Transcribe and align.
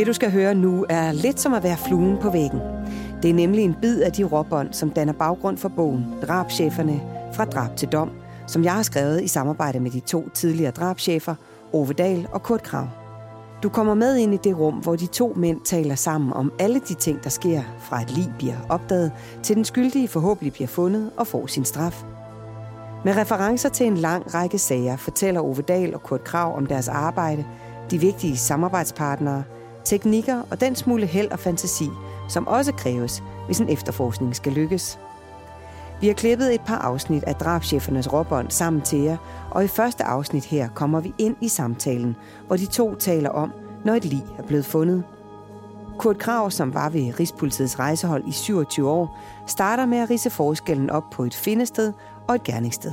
Det 0.00 0.06
du 0.06 0.12
skal 0.12 0.32
høre 0.32 0.54
nu 0.54 0.86
er 0.88 1.12
lidt 1.12 1.40
som 1.40 1.54
at 1.54 1.62
være 1.62 1.76
fluen 1.76 2.18
på 2.18 2.30
væggen. 2.30 2.60
Det 3.22 3.30
er 3.30 3.34
nemlig 3.34 3.64
en 3.64 3.76
bid 3.80 4.02
af 4.02 4.12
de 4.12 4.24
råbånd, 4.24 4.72
som 4.72 4.90
danner 4.90 5.12
baggrund 5.12 5.58
for 5.58 5.68
bogen 5.68 6.04
Drabscheferne 6.22 7.00
fra 7.34 7.44
drab 7.44 7.76
til 7.76 7.88
dom, 7.88 8.10
som 8.46 8.64
jeg 8.64 8.74
har 8.74 8.82
skrevet 8.82 9.22
i 9.22 9.28
samarbejde 9.28 9.80
med 9.80 9.90
de 9.90 10.00
to 10.00 10.28
tidligere 10.28 10.70
drabschefer, 10.70 11.34
Ove 11.72 11.92
Dahl 11.92 12.28
og 12.32 12.42
Kurt 12.42 12.62
Krav. 12.62 12.88
Du 13.62 13.68
kommer 13.68 13.94
med 13.94 14.16
ind 14.16 14.34
i 14.34 14.38
det 14.44 14.58
rum, 14.58 14.74
hvor 14.74 14.96
de 14.96 15.06
to 15.06 15.32
mænd 15.36 15.60
taler 15.60 15.94
sammen 15.94 16.32
om 16.32 16.52
alle 16.58 16.80
de 16.88 16.94
ting, 16.94 17.24
der 17.24 17.30
sker, 17.30 17.62
fra 17.80 18.02
et 18.02 18.10
lig 18.10 18.32
bliver 18.38 18.56
opdaget, 18.68 19.12
til 19.42 19.56
den 19.56 19.64
skyldige 19.64 20.08
forhåbentlig 20.08 20.52
bliver 20.52 20.68
fundet 20.68 21.10
og 21.16 21.26
får 21.26 21.46
sin 21.46 21.64
straf. 21.64 22.04
Med 23.04 23.16
referencer 23.16 23.68
til 23.68 23.86
en 23.86 23.96
lang 23.96 24.34
række 24.34 24.58
sager 24.58 24.96
fortæller 24.96 25.40
Ove 25.40 25.62
Dahl 25.62 25.94
og 25.94 26.02
Kurt 26.02 26.24
Krav 26.24 26.56
om 26.56 26.66
deres 26.66 26.88
arbejde, 26.88 27.44
de 27.90 27.98
vigtige 27.98 28.36
samarbejdspartnere, 28.36 29.44
teknikker 29.84 30.42
og 30.50 30.60
den 30.60 30.76
smule 30.76 31.06
held 31.06 31.30
og 31.30 31.38
fantasi, 31.38 31.88
som 32.28 32.48
også 32.48 32.72
kræves, 32.72 33.22
hvis 33.46 33.60
en 33.60 33.68
efterforskning 33.68 34.36
skal 34.36 34.52
lykkes. 34.52 34.98
Vi 36.00 36.06
har 36.06 36.14
klippet 36.14 36.54
et 36.54 36.60
par 36.60 36.78
afsnit 36.78 37.24
af 37.24 37.34
drabschefernes 37.34 38.12
råbånd 38.12 38.50
sammen 38.50 38.82
til 38.82 38.98
jer, 38.98 39.16
og 39.50 39.64
i 39.64 39.68
første 39.68 40.04
afsnit 40.04 40.44
her 40.44 40.68
kommer 40.68 41.00
vi 41.00 41.14
ind 41.18 41.36
i 41.40 41.48
samtalen, 41.48 42.16
hvor 42.46 42.56
de 42.56 42.66
to 42.66 42.94
taler 42.94 43.30
om, 43.30 43.52
når 43.84 43.94
et 43.94 44.04
lig 44.04 44.24
er 44.38 44.42
blevet 44.42 44.64
fundet. 44.64 45.04
Kurt 45.98 46.18
Krav, 46.18 46.50
som 46.50 46.74
var 46.74 46.88
ved 46.88 47.20
Rigspolitiets 47.20 47.78
rejsehold 47.78 48.24
i 48.28 48.32
27 48.32 48.90
år, 48.90 49.18
starter 49.46 49.86
med 49.86 49.98
at 49.98 50.10
rise 50.10 50.30
forskellen 50.30 50.90
op 50.90 51.04
på 51.12 51.24
et 51.24 51.34
findested 51.34 51.92
og 52.28 52.34
et 52.34 52.42
gerningssted. 52.42 52.92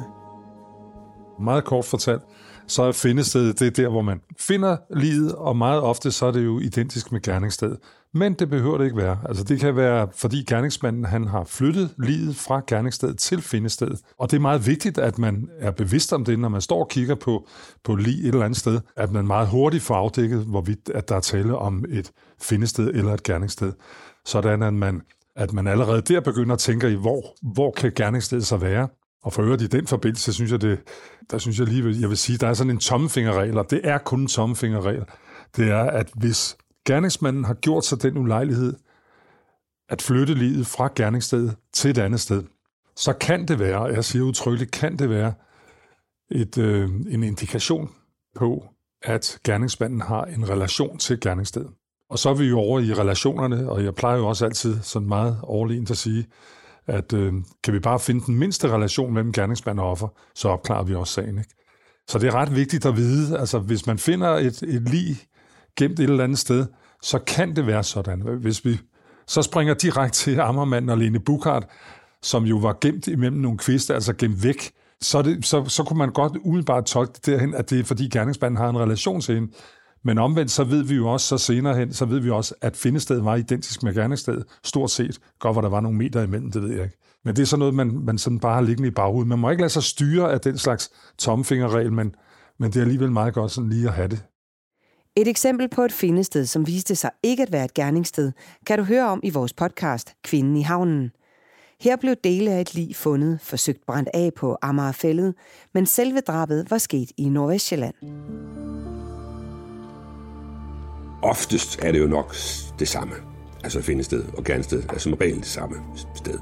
Meget 1.39 1.63
kort 1.65 1.85
fortalt, 1.85 2.21
så 2.67 2.83
er 2.83 2.91
findestedet 2.91 3.59
det 3.59 3.67
er 3.67 3.71
der, 3.71 3.89
hvor 3.89 4.01
man 4.01 4.21
finder 4.39 4.77
livet, 4.95 5.35
og 5.35 5.57
meget 5.57 5.81
ofte 5.81 6.11
så 6.11 6.25
er 6.25 6.31
det 6.31 6.45
jo 6.45 6.59
identisk 6.59 7.11
med 7.11 7.21
gerningsstedet. 7.21 7.77
Men 8.13 8.33
det 8.33 8.49
behøver 8.49 8.77
det 8.77 8.85
ikke 8.85 8.97
være. 8.97 9.19
Altså 9.25 9.43
det 9.43 9.59
kan 9.59 9.75
være, 9.75 10.07
fordi 10.15 10.43
gerningsmanden 10.43 11.05
han 11.05 11.27
har 11.27 11.43
flyttet 11.43 11.93
livet 11.97 12.35
fra 12.35 12.61
gerningsstedet 12.67 13.17
til 13.17 13.41
findestedet. 13.41 13.99
Og 14.19 14.31
det 14.31 14.37
er 14.37 14.41
meget 14.41 14.67
vigtigt, 14.67 14.97
at 14.97 15.17
man 15.17 15.49
er 15.59 15.71
bevidst 15.71 16.13
om 16.13 16.25
det, 16.25 16.39
når 16.39 16.49
man 16.49 16.61
står 16.61 16.79
og 16.79 16.89
kigger 16.89 17.15
på, 17.15 17.47
på 17.83 17.95
lige 17.95 18.21
et 18.21 18.27
eller 18.27 18.45
andet 18.45 18.59
sted, 18.59 18.79
at 18.95 19.11
man 19.11 19.27
meget 19.27 19.47
hurtigt 19.47 19.83
får 19.83 19.95
afdækket, 19.95 20.39
hvorvidt 20.39 20.89
at 20.95 21.09
der 21.09 21.15
er 21.15 21.19
tale 21.19 21.57
om 21.57 21.85
et 21.89 22.11
findested 22.41 22.87
eller 22.87 23.13
et 23.13 23.23
gerningssted. 23.23 23.73
Sådan 24.25 24.63
at 24.63 24.73
man, 24.73 25.01
at 25.35 25.53
man 25.53 25.67
allerede 25.67 26.01
der 26.01 26.19
begynder 26.19 26.53
at 26.53 26.59
tænke 26.59 26.91
i, 26.91 26.95
hvor, 26.95 27.23
hvor 27.53 27.71
kan 27.71 27.91
gerningsstedet 27.95 28.45
så 28.45 28.57
være? 28.57 28.87
Og 29.27 29.33
for 29.33 29.41
øvrigt 29.41 29.61
i 29.61 29.67
den 29.67 29.87
forbindelse, 29.87 30.33
synes 30.33 30.51
jeg, 30.51 30.61
det, 30.61 30.79
der 31.31 31.37
synes 31.37 31.59
jeg 31.59 31.67
lige, 31.67 32.01
jeg 32.01 32.09
vil 32.09 32.17
sige, 32.17 32.37
der 32.37 32.47
er 32.47 32.53
sådan 32.53 32.71
en 32.71 32.77
tommefingerregel, 32.77 33.57
og 33.57 33.71
det 33.71 33.81
er 33.83 33.97
kun 33.97 34.19
en 34.19 34.27
tommefingerregel. 34.27 35.03
Det 35.55 35.69
er, 35.69 35.83
at 35.83 36.09
hvis 36.15 36.57
gerningsmanden 36.85 37.45
har 37.45 37.53
gjort 37.53 37.85
sig 37.85 38.01
den 38.01 38.17
ulejlighed 38.17 38.73
at 39.89 40.01
flytte 40.01 40.33
livet 40.33 40.67
fra 40.67 40.89
gerningsstedet 40.95 41.55
til 41.73 41.91
et 41.91 41.97
andet 41.97 42.19
sted, 42.19 42.43
så 42.95 43.13
kan 43.13 43.47
det 43.47 43.59
være, 43.59 43.83
jeg 43.83 44.05
siger 44.05 44.23
udtrykkeligt, 44.23 44.71
kan 44.71 44.99
det 44.99 45.09
være 45.09 45.33
et, 46.31 46.57
øh, 46.57 46.89
en 47.09 47.23
indikation 47.23 47.89
på, 48.35 48.65
at 49.01 49.39
gerningsmanden 49.43 50.01
har 50.01 50.23
en 50.23 50.49
relation 50.49 50.97
til 50.97 51.19
gerningsstedet. 51.19 51.71
Og 52.09 52.19
så 52.19 52.29
er 52.29 52.33
vi 52.33 52.45
jo 52.45 52.59
over 52.59 52.79
i 52.79 52.93
relationerne, 52.93 53.69
og 53.69 53.83
jeg 53.83 53.95
plejer 53.95 54.17
jo 54.17 54.27
også 54.27 54.45
altid 54.45 54.81
sådan 54.81 55.07
meget 55.07 55.39
overlegent 55.43 55.91
at 55.91 55.97
sige, 55.97 56.27
at 56.87 57.13
øh, 57.13 57.33
kan 57.63 57.73
vi 57.73 57.79
bare 57.79 57.99
finde 57.99 58.25
den 58.25 58.35
mindste 58.35 58.67
relation 58.67 59.13
mellem 59.13 59.33
gerningsmand 59.33 59.79
og 59.79 59.89
offer, 59.89 60.07
så 60.35 60.49
opklarer 60.49 60.83
vi 60.83 60.95
også 60.95 61.13
sagen. 61.13 61.37
Ikke? 61.37 61.53
Så 62.07 62.19
det 62.19 62.27
er 62.27 62.35
ret 62.35 62.55
vigtigt 62.55 62.85
at 62.85 62.95
vide, 62.95 63.39
altså 63.39 63.59
hvis 63.59 63.85
man 63.85 63.97
finder 63.97 64.29
et, 64.29 64.63
et 64.63 64.89
lig 64.89 65.17
gemt 65.77 65.99
et 65.99 66.09
eller 66.09 66.23
andet 66.23 66.39
sted, 66.39 66.65
så 67.01 67.19
kan 67.19 67.55
det 67.55 67.67
være 67.67 67.83
sådan. 67.83 68.21
Hvis 68.21 68.65
vi 68.65 68.79
så 69.27 69.41
springer 69.41 69.73
direkte 69.73 70.17
til 70.17 70.39
Ammermanden 70.39 70.89
og 70.89 70.97
Lene 70.97 71.19
Bukart, 71.19 71.65
som 72.21 72.43
jo 72.43 72.57
var 72.57 72.77
gemt 72.81 73.07
imellem 73.07 73.39
nogle 73.39 73.57
kviste, 73.57 73.93
altså 73.93 74.13
gemt 74.13 74.43
væk, 74.43 74.71
så, 75.01 75.21
det, 75.21 75.45
så, 75.45 75.65
så 75.65 75.83
kunne 75.83 75.97
man 75.97 76.11
godt 76.11 76.37
umiddelbart 76.43 76.85
tolke 76.85 77.13
det 77.13 77.25
derhen, 77.25 77.53
at 77.53 77.69
det 77.69 77.79
er 77.79 77.83
fordi 77.83 78.09
gerningsmanden 78.09 78.57
har 78.57 78.69
en 78.69 78.79
relation 78.79 79.21
til 79.21 79.35
hende. 79.35 79.51
Men 80.03 80.17
omvendt, 80.17 80.51
så 80.51 80.63
ved 80.63 80.83
vi 80.83 80.95
jo 80.95 81.07
også, 81.07 81.27
så 81.27 81.37
senere 81.37 81.77
hen, 81.77 81.93
så 81.93 82.05
ved 82.05 82.19
vi 82.19 82.29
også, 82.29 82.55
at 82.61 82.75
findestedet 82.75 83.25
var 83.25 83.35
identisk 83.35 83.83
med 83.83 83.93
gerningsstedet, 83.93 84.45
stort 84.63 84.91
set. 84.91 85.19
Godt, 85.39 85.55
hvor 85.55 85.61
der 85.61 85.69
var 85.69 85.79
nogle 85.79 85.97
meter 85.97 86.23
imellem, 86.23 86.51
det 86.51 86.61
ved 86.61 86.71
jeg 86.71 86.83
ikke. 86.83 86.97
Men 87.25 87.35
det 87.35 87.41
er 87.41 87.45
sådan 87.45 87.59
noget, 87.59 87.73
man, 87.73 87.99
man 88.05 88.17
sådan 88.17 88.39
bare 88.39 88.53
har 88.53 88.61
liggende 88.61 88.87
i 88.87 88.91
baghovedet. 88.91 89.27
Man 89.27 89.39
må 89.39 89.49
ikke 89.49 89.61
lade 89.61 89.69
sig 89.69 89.83
styre 89.83 90.31
af 90.31 90.41
den 90.41 90.57
slags 90.57 90.89
tomfingerregel, 91.17 91.93
men, 91.93 92.15
men 92.59 92.71
det 92.71 92.77
er 92.77 92.81
alligevel 92.81 93.11
meget 93.11 93.33
godt 93.33 93.51
sådan 93.51 93.69
lige 93.69 93.87
at 93.87 93.93
have 93.93 94.07
det. 94.07 94.23
Et 95.15 95.27
eksempel 95.27 95.69
på 95.69 95.81
et 95.81 95.91
findested, 95.91 96.45
som 96.45 96.67
viste 96.67 96.95
sig 96.95 97.11
ikke 97.23 97.43
at 97.43 97.51
være 97.51 97.65
et 97.65 97.73
gerningssted, 97.73 98.31
kan 98.67 98.77
du 98.77 98.83
høre 98.83 99.07
om 99.07 99.19
i 99.23 99.29
vores 99.29 99.53
podcast 99.53 100.13
Kvinden 100.23 100.57
i 100.57 100.61
havnen. 100.61 101.11
Her 101.81 101.95
blev 101.95 102.15
dele 102.23 102.51
af 102.51 102.61
et 102.61 102.75
lig 102.75 102.95
fundet, 102.95 103.41
forsøgt 103.41 103.85
brændt 103.87 104.09
af 104.13 104.31
på 104.37 104.57
Amagerfællet, 104.61 105.35
men 105.73 105.85
selve 105.85 106.19
drabet 106.19 106.71
var 106.71 106.77
sket 106.77 107.11
i 107.17 107.29
Nordvestjylland. 107.29 107.95
Oftest 111.21 111.79
er 111.81 111.91
det 111.91 111.99
jo 111.99 112.07
nok 112.07 112.35
det 112.79 112.87
samme, 112.87 113.13
altså 113.63 113.81
findested 113.81 114.23
og 114.37 114.43
gerningssted, 114.43 114.83
er 114.83 114.91
altså 114.91 115.09
som 115.09 115.13
regel 115.13 115.37
det 115.37 115.45
samme 115.45 115.75
sted. 116.15 116.39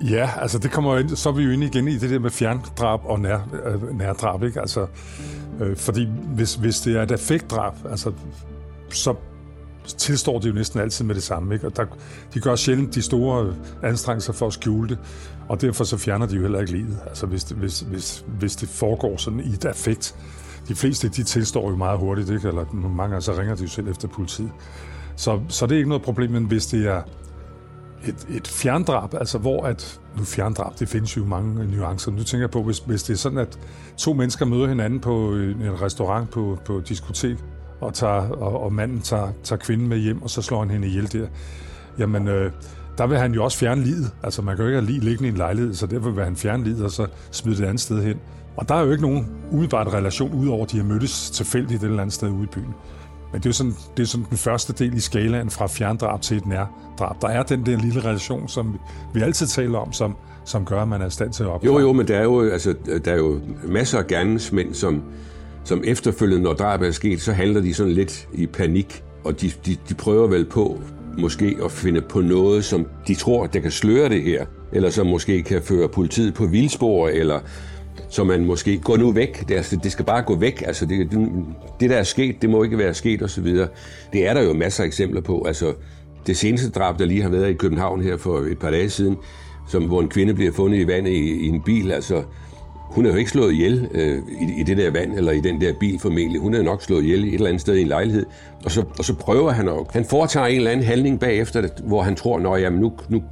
Ja, 0.00 0.30
altså 0.36 0.58
det 0.58 0.70
kommer 0.70 0.98
ind, 0.98 1.08
så 1.08 1.28
er 1.28 1.32
vi 1.32 1.42
jo 1.42 1.50
inde 1.50 1.66
igen 1.66 1.88
i 1.88 1.98
det 1.98 2.10
der 2.10 2.18
med 2.18 2.30
fjerndrab 2.30 3.00
og 3.04 3.20
nær, 3.20 3.38
øh, 3.64 3.98
nærdrab, 3.98 4.42
ikke? 4.42 4.60
Altså, 4.60 4.86
øh, 5.60 5.76
fordi 5.76 6.08
hvis, 6.34 6.54
hvis 6.54 6.80
det 6.80 6.96
er 6.96 7.02
et 7.02 7.10
effektdrab, 7.10 7.74
altså, 7.90 8.12
så 8.90 9.14
tilstår 9.84 10.38
de 10.38 10.48
jo 10.48 10.54
næsten 10.54 10.80
altid 10.80 11.04
med 11.04 11.14
det 11.14 11.22
samme, 11.22 11.54
ikke? 11.54 11.66
Og 11.66 11.76
der, 11.76 11.84
de 12.34 12.40
gør 12.40 12.56
sjældent 12.56 12.94
de 12.94 13.02
store 13.02 13.54
anstrengelser 13.82 14.32
for 14.32 14.46
at 14.46 14.52
skjule 14.52 14.88
det, 14.88 14.98
og 15.48 15.60
derfor 15.60 15.84
så 15.84 15.96
fjerner 15.96 16.26
de 16.26 16.34
jo 16.34 16.42
heller 16.42 16.60
ikke 16.60 16.72
livet, 16.72 16.98
altså 17.06 17.26
hvis 17.26 17.44
det, 17.44 17.56
hvis, 17.56 17.80
hvis, 17.80 18.24
hvis 18.38 18.56
det 18.56 18.68
foregår 18.68 19.16
sådan 19.16 19.40
i 19.40 19.52
et 19.52 19.64
affekt. 19.64 20.14
De 20.68 20.74
fleste, 20.74 21.08
de 21.08 21.22
tilstår 21.22 21.70
jo 21.70 21.76
meget 21.76 21.98
hurtigt, 21.98 22.30
ikke? 22.30 22.48
Eller 22.48 22.72
mange 22.72 23.20
så 23.20 23.32
ringer 23.32 23.54
de 23.54 23.62
jo 23.62 23.68
selv 23.68 23.88
efter 23.88 24.08
politiet. 24.08 24.50
Så, 25.16 25.40
så 25.48 25.66
det 25.66 25.72
er 25.72 25.76
ikke 25.76 25.88
noget 25.88 26.02
problem, 26.02 26.30
men 26.30 26.44
hvis 26.44 26.66
det 26.66 26.86
er 26.86 27.02
et, 28.04 28.26
et 28.30 28.48
fjerndrab, 28.48 29.14
altså 29.14 29.38
hvor 29.38 29.62
at, 29.62 30.00
nu 30.18 30.24
fjerndrab, 30.24 30.78
det 30.78 30.88
findes 30.88 31.16
jo 31.16 31.24
mange 31.24 31.64
nuancer. 31.64 32.10
Nu 32.10 32.22
tænker 32.22 32.42
jeg 32.42 32.50
på, 32.50 32.62
hvis, 32.62 32.78
hvis 32.78 33.02
det 33.02 33.12
er 33.12 33.18
sådan, 33.18 33.38
at 33.38 33.58
to 33.96 34.12
mennesker 34.12 34.46
møder 34.46 34.68
hinanden 34.68 35.00
på 35.00 35.32
øh, 35.32 35.66
en 35.66 35.82
restaurant, 35.82 36.30
på, 36.30 36.58
på 36.64 36.76
et 36.76 36.88
diskotek, 36.88 37.36
og, 37.80 37.94
tager, 37.94 38.30
og, 38.30 38.60
og 38.62 38.72
manden 38.72 39.00
tager, 39.00 39.28
tager 39.42 39.58
kvinden 39.58 39.88
med 39.88 39.98
hjem, 39.98 40.22
og 40.22 40.30
så 40.30 40.42
slår 40.42 40.58
han 40.58 40.70
hende 40.70 40.88
ihjel 40.88 41.12
der, 41.12 41.26
jamen 41.98 42.28
øh, 42.28 42.52
der 42.98 43.06
vil 43.06 43.18
han 43.18 43.34
jo 43.34 43.44
også 43.44 43.58
fjerne 43.58 43.82
livet. 43.84 44.10
Altså 44.22 44.42
man 44.42 44.56
kan 44.56 44.62
jo 44.62 44.68
ikke 44.68 44.80
have 44.80 44.86
lige 44.86 45.00
liggende 45.00 45.28
i 45.28 45.30
en 45.30 45.36
lejlighed, 45.36 45.74
så 45.74 45.86
derfor 45.86 46.10
vil 46.10 46.24
han 46.24 46.36
fjerne 46.36 46.64
livet, 46.64 46.84
og 46.84 46.90
så 46.90 47.06
smide 47.30 47.56
det 47.56 47.64
andet 47.64 47.80
sted 47.80 48.02
hen. 48.02 48.16
Og 48.56 48.68
der 48.68 48.74
er 48.74 48.84
jo 48.84 48.90
ikke 48.90 49.02
nogen 49.02 49.28
umiddelbart 49.50 49.92
relation, 49.92 50.34
udover 50.34 50.64
at 50.64 50.72
de 50.72 50.76
har 50.76 50.84
mødtes 50.84 51.30
tilfældigt 51.30 51.82
et 51.82 51.88
eller 51.88 52.02
andet 52.02 52.14
sted 52.14 52.28
ude 52.28 52.44
i 52.44 52.46
byen. 52.46 52.74
Men 53.32 53.40
det 53.40 53.46
er 53.46 53.50
jo 53.50 53.52
sådan, 53.52 53.74
det 53.96 54.02
er 54.02 54.06
sådan 54.06 54.26
den 54.30 54.36
første 54.36 54.72
del 54.72 54.94
i 54.94 55.00
skalaen 55.00 55.50
fra 55.50 55.66
fjerndrab 55.66 56.20
til 56.22 56.36
et 56.36 56.46
nærdrab. 56.46 57.22
Der 57.22 57.28
er 57.28 57.42
den 57.42 57.66
der 57.66 57.76
lille 57.76 58.00
relation, 58.00 58.48
som 58.48 58.78
vi 59.14 59.20
altid 59.20 59.46
taler 59.46 59.78
om, 59.78 59.92
som, 59.92 60.16
som 60.44 60.64
gør, 60.64 60.82
at 60.82 60.88
man 60.88 61.02
er 61.02 61.06
i 61.06 61.10
stand 61.10 61.32
til 61.32 61.42
at 61.42 61.48
opklare. 61.48 61.74
Jo, 61.74 61.80
jo, 61.80 61.92
men 61.92 62.08
der 62.08 62.16
er 62.16 62.22
jo, 62.22 62.48
altså, 62.48 62.74
der 63.04 63.12
er 63.12 63.16
jo 63.16 63.40
masser 63.64 63.98
af 63.98 64.06
gerningsmænd, 64.06 64.74
som, 64.74 65.02
som 65.64 65.82
efterfølgende, 65.84 66.42
når 66.42 66.52
drabet 66.52 66.88
er 66.88 66.92
sket, 66.92 67.20
så 67.20 67.32
handler 67.32 67.60
de 67.60 67.74
sådan 67.74 67.92
lidt 67.92 68.28
i 68.32 68.46
panik, 68.46 69.04
og 69.24 69.40
de, 69.40 69.50
de, 69.66 69.76
de 69.88 69.94
prøver 69.94 70.26
vel 70.26 70.44
på 70.44 70.80
måske 71.18 71.56
at 71.64 71.72
finde 71.72 72.00
på 72.00 72.20
noget, 72.20 72.64
som 72.64 72.86
de 73.08 73.14
tror, 73.14 73.46
der 73.46 73.60
kan 73.60 73.70
sløre 73.70 74.08
det 74.08 74.22
her, 74.22 74.46
eller 74.72 74.90
som 74.90 75.06
måske 75.06 75.42
kan 75.42 75.62
føre 75.62 75.88
politiet 75.88 76.34
på 76.34 76.46
vildspor, 76.46 77.08
eller 77.08 77.40
så 78.08 78.24
man 78.24 78.44
måske 78.44 78.78
går 78.78 78.96
nu 78.96 79.12
væk. 79.12 79.48
Det, 79.48 79.54
altså, 79.54 79.76
det 79.76 79.92
skal 79.92 80.04
bare 80.04 80.22
gå 80.22 80.36
væk. 80.36 80.62
Altså, 80.66 80.86
det, 80.86 81.10
det, 81.80 81.90
der 81.90 81.96
er 81.96 82.02
sket, 82.02 82.42
det 82.42 82.50
må 82.50 82.62
ikke 82.62 82.78
være 82.78 82.94
sket 82.94 83.22
osv. 83.22 83.46
Det 84.12 84.28
er 84.28 84.34
der 84.34 84.42
jo 84.42 84.52
masser 84.52 84.82
af 84.82 84.86
eksempler 84.86 85.20
på. 85.20 85.44
Altså, 85.46 85.74
det 86.26 86.36
seneste 86.36 86.70
drab, 86.70 86.98
der 86.98 87.04
lige 87.04 87.22
har 87.22 87.28
været 87.28 87.50
i 87.50 87.54
København 87.54 88.02
her 88.02 88.16
for 88.16 88.38
et 88.38 88.58
par 88.58 88.70
dage 88.70 88.90
siden, 88.90 89.16
som, 89.68 89.84
hvor 89.84 90.00
en 90.00 90.08
kvinde 90.08 90.34
bliver 90.34 90.52
fundet 90.52 90.78
i 90.78 90.86
vandet 90.86 91.10
i, 91.10 91.44
i 91.44 91.48
en 91.48 91.62
bil, 91.62 91.92
altså, 91.92 92.22
hun 92.90 93.06
er 93.06 93.10
jo 93.10 93.16
ikke 93.16 93.30
slået 93.30 93.52
ihjel 93.52 93.88
øh, 93.94 94.18
i, 94.40 94.60
i 94.60 94.62
det 94.62 94.76
der 94.76 94.90
vand, 94.90 95.14
eller 95.14 95.32
i 95.32 95.40
den 95.40 95.60
der 95.60 95.72
bil 95.80 95.98
formentlig. 95.98 96.40
Hun 96.40 96.54
er 96.54 96.62
nok 96.62 96.82
slået 96.82 97.02
ihjel 97.02 97.24
et 97.24 97.34
eller 97.34 97.46
andet 97.46 97.60
sted 97.60 97.74
i 97.74 97.80
en 97.80 97.88
lejlighed. 97.88 98.26
Og 98.64 98.70
så, 98.70 98.84
og 98.98 99.04
så 99.04 99.14
prøver 99.14 99.50
han 99.50 99.68
at... 99.68 99.74
Han 99.90 100.04
foretager 100.04 100.46
en 100.46 100.56
eller 100.56 100.70
anden 100.70 100.86
handling 100.86 101.20
bagefter, 101.20 101.68
hvor 101.84 102.02
han 102.02 102.14
tror, 102.14 102.54
at 102.54 102.72
nu, 102.72 102.92
nu 103.08 103.22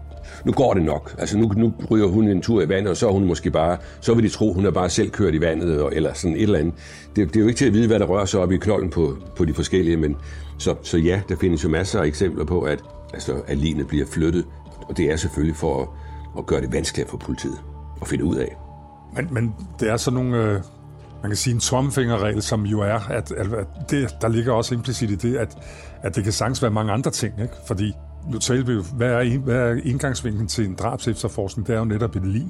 nu 0.44 0.53
går 0.53 0.75
det 0.75 0.82
nok. 0.82 1.15
Altså 1.19 1.38
nu, 1.38 1.53
nu 1.56 1.75
ryger 1.91 2.06
hun 2.06 2.29
en 2.29 2.43
tur 2.43 2.62
i 2.62 2.69
vandet, 2.69 2.91
og 2.91 2.97
så 2.97 3.09
er 3.09 3.12
hun 3.12 3.25
måske 3.25 3.50
bare, 3.50 3.76
så 4.00 4.15
vil 4.15 4.25
de 4.25 4.29
tro, 4.29 4.53
hun 4.53 4.67
er 4.67 4.71
bare 4.71 4.91
selv 4.91 5.11
kørt 5.11 5.35
i 5.35 5.41
vandet, 5.41 5.88
eller 5.93 6.12
sådan 6.15 6.37
et 6.37 6.43
eller 6.43 6.59
andet. 6.59 6.75
Det, 7.17 7.29
det 7.29 7.37
er 7.37 7.41
jo 7.41 7.47
ikke 7.47 7.59
til 7.59 7.67
at 7.67 7.73
vide, 7.73 7.87
hvad 7.87 7.99
der 7.99 8.06
rører 8.06 8.25
sig 8.25 8.41
op 8.41 8.53
i 8.53 8.56
klolden 8.56 8.91
på, 8.91 9.17
på 9.37 9.44
de 9.44 9.55
forskellige, 9.55 9.97
men 9.97 10.17
så, 10.59 10.75
så 10.82 10.99
ja, 10.99 11.21
der 11.29 11.37
findes 11.37 11.65
jo 11.65 11.69
masser 11.69 12.00
af 12.00 12.06
eksempler 12.06 12.44
på, 12.44 12.61
at, 12.61 12.79
altså, 13.12 13.35
at 13.47 13.59
lignende 13.59 13.85
bliver 13.88 14.06
flyttet, 14.06 14.44
og 14.88 14.97
det 14.97 15.12
er 15.12 15.17
selvfølgelig 15.17 15.56
for 15.56 15.82
at, 15.82 15.88
at 16.38 16.47
gøre 16.47 16.61
det 16.61 16.73
vanskeligere 16.73 17.11
for 17.11 17.17
politiet 17.17 17.59
at 18.03 18.09
finde 18.09 18.25
ud 18.25 18.37
af. 18.37 18.56
Men, 19.17 19.29
men 19.31 19.55
det 19.81 19.91
er 19.91 19.97
sådan 19.97 20.15
nogle, 20.15 20.37
øh, 20.37 20.61
man 21.23 21.31
kan 21.31 21.37
sige 21.37 21.55
en 21.55 21.61
tomfingerregel, 21.61 22.43
som 22.43 22.67
jo 22.67 22.81
er, 22.81 22.99
at, 23.11 23.32
at 23.32 23.47
det, 23.91 24.17
der 24.20 24.29
ligger 24.29 24.53
også 24.53 24.75
implicit 24.75 25.11
i 25.11 25.15
det, 25.15 25.37
at, 25.37 25.56
at 26.03 26.17
det 26.17 26.25
kan 26.25 26.32
sagtens 26.32 26.62
være 26.62 26.70
mange 26.70 26.93
andre 26.93 27.11
ting, 27.11 27.35
ikke? 27.43 27.55
fordi 27.67 27.93
nu 28.32 28.38
talte 28.38 28.67
vi 28.67 28.73
jo, 28.73 28.82
hvad 28.97 29.11
er, 29.11 29.38
hvad 29.38 29.56
er 29.56 29.81
indgangsvinklen 29.85 30.47
til 30.47 30.65
en 30.65 30.75
drabsefterforskning? 30.75 31.67
Det 31.67 31.75
er 31.75 31.79
jo 31.79 31.85
netop 31.85 32.17
et 32.17 32.26
lig. 32.26 32.49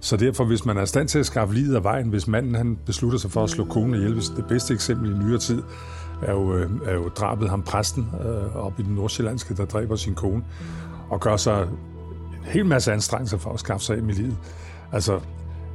Så 0.00 0.16
derfor, 0.16 0.44
hvis 0.44 0.64
man 0.64 0.76
er 0.76 0.82
i 0.82 0.86
stand 0.86 1.08
til 1.08 1.18
at 1.18 1.26
skaffe 1.26 1.54
livet 1.54 1.76
af 1.76 1.84
vejen, 1.84 2.08
hvis 2.08 2.28
manden 2.28 2.54
han 2.54 2.78
beslutter 2.86 3.18
sig 3.18 3.30
for 3.30 3.44
at 3.44 3.50
slå 3.50 3.64
konen 3.64 3.94
ihjel, 3.94 4.16
det 4.16 4.44
bedste 4.48 4.74
eksempel 4.74 5.10
i 5.10 5.14
nyere 5.14 5.38
tid 5.38 5.62
er 6.22 6.32
jo, 6.32 6.56
øh, 6.56 6.70
er 6.86 6.94
jo 6.94 7.08
drabet 7.08 7.50
ham 7.50 7.62
præsten 7.62 8.08
øh, 8.24 8.56
op 8.56 8.80
i 8.80 8.82
den 8.82 8.94
nordsjællandske, 8.94 9.54
der 9.54 9.64
dræber 9.64 9.96
sin 9.96 10.14
kone, 10.14 10.42
og 11.10 11.20
gør 11.20 11.36
sig 11.36 11.62
en 11.62 11.68
hel 12.44 12.66
masse 12.66 12.92
anstrengelser 12.92 13.38
for 13.38 13.52
at 13.52 13.60
skaffe 13.60 13.86
sig 13.86 13.96
af 13.96 14.02
med 14.02 14.14
livet. 14.14 14.36
Altså, 14.92 15.20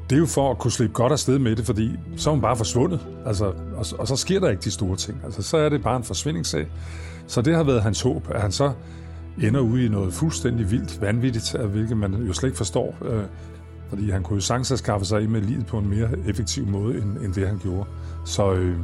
det 0.10 0.16
er 0.16 0.20
jo 0.20 0.26
for 0.26 0.52
at 0.52 0.58
kunne 0.58 0.72
slippe 0.72 0.94
godt 0.94 1.12
afsted 1.12 1.40
med 1.40 1.56
det, 1.56 1.66
fordi 1.66 1.92
så 2.18 2.30
er 2.30 2.34
hun 2.34 2.42
bare 2.42 2.56
forsvundet. 2.56 3.08
Altså, 3.26 3.46
og, 3.76 3.86
og 4.00 4.08
så 4.08 4.16
sker 4.16 4.40
der 4.40 4.50
ikke 4.50 4.62
de 4.62 4.72
store 4.72 4.96
ting. 4.96 5.22
Altså, 5.24 5.42
så 5.42 5.58
er 5.58 5.70
det 5.70 5.84
bare 5.84 5.98
en 5.98 6.04
forsvindingssag. 6.04 6.68
Så 7.28 7.42
det 7.42 7.56
har 7.56 7.64
været 7.64 7.82
hans 7.82 8.02
håb, 8.02 8.28
at 8.30 8.42
han 8.42 8.52
så 8.52 8.72
ender 9.42 9.60
ude 9.60 9.86
i 9.86 9.90
noget 9.90 10.14
fuldstændig 10.14 10.72
vildt, 10.72 11.02
vanvittigt, 11.02 11.56
hvilket 11.60 11.98
man 11.98 12.14
jo 12.14 12.34
slet 12.34 12.48
ikke 12.50 12.58
forstår. 12.58 12.96
Øh, 13.06 13.24
fordi 13.90 14.10
han 14.10 14.24
kunne 14.24 14.36
jo 14.36 14.42
sagtens 14.42 14.70
have 14.70 14.78
skaffet 14.78 15.08
sig 15.08 15.22
af 15.22 15.28
med 15.28 15.42
livet 15.42 15.66
på 15.66 15.78
en 15.78 15.90
mere 15.90 16.10
effektiv 16.28 16.68
måde, 16.68 16.96
end, 16.96 17.18
end 17.18 17.34
det 17.34 17.48
han 17.48 17.60
gjorde. 17.64 17.90
Så, 18.26 18.54
øh, 18.54 18.76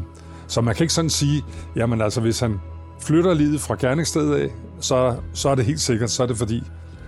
så 0.48 0.62
man 0.62 0.76
kan 0.76 0.84
ikke 0.84 0.94
sådan 0.94 1.10
sige, 1.10 1.44
jamen 1.76 2.02
altså, 2.02 2.22
hvis 2.22 2.40
han 2.40 2.60
flytter 3.02 3.34
livet 3.34 3.62
fra 3.62 3.76
gerningsstedet 3.80 4.36
af, 4.36 4.50
så, 4.80 5.16
så 5.34 5.50
er 5.50 5.56
det 5.56 5.66
helt 5.66 5.80
sikkert, 5.80 6.10
så 6.10 6.24
er 6.24 6.28
det 6.28 6.38
fordi, 6.38 6.64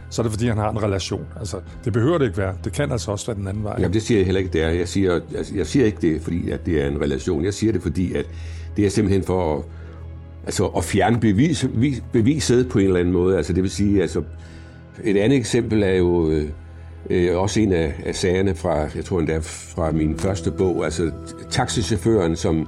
så 0.10 0.22
er 0.22 0.24
det 0.24 0.32
fordi, 0.32 0.48
han 0.48 0.58
har 0.58 0.70
en 0.70 0.84
relation. 0.84 1.26
Altså, 1.40 1.58
det 1.86 1.94
behøver 1.94 2.18
det 2.18 2.26
ikke 2.26 2.38
være. 2.38 2.56
Det 2.64 2.74
kan 2.74 2.92
altså 2.92 3.12
også 3.12 3.26
være 3.26 3.36
den 3.36 3.48
anden 3.48 3.64
vej. 3.64 3.76
Jamen, 3.80 3.94
det 3.94 4.02
siger 4.02 4.18
jeg 4.18 4.26
heller 4.26 4.40
ikke, 4.40 4.54
det 4.54 4.64
er. 4.64 4.70
Jeg 4.70 4.88
siger, 4.88 5.14
jeg, 5.14 5.46
jeg 5.56 5.68
siger 5.68 5.86
ikke 5.86 5.98
det, 6.02 6.22
fordi 6.22 6.50
at 6.50 6.66
det 6.66 6.82
er 6.82 6.88
en 6.88 7.02
relation. 7.02 7.46
Jeg 7.46 7.54
siger 7.54 7.74
det, 7.74 7.82
fordi 7.82 8.14
at 8.14 8.26
det 8.78 8.86
er 8.86 8.90
simpelthen 8.90 9.24
for 9.24 9.58
at, 9.58 9.64
altså, 10.46 10.66
at 10.66 10.84
fjerne 10.84 11.20
bevis, 11.20 11.68
beviset 12.12 12.70
på 12.70 12.80
en 12.80 12.86
eller 12.86 13.00
anden 13.00 13.14
måde. 13.14 13.38
Altså, 13.38 13.54
det 13.54 13.64
vil 13.64 13.72
sige, 13.72 14.02
altså, 14.02 14.22
et 15.04 15.18
andet 15.18 15.38
eksempel 15.38 15.84
er 15.84 15.94
jo 15.94 16.30
øh, 16.30 16.50
øh, 17.10 17.38
også 17.38 17.60
en 17.60 17.74
af, 17.74 17.94
af 18.06 18.16
sagerne 18.16 18.56
fra, 18.56 18.88
jeg 18.96 19.06
tror 19.06 19.20
endda 19.20 19.40
fra 19.42 19.92
min 19.92 20.20
første 20.20 20.52
bog, 20.52 20.86
altså 20.86 21.12
taxichaufføren, 21.50 22.36
som 22.36 22.68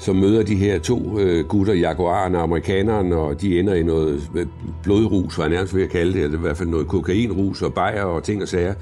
som 0.00 0.16
møder 0.16 0.42
de 0.42 0.56
her 0.56 0.78
to 0.78 1.18
øh, 1.18 1.44
gutter, 1.44 1.74
jaguaren 1.74 2.34
og 2.34 2.42
amerikaneren, 2.42 3.12
og 3.12 3.40
de 3.40 3.58
ender 3.58 3.74
i 3.74 3.82
noget 3.82 4.22
øh, 4.34 4.46
blodrus, 4.82 5.38
var 5.38 5.44
jeg 5.44 5.52
nærmest 5.52 5.74
ved 5.74 5.82
at 5.82 5.90
kalde 5.90 6.12
det, 6.12 6.22
eller 6.22 6.38
i 6.38 6.40
hvert 6.40 6.56
fald 6.56 6.68
noget 6.68 6.88
kokainrus 6.88 7.62
og 7.62 7.74
bajer 7.74 8.02
og 8.02 8.24
ting 8.24 8.42
og 8.42 8.48
sager. 8.48 8.74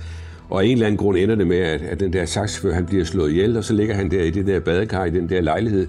Og 0.50 0.62
af 0.62 0.66
en 0.66 0.72
eller 0.72 0.86
anden 0.86 0.98
grund 0.98 1.18
ender 1.18 1.34
det 1.34 1.46
med, 1.46 1.58
at, 1.58 1.82
at 1.82 2.00
den 2.00 2.12
der 2.12 2.24
taxichauffør, 2.24 2.74
han 2.74 2.86
bliver 2.86 3.04
slået 3.04 3.30
ihjel, 3.30 3.56
og 3.56 3.64
så 3.64 3.74
ligger 3.74 3.94
han 3.94 4.10
der 4.10 4.22
i 4.22 4.30
det 4.30 4.46
der 4.46 4.60
badekar, 4.60 5.04
i 5.04 5.10
den 5.10 5.28
der 5.28 5.40
lejlighed, 5.40 5.86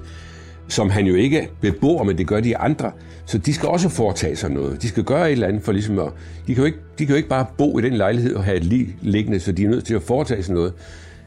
som 0.70 0.90
han 0.90 1.06
jo 1.06 1.16
ikke 1.16 1.50
bebor, 1.62 2.04
men 2.04 2.18
det 2.18 2.28
gør 2.28 2.40
de 2.40 2.58
andre. 2.58 2.92
Så 3.26 3.38
de 3.38 3.54
skal 3.54 3.70
også 3.70 3.90
foretage 3.90 4.36
sig 4.36 4.52
noget. 4.52 4.82
De 4.82 4.88
skal 4.88 5.04
gøre 5.04 5.28
et 5.28 5.32
eller 5.32 5.48
andet 5.48 5.64
for 5.64 5.72
ligesom 5.72 6.00
at... 6.00 6.10
De 6.48 6.56
kan 6.56 6.62
jo 6.62 6.66
ikke, 6.66 6.78
de 7.00 7.06
kan 7.06 7.14
jo 7.14 7.18
ikke 7.18 7.30
bare 7.30 7.46
bo 7.58 7.80
i 7.80 7.82
den 7.82 7.94
lejlighed 7.94 8.36
og 8.36 8.44
have 8.44 8.58
et 8.58 8.64
liv 8.64 8.88
liggende, 9.02 9.40
så 9.40 9.52
de 9.52 9.64
er 9.64 9.70
nødt 9.70 9.86
til 9.86 9.94
at 9.94 10.02
foretage 10.02 10.44
sig 10.44 10.54
noget 10.54 10.74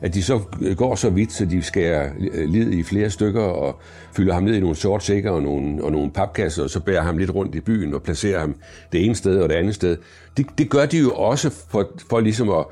at 0.02 0.14
de 0.14 0.22
så 0.22 0.40
øh, 0.62 0.76
går 0.76 0.94
så 0.94 1.10
vidt, 1.10 1.32
så 1.32 1.44
de 1.44 1.62
skærer 1.62 2.10
øh, 2.32 2.48
lid 2.48 2.72
i 2.72 2.82
flere 2.82 3.10
stykker 3.10 3.40
og 3.40 3.80
fylder 4.16 4.34
ham 4.34 4.42
ned 4.42 4.54
i 4.54 4.60
nogle 4.60 4.76
sort 4.76 5.04
sækker 5.04 5.30
og 5.30 5.42
nogle, 5.42 5.84
og 5.84 5.92
nogle 5.92 6.10
papkasser, 6.10 6.62
og 6.62 6.70
så 6.70 6.80
bærer 6.80 7.02
ham 7.02 7.18
lidt 7.18 7.34
rundt 7.34 7.54
i 7.54 7.60
byen 7.60 7.94
og 7.94 8.02
placerer 8.02 8.40
ham 8.40 8.54
det 8.92 9.04
ene 9.04 9.14
sted 9.14 9.38
og 9.38 9.48
det 9.48 9.54
andet 9.54 9.74
sted. 9.74 9.96
Det, 10.36 10.46
det 10.58 10.70
gør 10.70 10.86
de 10.86 10.98
jo 10.98 11.10
også 11.10 11.50
for, 11.68 11.90
for 12.10 12.20
ligesom 12.20 12.50
at 12.50 12.64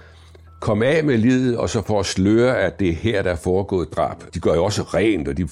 komme 0.61 0.87
af 0.87 1.05
med 1.05 1.19
livet, 1.19 1.57
og 1.57 1.71
så 1.71 1.83
for 1.83 2.01
at 2.01 2.07
sløre, 2.07 2.59
at 2.59 2.81
det 2.81 2.89
er 2.89 2.93
her, 2.93 3.23
der 3.23 3.31
er 3.31 3.37
foregået 3.37 3.89
drab. 3.93 4.17
De 4.35 4.41
gør 4.41 4.55
jo 4.55 4.65
også 4.65 4.83
rent, 4.83 5.29
og 5.29 5.37
de 5.37 5.49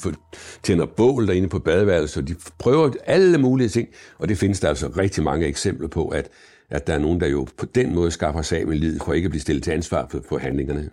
tænder 0.62 0.86
bål 0.86 1.26
derinde 1.26 1.48
på 1.48 1.58
badeværelset, 1.58 2.22
og 2.22 2.28
de 2.28 2.34
prøver 2.58 2.90
alle 3.06 3.38
mulige 3.38 3.68
ting, 3.68 3.88
og 4.18 4.28
det 4.28 4.38
findes 4.38 4.60
der 4.60 4.68
altså 4.68 4.86
rigtig 4.86 5.24
mange 5.24 5.46
eksempler 5.46 5.88
på, 5.88 6.08
at, 6.08 6.28
at 6.70 6.86
der 6.86 6.94
er 6.94 6.98
nogen, 6.98 7.20
der 7.20 7.26
jo 7.26 7.46
på 7.58 7.66
den 7.66 7.94
måde 7.94 8.10
skaffer 8.10 8.42
sig 8.42 8.60
af 8.60 8.66
med 8.66 8.76
livet, 8.76 9.02
for 9.02 9.12
ikke 9.12 9.26
at 9.26 9.30
blive 9.30 9.40
stillet 9.40 9.64
til 9.64 9.70
ansvar 9.70 10.06
for, 10.10 10.20
for 10.28 10.38
handlingerne. 10.38 10.90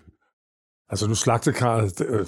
Altså 0.90 1.08
nu 1.08 1.16
slagtekarret, 1.16 2.00
det, 2.00 2.06
øh, 2.10 2.26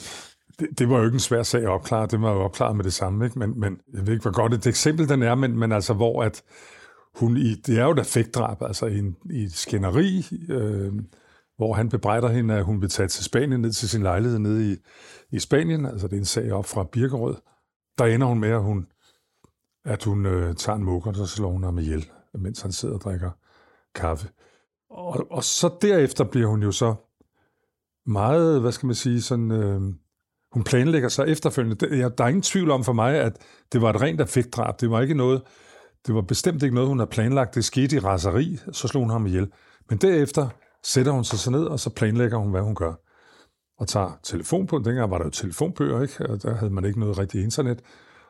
det, 0.60 0.80
det 0.80 0.90
var 0.90 0.98
jo 0.98 1.06
ikke 1.06 1.16
en 1.16 1.20
svær 1.20 1.44
sag 1.44 1.62
at 1.62 1.70
opklare, 1.70 2.08
det 2.08 2.22
var 2.22 2.32
jo 2.32 2.40
opklaret 2.40 2.76
med 2.76 2.84
det 2.84 2.94
samme, 2.94 3.26
ikke? 3.26 3.40
Men, 3.40 3.60
men 3.60 3.78
jeg 3.94 4.08
ved 4.08 4.14
ikke, 4.14 4.22
hvor 4.22 4.32
godt 4.32 4.54
et 4.54 4.68
eksempel 4.68 5.10
den 5.10 5.24
er, 5.24 5.36
men, 5.36 5.60
men 5.60 5.72
altså 5.72 5.94
hvor 5.94 6.24
at 6.24 6.44
hun 7.16 7.38
i, 7.38 7.56
det 7.56 7.80
er 7.80 7.84
jo 7.84 7.92
et 7.92 8.00
affektdrab, 8.00 8.62
altså 8.62 8.86
i, 8.86 8.98
en, 8.98 9.16
i 9.30 9.44
et 9.44 9.54
skænderi, 9.54 10.26
øh, 10.50 10.94
hvor 11.58 11.74
han 11.74 11.90
bebrejder 11.90 12.28
hende, 12.28 12.54
at 12.54 12.64
hun 12.64 12.82
vil 12.82 12.90
tage 12.90 13.08
til 13.08 13.24
Spanien, 13.24 13.62
ned 13.62 13.72
til 13.72 13.90
sin 13.90 14.04
lejlighed 14.04 14.40
nede 14.40 14.74
i, 14.74 14.78
i 15.32 15.40
Spanien, 15.40 15.86
altså 15.86 16.08
det 16.08 16.14
er 16.14 16.20
en 16.20 16.26
sag 16.26 16.52
op 16.52 16.66
fra 16.66 16.84
Birkerød. 16.84 17.36
Der 17.98 18.06
ender 18.06 18.28
hun 18.28 18.40
med, 18.40 18.50
at 18.50 18.62
hun, 18.62 18.88
at 19.86 20.04
hun 20.04 20.26
øh, 20.26 20.56
tager 20.56 20.76
en 20.76 20.84
mukker, 20.84 21.10
og 21.10 21.16
så 21.16 21.26
slår 21.26 21.52
hun 21.52 21.64
ham 21.64 21.78
ihjel, 21.78 22.10
mens 22.34 22.62
han 22.62 22.72
sidder 22.72 22.96
og 22.96 23.02
drikker 23.02 23.32
kaffe. 23.96 24.30
Og, 24.90 25.32
og 25.32 25.44
så 25.44 25.70
derefter 25.82 26.24
bliver 26.24 26.48
hun 26.48 26.64
jo 26.64 26.72
så 26.72 26.96
meget, 28.06 28.62
hvad 28.62 28.72
skal 28.72 28.88
man 28.88 28.96
sige, 28.96 29.22
sådan, 29.22 29.52
øh, 29.52 29.82
hun 30.52 30.64
planlægger 30.64 31.10
sig 31.10 31.28
efterfølgende. 31.28 31.76
Det, 31.76 32.18
der 32.18 32.24
er 32.24 32.28
ingen 32.28 32.42
tvivl 32.42 32.72
om 32.72 32.84
for 32.84 32.94
mig, 32.94 33.16
at 33.16 33.38
det 33.72 33.82
var 33.82 33.90
et 33.90 34.02
rent 34.02 34.22
affektdrab. 34.22 34.82
Det 34.82 34.92
var 34.92 35.02
ikke 35.02 35.14
noget, 35.14 35.42
det 36.08 36.16
var 36.16 36.22
bestemt 36.22 36.64
ikke 36.64 36.76
noget, 36.76 36.90
hun 36.90 37.00
har 37.00 37.06
planlagt. 37.06 37.56
Det 37.56 37.66
skete 37.66 37.96
i 37.96 38.00
raseri, 38.00 38.60
så 38.72 38.88
slog 38.88 39.04
hun 39.04 39.10
ham 39.10 39.26
ihjel. 39.26 39.52
Men 39.90 39.98
derefter 39.98 40.50
sætter 40.88 41.12
hun 41.12 41.24
sig 41.24 41.40
så 41.40 41.52
ned, 41.52 41.66
og 41.66 41.80
så 41.80 41.90
planlægger 41.90 42.38
hun, 42.38 42.52
hvad 42.52 42.62
hun 42.62 42.76
gør. 42.76 42.94
Og 43.78 43.88
tager 43.88 44.20
telefon 44.24 44.68
på. 44.68 44.78
Dengang 44.78 45.12
var 45.12 45.18
der 45.18 45.26
jo 45.26 45.30
telefonbøger, 45.30 46.02
ikke? 46.02 46.30
Og 46.30 46.44
der 46.44 46.56
havde 46.56 46.72
man 46.72 46.86
ikke 46.86 47.00
noget 47.00 47.18
rigtigt 47.18 47.44
internet. 47.44 47.82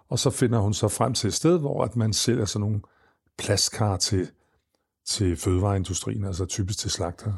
Og 0.09 0.19
så 0.19 0.29
finder 0.29 0.59
hun 0.59 0.73
så 0.73 0.87
frem 0.87 1.13
til 1.13 1.27
et 1.27 1.33
sted, 1.33 1.59
hvor 1.59 1.83
at 1.83 1.95
man 1.95 2.13
sælger 2.13 2.45
sådan 2.45 2.61
nogle 2.61 2.81
plastkar 3.37 3.97
til, 3.97 4.29
til 5.05 5.37
fødevareindustrien, 5.37 6.23
altså 6.23 6.45
typisk 6.45 6.79
til 6.79 6.91
slagter. 6.91 7.33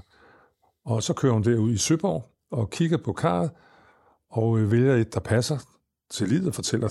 Og 0.85 1.03
så 1.03 1.13
kører 1.13 1.33
hun 1.33 1.43
derud 1.43 1.71
i 1.71 1.77
Søborg 1.77 2.25
og 2.51 2.69
kigger 2.69 2.97
på 2.97 3.13
karret, 3.13 3.51
og 4.29 4.59
øh, 4.59 4.71
vælger 4.71 4.95
et, 4.95 5.13
der 5.13 5.19
passer 5.19 5.57
til 6.11 6.27
livet, 6.27 6.47
og 6.47 6.53
fortæller 6.53 6.89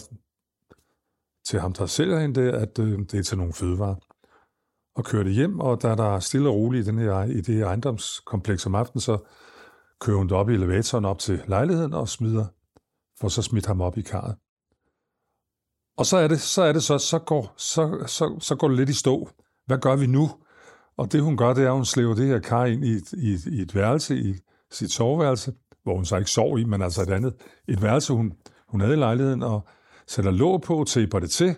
til 1.46 1.60
ham, 1.60 1.72
der 1.72 1.86
sælger 1.86 2.20
hende 2.20 2.40
det, 2.40 2.48
at 2.48 2.78
øh, 2.78 2.98
det 2.98 3.14
er 3.14 3.22
til 3.22 3.38
nogle 3.38 3.52
fødevarer. 3.52 4.07
Og 4.98 5.04
kører 5.04 5.22
det 5.22 5.32
hjem, 5.32 5.60
og 5.60 5.82
da 5.82 5.94
der 5.94 6.14
er 6.14 6.20
stille 6.20 6.48
og 6.48 6.54
roligt 6.54 6.86
i, 6.86 6.90
den 6.90 6.98
her, 6.98 7.22
i 7.22 7.40
det 7.40 7.54
her 7.54 7.66
ejendomskompleks 7.66 8.66
om 8.66 8.74
aftenen, 8.74 9.00
så 9.00 9.18
kører 10.00 10.16
hun 10.16 10.32
op 10.32 10.50
i 10.50 10.54
elevatoren 10.54 11.04
op 11.04 11.18
til 11.18 11.42
lejligheden 11.46 11.94
og 11.94 12.08
smider, 12.08 12.46
for 13.20 13.28
så 13.28 13.42
smidt 13.42 13.66
ham 13.66 13.80
op 13.80 13.98
i 13.98 14.02
karret. 14.02 14.36
Og 15.98 16.06
så 16.06 16.16
er 16.16 16.28
det 16.28 16.40
så, 16.40 16.62
er 16.62 16.72
det 16.72 16.82
så, 16.82 16.98
så, 16.98 17.18
går, 17.18 17.54
så, 17.56 18.04
så, 18.06 18.36
så 18.40 18.56
går 18.56 18.68
det 18.68 18.76
lidt 18.76 18.88
i 18.88 18.92
stå. 18.92 19.28
Hvad 19.66 19.78
gør 19.78 19.96
vi 19.96 20.06
nu? 20.06 20.30
Og 20.96 21.12
det 21.12 21.22
hun 21.22 21.36
gør, 21.36 21.52
det 21.52 21.64
er, 21.64 21.68
at 21.68 21.74
hun 21.74 21.84
slæver 21.84 22.14
det 22.14 22.26
her 22.26 22.38
kar 22.38 22.64
ind 22.64 22.84
i 22.84 22.90
et, 22.90 23.12
i, 23.12 23.32
et, 23.32 23.46
i 23.46 23.62
et 23.62 23.74
værelse, 23.74 24.16
i 24.16 24.34
sit 24.70 24.92
soveværelse, 24.92 25.54
hvor 25.82 25.94
hun 25.94 26.04
så 26.04 26.16
ikke 26.16 26.30
sov 26.30 26.58
i, 26.58 26.64
men 26.64 26.82
altså 26.82 27.02
et 27.02 27.10
andet. 27.10 27.34
Et 27.68 27.82
værelse, 27.82 28.12
hun, 28.12 28.32
hun 28.68 28.80
havde 28.80 28.94
i 28.94 28.98
lejligheden, 28.98 29.42
og 29.42 29.68
sætter 30.06 30.30
låg 30.30 30.62
på, 30.62 30.84
taper 30.84 31.18
det 31.18 31.30
til, 31.30 31.56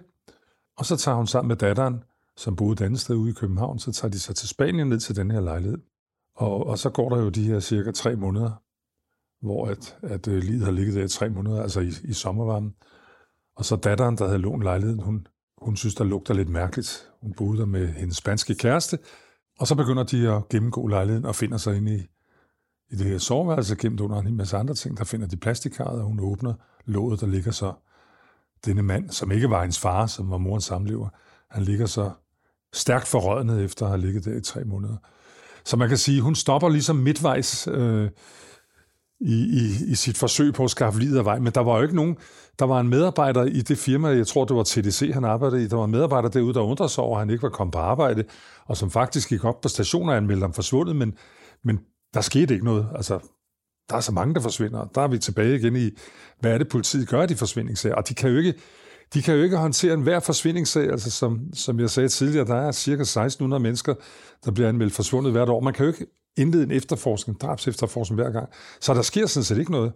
og 0.77 0.87
så 0.87 0.97
tager 0.97 1.17
hun 1.17 1.27
sammen 1.27 1.49
med 1.49 1.57
datteren, 1.57 2.03
som 2.41 2.57
boede 2.57 2.73
et 2.73 2.81
andet 2.81 3.01
sted 3.01 3.17
ude 3.17 3.31
i 3.31 3.35
København, 3.35 3.79
så 3.79 3.93
tager 3.93 4.13
de 4.13 4.19
sig 4.19 4.37
til 4.37 4.49
Spanien 4.49 4.89
ned 4.89 5.01
til 5.01 5.17
den 5.17 5.31
her 5.31 5.41
lejlighed. 5.41 5.79
Og, 6.37 6.67
og 6.67 6.79
så 6.79 6.91
går 6.91 7.09
der 7.09 7.23
jo 7.23 7.29
de 7.29 7.45
her 7.45 7.61
cirka 7.61 7.91
tre 7.91 8.17
måneder, 8.17 8.63
hvor 9.41 9.67
at, 9.67 9.99
at 10.03 10.29
øh, 10.29 10.43
livet 10.43 10.65
har 10.65 10.73
ligget 10.73 10.95
der 10.95 11.05
i 11.05 11.09
tre 11.09 11.29
måneder, 11.29 11.63
altså 11.63 11.81
i, 11.81 11.93
i 12.05 12.13
sommervarmen. 12.13 12.75
Og 13.57 13.65
så 13.65 13.77
datteren, 13.77 14.19
der 14.19 14.27
havde 14.27 14.39
lånt 14.39 14.63
lejligheden, 14.63 15.01
hun, 15.01 15.27
hun 15.63 15.77
synes, 15.77 15.95
der 15.95 16.05
lugter 16.05 16.35
lidt 16.35 16.49
mærkeligt. 16.49 17.11
Hun 17.23 17.33
boede 17.33 17.59
der 17.59 17.67
med 17.67 17.89
hendes 17.89 18.17
spanske 18.17 18.55
kæreste, 18.55 18.99
og 19.59 19.67
så 19.67 19.75
begynder 19.75 20.03
de 20.03 20.33
at 20.33 20.49
gennemgå 20.49 20.87
lejligheden 20.87 21.25
og 21.25 21.35
finder 21.35 21.57
sig 21.57 21.77
ind 21.77 21.89
i, 21.89 21.99
i 22.91 22.97
det 22.97 23.07
her 23.07 23.19
soveværelse, 23.19 23.77
gemt 23.77 24.01
under 24.01 24.19
en 24.19 24.37
masse 24.37 24.57
andre 24.57 24.75
ting. 24.75 24.99
Der 24.99 25.05
finder 25.05 25.27
de 25.27 25.37
plastikkarret, 25.37 26.01
og 26.01 26.07
hun 26.07 26.21
åbner 26.21 26.55
låget, 26.85 27.21
der 27.21 27.27
ligger 27.27 27.51
så 27.51 27.73
denne 28.65 28.83
mand, 28.83 29.11
som 29.11 29.31
ikke 29.31 29.51
var 29.51 29.61
hendes 29.61 29.79
far, 29.79 30.07
som 30.07 30.31
var 30.31 30.39
morens 30.39 30.65
samlever. 30.65 31.09
Han 31.51 31.63
ligger 31.63 31.87
så 31.87 32.11
stærkt 32.75 33.07
forrødnet 33.07 33.65
efter 33.65 33.87
at 33.87 33.91
have 33.91 34.01
ligget 34.01 34.25
der 34.25 34.37
i 34.37 34.41
tre 34.41 34.65
måneder. 34.65 34.97
Så 35.65 35.77
man 35.77 35.89
kan 35.89 35.99
sige, 35.99 36.21
hun 36.21 36.35
stopper 36.35 36.69
ligesom 36.69 36.97
midtvejs 36.97 37.69
øh, 37.73 38.11
i, 39.21 39.35
i, 39.35 39.91
i 39.91 39.95
sit 39.95 40.19
forsøg 40.19 40.55
på 40.55 40.65
at 40.65 40.71
skaffe 40.71 41.01
livet 41.01 41.19
af 41.19 41.25
vej. 41.25 41.39
Men 41.39 41.53
der 41.53 41.61
var 41.61 41.77
jo 41.77 41.83
ikke 41.83 41.97
nogen, 41.97 42.17
der 42.59 42.65
var 42.65 42.81
en 42.81 42.89
medarbejder 42.89 43.45
i 43.45 43.61
det 43.61 43.79
firma, 43.79 44.09
jeg 44.09 44.27
tror 44.27 44.45
det 44.45 44.57
var 44.57 44.63
TDC, 44.63 45.11
han 45.15 45.25
arbejdede 45.25 45.65
i, 45.65 45.67
der 45.67 45.77
var 45.77 45.85
en 45.85 45.91
medarbejder 45.91 46.29
derude, 46.29 46.55
der 46.55 46.61
undrede 46.61 46.89
sig 46.89 47.05
over, 47.05 47.17
at 47.17 47.21
han 47.21 47.31
ikke 47.31 47.43
var 47.43 47.49
kommet 47.49 47.73
på 47.73 47.79
arbejde, 47.79 48.25
og 48.67 48.77
som 48.77 48.91
faktisk 48.91 49.29
gik 49.29 49.45
op 49.45 49.61
på 49.61 49.69
stationen 49.69 50.09
og 50.09 50.17
anmeldte 50.17 50.45
ham 50.45 50.53
forsvundet, 50.53 50.97
men, 50.97 51.15
men 51.65 51.81
der 52.15 52.21
skete 52.21 52.55
ikke 52.55 52.67
noget. 52.67 52.87
Altså, 52.95 53.19
der 53.91 53.97
er 53.97 54.01
så 54.01 54.13
mange, 54.13 54.35
der 54.35 54.41
forsvinder. 54.41 54.85
Der 54.95 55.01
er 55.01 55.09
vi 55.09 55.19
tilbage 55.19 55.57
igen 55.57 55.77
i, 55.77 55.91
hvad 56.41 56.53
er 56.53 56.59
det, 56.59 56.69
politiet 56.69 57.09
gør, 57.09 57.27
de 57.27 57.37
forsvindingssager? 57.37 57.95
Og 57.95 58.09
de 58.09 58.15
kan 58.15 58.31
jo 58.31 58.37
ikke, 58.37 58.55
de 59.15 59.23
kan 59.23 59.35
jo 59.35 59.43
ikke 59.43 59.57
håndtere 59.57 59.95
enhver 59.95 60.21
forsvindingssag. 60.21 60.91
Altså, 60.91 61.11
som, 61.11 61.41
som 61.55 61.81
jeg 61.81 61.91
sagde 61.91 62.09
tidligere, 62.09 62.47
der 62.47 62.55
er 62.55 62.73
cirka 62.73 63.03
1600 63.03 63.63
mennesker, 63.63 63.95
der 64.45 64.51
bliver 64.51 64.69
anmeldt 64.69 64.93
forsvundet 64.93 65.33
hvert 65.33 65.49
år. 65.49 65.61
Man 65.61 65.75
kan 65.75 65.87
jo 65.87 65.93
ikke 65.93 66.07
indlede 66.37 66.63
en 66.63 66.71
efterforskning, 66.71 67.41
drabs 67.41 67.69
efterforskning 67.69 68.23
hver 68.23 68.31
gang. 68.31 68.49
Så 68.81 68.95
der 68.95 69.03
sker 69.03 69.27
sådan 69.27 69.45
set 69.45 69.59
ikke 69.59 69.73
noget. 69.73 69.93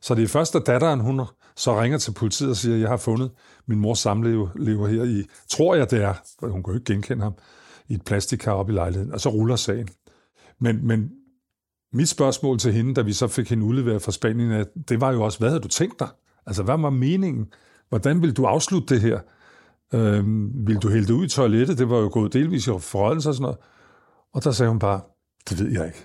Så 0.00 0.14
det 0.14 0.24
er 0.24 0.28
først, 0.28 0.54
da 0.54 0.58
datteren 0.58 1.00
hun 1.00 1.20
så 1.56 1.80
ringer 1.80 1.98
til 1.98 2.12
politiet 2.12 2.50
og 2.50 2.56
siger, 2.56 2.76
jeg 2.76 2.88
har 2.88 2.96
fundet 2.96 3.30
min 3.66 3.80
mors 3.80 3.98
samlever 3.98 4.86
her 4.86 5.04
i, 5.04 5.24
tror 5.48 5.74
jeg 5.74 5.90
det 5.90 6.02
er, 6.02 6.14
for 6.40 6.48
hun 6.48 6.62
kan 6.62 6.72
jo 6.72 6.78
ikke 6.78 6.92
genkende 6.92 7.22
ham, 7.22 7.34
i 7.88 7.94
et 7.94 8.04
plastikkar 8.04 8.52
op 8.52 8.70
i 8.70 8.72
lejligheden, 8.72 9.12
og 9.12 9.20
så 9.20 9.28
ruller 9.28 9.56
sagen. 9.56 9.88
Men, 10.60 10.86
men 10.86 11.10
mit 11.92 12.08
spørgsmål 12.08 12.58
til 12.58 12.72
hende, 12.72 12.94
da 12.94 13.02
vi 13.02 13.12
så 13.12 13.28
fik 13.28 13.50
hende 13.50 13.64
udleveret 13.64 14.02
fra 14.02 14.12
Spanien, 14.12 14.66
det 14.88 15.00
var 15.00 15.12
jo 15.12 15.22
også, 15.22 15.38
hvad 15.38 15.48
havde 15.48 15.62
du 15.62 15.68
tænkt 15.68 16.00
dig? 16.00 16.08
Altså, 16.46 16.62
hvad 16.62 16.78
var 16.78 16.90
meningen? 16.90 17.46
Hvordan 17.90 18.22
vil 18.22 18.32
du 18.32 18.44
afslutte 18.44 18.94
det 18.94 19.02
her? 19.02 19.18
Øhm, 19.94 20.66
vil 20.66 20.76
du 20.76 20.88
hælde 20.88 21.06
det 21.06 21.12
ud 21.12 21.24
i 21.24 21.28
toilettet? 21.28 21.78
Det 21.78 21.90
var 21.90 21.98
jo 21.98 22.10
gået 22.12 22.32
delvis 22.32 22.66
i 22.66 22.70
forrøjelse 22.70 23.28
og 23.28 23.34
sådan 23.34 23.42
noget. 23.42 23.58
Og 24.34 24.44
der 24.44 24.50
sagde 24.50 24.70
hun 24.70 24.78
bare, 24.78 25.00
det 25.48 25.58
ved 25.58 25.72
jeg 25.72 25.86
ikke. 25.86 26.04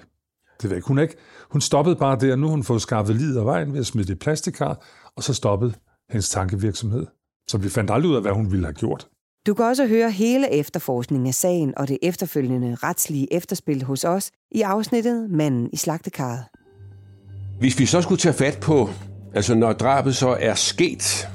Det 0.61 0.63
ved 0.63 0.69
jeg 0.69 0.77
ikke. 0.77 0.87
Hun, 0.87 0.99
ikke. 0.99 1.15
hun 1.51 1.61
stoppede 1.61 1.95
bare 1.95 2.19
der, 2.19 2.35
nu 2.35 2.49
hun 2.49 2.63
fået 2.63 2.81
skaffet 2.81 3.15
livet 3.15 3.37
af 3.37 3.45
vejen 3.45 3.73
ved 3.73 3.79
at 3.79 3.85
smide 3.85 4.07
det 4.07 4.19
plastikkar, 4.19 4.85
og 5.15 5.23
så 5.23 5.33
stoppede 5.33 5.73
hendes 6.09 6.29
tankevirksomhed. 6.29 7.05
Så 7.47 7.57
vi 7.57 7.69
fandt 7.69 7.91
aldrig 7.91 8.11
ud 8.11 8.15
af, 8.15 8.21
hvad 8.21 8.31
hun 8.31 8.51
ville 8.51 8.65
have 8.65 8.73
gjort. 8.73 9.07
Du 9.47 9.53
kan 9.53 9.65
også 9.65 9.87
høre 9.87 10.11
hele 10.11 10.53
efterforskningen 10.53 11.27
af 11.27 11.33
sagen 11.33 11.77
og 11.77 11.87
det 11.87 11.97
efterfølgende 12.01 12.75
retslige 12.75 13.33
efterspil 13.33 13.83
hos 13.83 14.03
os 14.03 14.31
i 14.51 14.61
afsnittet 14.61 15.29
Manden 15.29 15.69
i 15.73 15.77
slagtekarret. 15.77 16.43
Hvis 17.59 17.79
vi 17.79 17.85
så 17.85 18.01
skulle 18.01 18.19
tage 18.19 18.33
fat 18.33 18.57
på, 18.61 18.89
altså 19.33 19.55
når 19.55 19.73
drabet 19.73 20.15
så 20.15 20.37
er 20.39 20.53
sket, 20.53 21.29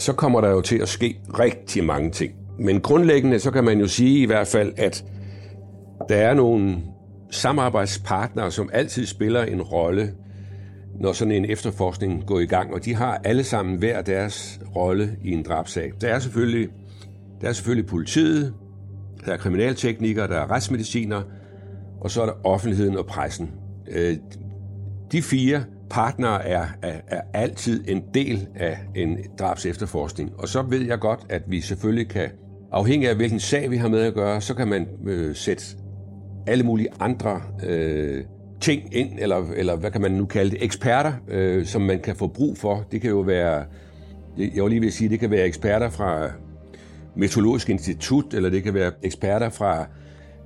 så 0.00 0.12
kommer 0.12 0.40
der 0.40 0.50
jo 0.50 0.60
til 0.60 0.78
at 0.78 0.88
ske 0.88 1.20
rigtig 1.38 1.84
mange 1.84 2.10
ting. 2.10 2.32
Men 2.58 2.80
grundlæggende, 2.80 3.38
så 3.38 3.50
kan 3.50 3.64
man 3.64 3.80
jo 3.80 3.86
sige 3.86 4.18
i 4.18 4.26
hvert 4.26 4.46
fald, 4.46 4.72
at 4.76 5.04
der 6.08 6.16
er 6.16 6.34
nogle 6.34 6.76
samarbejdspartnere, 7.30 8.50
som 8.50 8.70
altid 8.72 9.06
spiller 9.06 9.42
en 9.42 9.62
rolle, 9.62 10.14
når 11.00 11.12
sådan 11.12 11.32
en 11.32 11.44
efterforskning 11.44 12.26
går 12.26 12.40
i 12.40 12.46
gang, 12.46 12.74
og 12.74 12.84
de 12.84 12.94
har 12.94 13.20
alle 13.24 13.44
sammen 13.44 13.78
hver 13.78 14.02
deres 14.02 14.60
rolle 14.76 15.16
i 15.24 15.30
en 15.32 15.42
drabsag. 15.42 15.92
Der 16.00 16.08
er 16.08 16.18
selvfølgelig, 16.18 16.68
der 17.40 17.48
er 17.48 17.52
selvfølgelig 17.52 17.86
politiet, 17.86 18.54
der 19.26 19.32
er 19.32 19.36
kriminalteknikere, 19.36 20.28
der 20.28 20.36
er 20.36 20.50
retsmediciner, 20.50 21.22
og 22.00 22.10
så 22.10 22.22
er 22.22 22.26
der 22.26 22.46
offentligheden 22.46 22.96
og 22.96 23.06
pressen. 23.06 23.50
Øh, 23.90 24.16
de 25.12 25.22
fire 25.22 25.64
partnere 25.90 26.46
er, 26.46 26.66
er, 26.82 27.00
er 27.08 27.20
altid 27.34 27.84
en 27.88 28.02
del 28.14 28.48
af 28.54 28.78
en 28.94 29.18
drabs 29.38 29.66
efterforskning. 29.66 30.30
Og 30.38 30.48
så 30.48 30.62
ved 30.62 30.80
jeg 30.80 30.98
godt, 30.98 31.20
at 31.28 31.42
vi 31.46 31.60
selvfølgelig 31.60 32.08
kan, 32.08 32.28
afhængig 32.72 33.08
af 33.08 33.16
hvilken 33.16 33.40
sag 33.40 33.70
vi 33.70 33.76
har 33.76 33.88
med 33.88 34.00
at 34.00 34.14
gøre, 34.14 34.40
så 34.40 34.54
kan 34.54 34.68
man 34.68 34.86
øh, 35.06 35.36
sætte 35.36 35.64
alle 36.46 36.64
mulige 36.64 36.88
andre 37.00 37.42
øh, 37.66 38.24
ting 38.60 38.96
ind, 38.96 39.08
eller, 39.18 39.52
eller 39.56 39.76
hvad 39.76 39.90
kan 39.90 40.00
man 40.00 40.10
nu 40.10 40.26
kalde 40.26 40.50
det, 40.50 40.64
eksperter, 40.64 41.12
øh, 41.28 41.66
som 41.66 41.82
man 41.82 42.00
kan 42.00 42.16
få 42.16 42.26
brug 42.26 42.58
for. 42.58 42.86
Det 42.92 43.00
kan 43.00 43.10
jo 43.10 43.20
være, 43.20 43.64
jeg 44.38 44.62
vil 44.62 44.70
lige 44.70 44.80
vil 44.80 44.92
sige, 44.92 45.08
det 45.08 45.20
kan 45.20 45.30
være 45.30 45.46
eksperter 45.46 45.90
fra 45.90 46.30
Meteorologisk 47.16 47.70
Institut, 47.70 48.34
eller 48.34 48.50
det 48.50 48.62
kan 48.62 48.74
være 48.74 48.92
eksperter 49.02 49.48
fra 49.48 49.86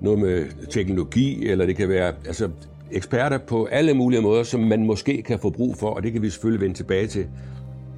noget 0.00 0.18
med 0.18 0.68
teknologi, 0.70 1.48
eller 1.48 1.66
det 1.66 1.76
kan 1.76 1.88
være 1.88 2.12
altså, 2.26 2.50
eksperter 2.92 3.38
på 3.38 3.64
alle 3.64 3.94
mulige 3.94 4.22
måder, 4.22 4.42
som 4.42 4.60
man 4.60 4.86
måske 4.86 5.22
kan 5.22 5.38
få 5.38 5.50
brug 5.50 5.76
for, 5.76 5.90
og 5.90 6.02
det 6.02 6.12
kan 6.12 6.22
vi 6.22 6.30
selvfølgelig 6.30 6.60
vende 6.60 6.76
tilbage 6.76 7.06
til. 7.06 7.26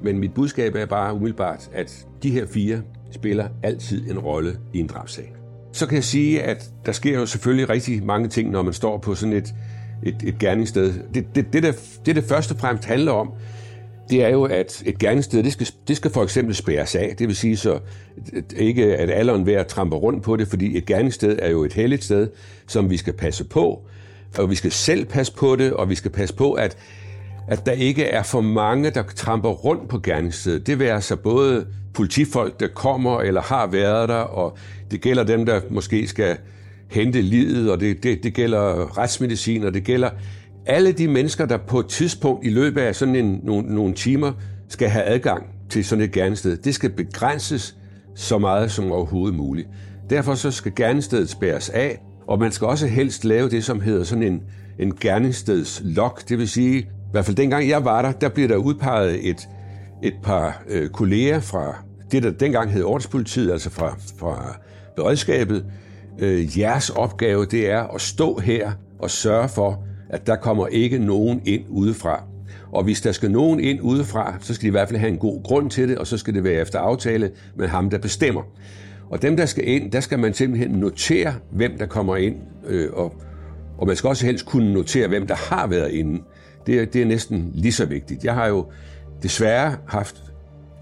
Men 0.03 0.19
mit 0.19 0.33
budskab 0.33 0.75
er 0.75 0.85
bare 0.85 1.13
umiddelbart, 1.13 1.69
at 1.73 2.07
de 2.23 2.31
her 2.31 2.45
fire 2.45 2.81
spiller 3.11 3.47
altid 3.63 4.09
en 4.11 4.19
rolle 4.19 4.57
i 4.73 4.79
en 4.79 4.87
drabsag. 4.87 5.33
Så 5.71 5.87
kan 5.87 5.95
jeg 5.95 6.03
sige, 6.03 6.43
at 6.43 6.69
der 6.85 6.91
sker 6.91 7.19
jo 7.19 7.25
selvfølgelig 7.25 7.69
rigtig 7.69 8.05
mange 8.05 8.27
ting, 8.27 8.49
når 8.51 8.61
man 8.61 8.73
står 8.73 8.97
på 8.97 9.15
sådan 9.15 9.33
et, 9.33 9.53
et, 10.03 10.15
et 10.23 10.39
gerningssted. 10.39 10.93
Det, 11.13 11.35
det, 11.35 11.53
det, 11.53 11.63
der, 11.63 11.71
det, 12.05 12.15
det 12.15 12.23
første 12.23 12.53
og 12.53 12.59
fremmest 12.59 12.85
handler 12.85 13.11
om, 13.11 13.31
det 14.09 14.23
er 14.23 14.29
jo, 14.29 14.43
at 14.43 14.83
et 14.85 14.99
gerningssted, 14.99 15.43
det 15.43 15.53
skal, 15.53 15.67
det 15.87 15.97
skal 15.97 16.11
for 16.11 16.23
eksempel 16.23 16.55
spærres 16.55 16.95
af. 16.95 17.15
Det 17.19 17.27
vil 17.27 17.35
sige 17.35 17.57
så 17.57 17.79
ikke, 18.55 18.95
at 18.97 19.09
alderen 19.09 19.45
ved 19.45 19.53
at 19.53 19.67
trampe 19.67 19.95
rundt 19.95 20.23
på 20.23 20.35
det, 20.35 20.47
fordi 20.47 20.77
et 20.77 20.85
gerningssted 20.85 21.39
er 21.41 21.49
jo 21.49 21.63
et 21.63 21.73
helligt 21.73 22.03
sted, 22.03 22.27
som 22.67 22.89
vi 22.89 22.97
skal 22.97 23.13
passe 23.13 23.43
på, 23.43 23.87
og 24.37 24.49
vi 24.49 24.55
skal 24.55 24.71
selv 24.71 25.05
passe 25.05 25.33
på 25.33 25.55
det, 25.55 25.73
og 25.73 25.89
vi 25.89 25.95
skal 25.95 26.11
passe 26.11 26.35
på, 26.35 26.53
at, 26.53 26.77
at 27.47 27.65
der 27.65 27.71
ikke 27.71 28.03
er 28.03 28.23
for 28.23 28.41
mange, 28.41 28.89
der 28.89 29.03
tramper 29.15 29.49
rundt 29.49 29.89
på 29.89 29.99
gerningsstedet. 29.99 30.67
Det 30.67 30.79
vil 30.79 30.85
altså 30.85 31.15
både 31.15 31.65
politifolk, 31.93 32.59
der 32.59 32.67
kommer 32.67 33.21
eller 33.21 33.41
har 33.41 33.67
været 33.67 34.09
der, 34.09 34.15
og 34.15 34.57
det 34.91 35.01
gælder 35.01 35.23
dem, 35.23 35.45
der 35.45 35.61
måske 35.69 36.07
skal 36.07 36.37
hente 36.91 37.21
livet, 37.21 37.71
og 37.71 37.79
det, 37.79 38.03
det, 38.03 38.23
det 38.23 38.33
gælder 38.33 38.97
retsmedicin, 38.97 39.63
og 39.63 39.73
det 39.73 39.83
gælder 39.83 40.09
alle 40.65 40.91
de 40.91 41.07
mennesker, 41.07 41.45
der 41.45 41.57
på 41.57 41.79
et 41.79 41.87
tidspunkt 41.87 42.45
i 42.45 42.49
løbet 42.49 42.81
af 42.81 42.95
sådan 42.95 43.15
en, 43.15 43.39
nogle, 43.43 43.75
nogle 43.75 43.93
timer 43.93 44.31
skal 44.69 44.89
have 44.89 45.05
adgang 45.05 45.43
til 45.69 45.85
sådan 45.85 46.03
et 46.03 46.11
gerningssted. 46.11 46.57
Det 46.57 46.75
skal 46.75 46.89
begrænses 46.89 47.75
så 48.15 48.37
meget 48.37 48.71
som 48.71 48.91
overhovedet 48.91 49.37
muligt. 49.37 49.67
Derfor 50.09 50.35
så 50.35 50.51
skal 50.51 50.75
gerningsstedet 50.75 51.29
spærres 51.29 51.69
af, 51.69 52.01
og 52.27 52.39
man 52.39 52.51
skal 52.51 52.67
også 52.67 52.87
helst 52.87 53.25
lave 53.25 53.49
det, 53.49 53.63
som 53.63 53.81
hedder 53.81 54.03
sådan 54.03 54.23
en, 54.23 54.43
en 54.79 54.95
gerningsstedslok. 54.95 56.29
Det 56.29 56.37
vil 56.37 56.49
sige, 56.49 56.79
i 56.79 56.85
hvert 57.11 57.25
fald 57.25 57.37
dengang 57.37 57.69
jeg 57.69 57.85
var 57.85 58.01
der, 58.01 58.11
der 58.11 58.29
blev 58.29 58.49
der 58.49 58.55
udpeget 58.55 59.29
et, 59.29 59.49
et 60.03 60.13
par 60.23 60.63
øh, 60.67 60.89
kolleger 60.89 61.39
fra 61.39 61.75
det, 62.11 62.23
der 62.23 62.31
dengang 62.31 62.71
hed 62.71 62.83
ordenspolitiet, 62.83 63.51
altså 63.51 63.69
fra, 63.69 63.97
fra 64.19 64.57
beredskabet. 64.95 65.65
Øh, 66.19 66.59
jeres 66.59 66.89
opgave, 66.89 67.45
det 67.45 67.71
er 67.71 67.83
at 67.83 68.01
stå 68.01 68.39
her 68.39 68.71
og 68.99 69.11
sørge 69.11 69.49
for, 69.49 69.83
at 70.09 70.27
der 70.27 70.35
kommer 70.35 70.67
ikke 70.67 70.99
nogen 70.99 71.41
ind 71.45 71.63
udefra. 71.69 72.23
Og 72.71 72.83
hvis 72.83 73.01
der 73.01 73.11
skal 73.11 73.31
nogen 73.31 73.59
ind 73.59 73.81
udefra, 73.81 74.35
så 74.41 74.53
skal 74.53 74.63
de 74.63 74.67
i 74.67 74.71
hvert 74.71 74.87
fald 74.87 74.99
have 74.99 75.11
en 75.11 75.17
god 75.17 75.43
grund 75.43 75.69
til 75.69 75.89
det, 75.89 75.97
og 75.97 76.07
så 76.07 76.17
skal 76.17 76.33
det 76.33 76.43
være 76.43 76.61
efter 76.61 76.79
aftale 76.79 77.31
med 77.55 77.67
ham, 77.67 77.89
der 77.89 77.97
bestemmer. 77.97 78.41
Og 79.09 79.21
dem, 79.21 79.37
der 79.37 79.45
skal 79.45 79.67
ind, 79.67 79.91
der 79.91 79.99
skal 79.99 80.19
man 80.19 80.33
simpelthen 80.33 80.71
notere, 80.71 81.33
hvem 81.51 81.77
der 81.77 81.85
kommer 81.85 82.15
ind, 82.15 82.35
øh, 82.67 82.89
og, 82.93 83.13
og 83.77 83.87
man 83.87 83.95
skal 83.95 84.07
også 84.07 84.25
helst 84.25 84.45
kunne 84.45 84.73
notere, 84.73 85.07
hvem 85.07 85.27
der 85.27 85.35
har 85.35 85.67
været 85.67 85.91
inde. 85.91 86.21
Det 86.67 86.79
er, 86.79 86.85
det 86.85 87.01
er 87.01 87.05
næsten 87.05 87.51
lige 87.53 87.71
så 87.71 87.85
vigtigt. 87.85 88.23
Jeg 88.23 88.33
har 88.33 88.47
jo 88.47 88.65
desværre 89.23 89.75
haft 89.87 90.23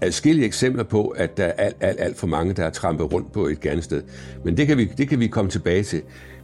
adskillige 0.00 0.46
eksempler 0.46 0.84
på, 0.84 1.06
at 1.08 1.36
der 1.36 1.44
er 1.44 1.52
alt, 1.52 1.76
alt, 1.80 2.00
alt 2.00 2.16
for 2.16 2.26
mange, 2.26 2.52
der 2.52 2.64
er 2.64 2.70
trampet 2.70 3.12
rundt 3.12 3.32
på 3.32 3.46
et 3.46 3.60
gernested. 3.60 4.02
Men 4.44 4.56
det 4.56 4.66
kan, 4.66 4.78
vi, 4.78 4.84
det 4.84 5.08
kan 5.08 5.20
vi 5.20 5.26
komme 5.26 5.50
tilbage 5.50 5.82
til. 5.82 6.02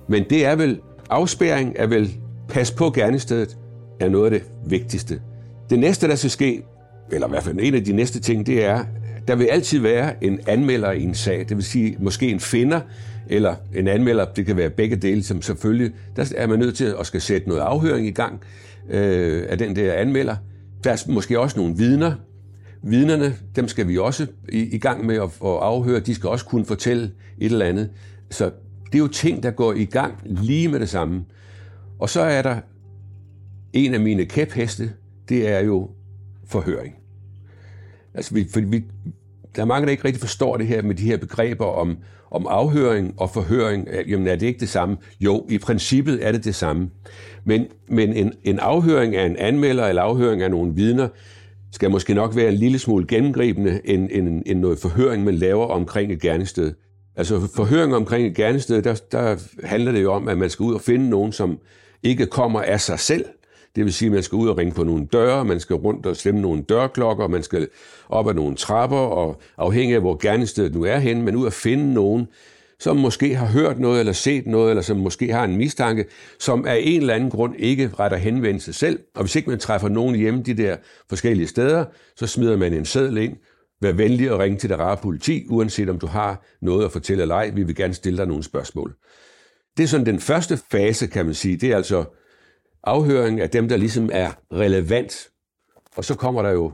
Men 0.09 0.25
det 0.31 0.47
er 0.47 0.57
vel, 0.57 0.81
afspæring 1.11 1.73
er 1.77 1.87
vel, 1.87 2.15
pas 2.49 2.71
på 2.71 2.91
gernestedet, 2.91 3.57
er 4.01 4.09
noget 4.09 4.33
af 4.33 4.41
det 4.41 4.51
vigtigste. 4.67 5.21
Det 5.71 5.79
næste, 5.79 6.09
der 6.09 6.15
skal 6.15 6.31
ske, 6.31 6.63
eller 7.13 7.27
i 7.27 7.31
hvert 7.31 7.43
fald 7.43 7.59
en 7.61 7.75
af 7.75 7.85
de 7.85 7.93
næste 7.93 8.21
ting, 8.21 8.47
det 8.47 8.65
er, 8.65 8.85
der 9.29 9.35
vil 9.35 9.45
altid 9.45 9.79
være 9.81 10.25
en 10.25 10.41
anmelder 10.47 10.91
i 10.91 11.03
en 11.03 11.15
sag, 11.15 11.39
det 11.49 11.57
vil 11.57 11.65
sige 11.65 11.97
måske 12.01 12.29
en 12.29 12.41
finder, 12.41 12.81
eller 13.29 13.55
en 13.75 13.89
anmelder, 13.89 14.25
det 14.25 14.47
kan 14.47 14.57
være 14.57 14.71
begge 14.71 14.97
dele, 14.97 15.23
som 15.23 15.43
selvfølgelig, 15.43 15.93
der 16.17 16.33
er 16.37 16.47
man 16.47 16.59
nødt 16.59 16.77
til 16.77 16.95
at 17.01 17.07
skal 17.07 17.21
sætte 17.21 17.49
noget 17.49 17.61
afhøring 17.61 18.07
i 18.07 18.11
gang 18.11 18.41
øh, 18.91 19.43
af 19.49 19.59
den 19.59 19.77
der 19.77 19.93
anmelder. 19.93 20.37
Der 20.85 20.91
er 20.93 21.13
måske 21.13 21.41
også 21.41 21.59
nogle 21.59 21.77
vidner. 21.77 22.15
Vidnerne, 22.83 23.35
dem 23.57 23.69
skal 23.69 23.89
vi 23.89 23.99
også 23.99 24.27
i, 24.49 24.75
i 24.75 24.79
gang 24.79 25.07
med 25.07 25.15
at, 25.17 25.23
at 25.23 25.31
afhøre. 25.43 26.01
De 26.01 26.15
skal 26.15 26.29
også 26.29 26.45
kunne 26.45 26.65
fortælle 26.65 27.11
et 27.39 27.53
eller 27.53 27.67
andet. 27.67 27.91
Så 28.31 28.45
det 28.87 28.95
er 28.95 28.99
jo 28.99 29.09
ting, 29.09 29.43
der 29.43 29.51
går 29.51 29.73
i 29.73 29.85
gang 29.85 30.15
lige 30.25 30.69
med 30.69 30.81
det 30.81 30.89
samme. 30.89 31.25
Og 31.99 32.09
så 32.09 32.21
er 32.21 32.43
der 32.43 32.57
en 33.73 33.95
af 33.95 34.01
mine 34.01 34.25
kæpheste, 34.25 34.93
det 35.29 35.49
er 35.49 35.61
jo 35.61 35.91
forhøring. 36.47 36.95
Altså, 38.15 38.35
vi, 38.35 38.47
fordi 38.53 38.67
vi, 38.67 38.85
der 39.57 39.63
er 39.63 39.67
mange, 39.67 39.87
der 39.87 39.91
ikke 39.91 40.05
rigtig 40.05 40.21
forstår 40.21 40.57
det 40.57 40.67
her 40.67 40.83
med 40.83 40.95
de 40.95 41.03
her 41.03 41.17
begreber 41.17 41.65
om, 41.65 41.97
om 42.31 42.47
afhøring 42.47 43.15
og 43.17 43.31
forhøring. 43.31 43.89
Jamen, 44.09 44.27
er 44.27 44.37
det 44.37 44.47
ikke 44.47 44.61
det 44.61 44.69
samme? 44.69 44.97
Jo, 45.21 45.47
i 45.51 45.59
princippet 45.59 46.27
er 46.27 46.33
det 46.33 46.45
det 46.45 46.55
samme. 46.55 46.91
Men, 47.45 47.67
men 47.89 48.13
en, 48.13 48.33
en 48.45 48.59
afhøring 48.59 49.17
af 49.17 49.27
en 49.27 49.37
anmelder 49.37 49.87
eller 49.87 50.03
afhøring 50.03 50.43
af 50.43 50.51
nogle 50.51 50.75
vidner 50.75 51.09
skal 51.73 51.91
måske 51.91 52.15
nok 52.15 52.37
være 52.37 52.49
en 52.49 52.55
lille 52.55 52.79
smule 52.79 53.07
gennemgribende 53.07 53.81
end, 53.85 54.09
end, 54.13 54.43
end 54.47 54.61
noget 54.61 54.79
forhøring, 54.79 55.25
man 55.25 55.35
laver 55.35 55.67
omkring 55.67 56.13
et 56.13 56.21
gerningssted. 56.21 56.73
Altså 57.17 57.49
forhøring 57.55 57.95
omkring 57.95 58.27
et 58.27 58.35
gerningssted, 58.35 58.83
der, 58.83 59.01
der 59.13 59.37
handler 59.65 59.93
det 59.93 60.03
jo 60.03 60.13
om, 60.13 60.29
at 60.29 60.39
man 60.39 60.51
skal 60.51 60.65
ud 60.65 60.75
og 60.75 60.81
finde 60.81 61.11
nogen, 61.11 61.33
som 61.33 61.59
ikke 62.03 62.27
kommer 62.27 62.63
af 62.63 62.81
sig 62.81 62.99
selv, 62.99 63.25
det 63.77 63.85
vil 63.85 63.93
sige, 63.93 64.07
at 64.07 64.13
man 64.13 64.23
skal 64.23 64.37
ud 64.37 64.49
og 64.49 64.59
ringe 64.59 64.73
på 64.73 64.85
nogle 64.85 65.07
døre, 65.07 65.45
man 65.45 65.61
skal 65.61 65.77
rundt 65.77 66.07
og 66.07 66.17
slemme 66.17 66.41
nogle 66.41 66.63
dørklokker, 66.63 67.29
man 67.29 67.43
skal 67.43 67.69
op 68.09 68.29
ad 68.29 68.35
nogle 68.35 68.57
trapper, 68.57 68.97
og 68.97 69.41
afhængig 69.59 69.95
af, 69.95 70.01
hvor 70.01 70.19
gerningsstedet 70.23 70.75
nu 70.75 70.85
er 70.85 70.99
hen, 70.99 71.23
men 71.23 71.37
ud 71.37 71.47
og 71.47 71.53
finde 71.53 71.95
nogen, 71.95 72.27
som 72.83 72.97
måske 72.97 73.35
har 73.35 73.47
hørt 73.47 73.79
noget 73.79 74.01
eller 74.01 74.13
set 74.13 74.47
noget, 74.47 74.71
eller 74.71 74.83
som 74.83 74.97
måske 74.97 75.33
har 75.33 75.45
en 75.45 75.57
mistanke, 75.57 76.05
som 76.39 76.67
af 76.67 76.81
en 76.83 77.01
eller 77.01 77.15
anden 77.15 77.31
grund 77.31 77.55
ikke 77.59 77.91
retter 77.99 78.17
henvendelse 78.17 78.73
selv. 78.73 78.99
Og 79.15 79.23
hvis 79.23 79.37
ikke 79.37 79.51
man 79.51 79.59
træffer 79.59 79.89
nogen 79.89 80.17
hjemme 80.17 80.43
de 80.43 80.55
der 80.55 80.77
forskellige 81.09 81.47
steder, 81.47 81.85
så 82.17 82.27
smider 82.27 82.57
man 82.57 82.73
en 82.73 82.85
seddel 82.85 83.17
ind. 83.17 83.37
Vær 83.83 83.93
venlig 83.93 84.31
at 84.31 84.39
ringe 84.39 84.59
til 84.59 84.71
det 84.71 84.79
rare 84.79 84.97
politi, 84.97 85.47
uanset 85.49 85.89
om 85.89 85.99
du 85.99 86.07
har 86.07 86.45
noget 86.63 86.85
at 86.85 86.93
fortælle 86.93 87.23
eller 87.23 87.35
ej. 87.35 87.51
Vi 87.51 87.63
vil 87.63 87.77
gerne 87.77 87.95
stille 87.95 88.17
dig 88.17 88.27
nogle 88.27 88.43
spørgsmål. 88.43 88.95
Det 89.77 89.83
er 89.83 89.89
sådan 89.89 90.07
den 90.07 90.21
første 90.21 90.59
fase, 90.71 91.07
kan 91.07 91.25
man 91.25 91.35
sige. 91.35 91.57
Det 91.57 91.73
er 91.73 91.77
altså 91.77 92.05
afhøring 92.85 93.41
af 93.41 93.51
dem, 93.51 93.69
der 93.69 93.77
ligesom 93.77 94.11
er 94.13 94.31
relevant 94.53 95.29
Og 95.97 96.05
så 96.05 96.15
kommer 96.15 96.43
der 96.43 96.51
jo, 96.51 96.73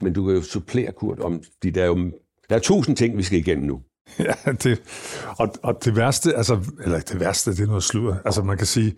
men 0.00 0.12
du 0.12 0.26
kan 0.26 0.34
jo 0.34 0.42
supplere, 0.42 0.92
Kurt, 0.92 1.20
om 1.20 1.42
de 1.62 1.70
der 1.70 1.82
er 1.82 1.86
jo, 1.86 2.12
der 2.50 2.56
er 2.56 2.60
tusind 2.60 2.96
ting, 2.96 3.16
vi 3.16 3.22
skal 3.22 3.38
igennem 3.38 3.66
nu. 3.66 3.82
Ja, 4.18 4.52
det, 4.52 4.82
og, 5.38 5.54
og 5.62 5.84
det 5.84 5.96
værste, 5.96 6.34
altså, 6.34 6.60
eller 6.84 7.00
det 7.00 7.20
værste, 7.20 7.50
det 7.50 7.60
er 7.60 7.66
noget 7.66 7.82
sludder. 7.82 8.16
Altså 8.24 8.42
man 8.42 8.56
kan 8.56 8.66
sige, 8.66 8.96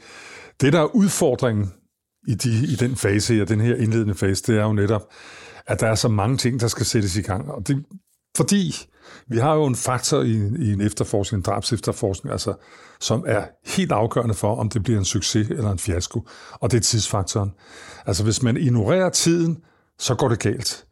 det 0.61 0.73
der 0.73 0.81
er 0.81 0.97
udfordringen 0.97 1.73
i, 2.29 2.35
de, 2.35 2.51
i 2.73 2.77
den 2.81 2.97
fase 2.97 3.35
her, 3.35 3.45
den 3.45 3.61
her 3.61 3.77
indledende 3.77 4.15
fase, 4.15 4.53
det 4.53 4.59
er 4.59 4.63
jo 4.63 4.73
netop, 4.73 5.13
at 5.67 5.81
der 5.81 5.87
er 5.87 5.95
så 5.95 6.09
mange 6.09 6.37
ting, 6.37 6.61
der 6.61 6.69
skal 6.69 6.87
sættes 6.87 7.17
i 7.17 7.23
gang. 7.23 7.51
Og 7.51 7.69
det, 7.69 7.85
fordi 8.37 8.87
vi 9.29 9.39
har 9.39 9.55
jo 9.55 9.67
en 9.67 9.77
faktor 9.77 10.23
i, 10.23 10.33
i 10.59 10.73
en 10.73 10.81
efterforskning, 10.81 11.39
en 11.39 11.43
drabs 11.43 11.73
efterforskning, 11.73 12.33
altså, 12.33 12.55
som 13.01 13.25
er 13.27 13.43
helt 13.67 13.93
afgørende 13.93 14.35
for, 14.35 14.57
om 14.57 14.69
det 14.69 14.83
bliver 14.83 14.99
en 14.99 15.05
succes 15.05 15.49
eller 15.49 15.71
en 15.71 15.79
fiasko, 15.79 16.29
og 16.53 16.71
det 16.71 16.77
er 16.77 16.81
tidsfaktoren. 16.81 17.53
Altså 18.07 18.25
hvis 18.25 18.43
man 18.43 18.57
ignorerer 18.57 19.11
tiden, 19.11 19.59
så 19.99 20.15
går 20.15 20.29
det 20.29 20.39
galt. 20.39 20.87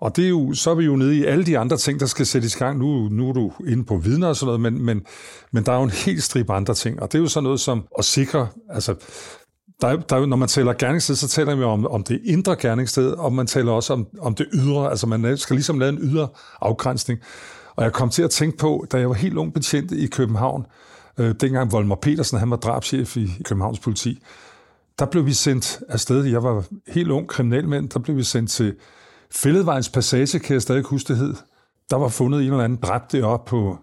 Og 0.00 0.16
det 0.16 0.24
er 0.24 0.28
jo, 0.28 0.54
så 0.54 0.70
er 0.70 0.74
vi 0.74 0.84
jo 0.84 0.96
nede 0.96 1.16
i 1.16 1.24
alle 1.24 1.46
de 1.46 1.58
andre 1.58 1.76
ting, 1.76 2.00
der 2.00 2.06
skal 2.06 2.26
sættes 2.26 2.54
i 2.54 2.58
gang. 2.58 2.78
Nu, 2.78 3.08
nu 3.08 3.28
er 3.28 3.32
du 3.32 3.52
inde 3.66 3.84
på 3.84 3.96
vidner 3.96 4.28
og 4.28 4.36
sådan 4.36 4.46
noget, 4.46 4.60
men, 4.60 4.82
men, 4.82 5.02
men 5.52 5.66
der 5.66 5.72
er 5.72 5.76
jo 5.76 5.82
en 5.82 5.90
helt 5.90 6.22
stribe 6.22 6.52
andre 6.52 6.74
ting. 6.74 7.02
Og 7.02 7.12
det 7.12 7.18
er 7.18 7.22
jo 7.22 7.28
sådan 7.28 7.44
noget 7.44 7.60
som 7.60 7.84
at 7.98 8.04
sikre, 8.04 8.48
altså 8.70 8.94
der, 9.80 9.96
der, 9.96 10.26
når 10.26 10.36
man 10.36 10.48
taler 10.48 10.72
gerningssted, 10.72 11.16
så 11.16 11.28
taler 11.28 11.54
vi 11.54 11.62
om, 11.62 11.86
om 11.86 12.04
det 12.04 12.20
indre 12.24 12.56
gerningssted, 12.56 13.10
og 13.10 13.32
man 13.32 13.46
taler 13.46 13.72
også 13.72 13.92
om, 13.92 14.06
om 14.18 14.34
det 14.34 14.46
ydre. 14.52 14.90
Altså 14.90 15.06
man 15.06 15.36
skal 15.36 15.56
ligesom 15.56 15.78
lave 15.78 15.92
en 15.92 15.98
ydre 15.98 16.28
afgrænsning. 16.60 17.20
Og 17.76 17.84
jeg 17.84 17.92
kom 17.92 18.10
til 18.10 18.22
at 18.22 18.30
tænke 18.30 18.58
på, 18.58 18.86
da 18.92 18.98
jeg 18.98 19.08
var 19.08 19.14
helt 19.14 19.36
ung 19.36 19.54
betjent 19.54 19.92
i 19.92 20.06
København, 20.06 20.66
øh, 21.18 21.34
dengang 21.40 21.72
Volmer 21.72 21.96
Petersen, 21.96 22.38
han 22.38 22.50
var 22.50 22.56
drabschef 22.56 23.16
i 23.16 23.28
Københavns 23.44 23.78
politi, 23.78 24.22
der 24.98 25.06
blev 25.06 25.26
vi 25.26 25.32
sendt 25.32 25.80
afsted. 25.88 26.24
Jeg 26.24 26.42
var 26.42 26.64
helt 26.88 27.10
ung 27.10 27.28
kriminalmand. 27.28 27.88
Der 27.88 27.98
blev 27.98 28.16
vi 28.16 28.22
sendt 28.22 28.50
til 28.50 28.74
Fælledvejens 29.30 29.88
Passage, 29.88 30.38
kan 30.38 30.54
jeg 30.54 30.62
stadig 30.62 30.82
huske, 30.82 31.08
det 31.08 31.16
hed. 31.16 31.34
Der 31.90 31.96
var 31.96 32.08
fundet 32.08 32.40
en 32.40 32.50
eller 32.50 32.64
anden 32.64 32.78
dræbt 32.82 33.12
deroppe 33.12 33.50
på 33.50 33.78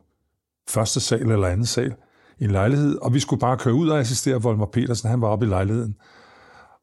første 0.70 1.00
sal 1.00 1.32
eller 1.32 1.48
anden 1.48 1.66
sal 1.66 1.96
en 2.40 2.52
lejlighed, 2.52 2.98
og 3.02 3.14
vi 3.14 3.20
skulle 3.20 3.40
bare 3.40 3.58
køre 3.58 3.74
ud 3.74 3.90
og 3.90 4.00
assistere 4.00 4.42
Volmer 4.42 4.66
Petersen, 4.66 5.10
han 5.10 5.22
var 5.22 5.28
oppe 5.28 5.46
i 5.46 5.50
lejligheden. 5.50 5.96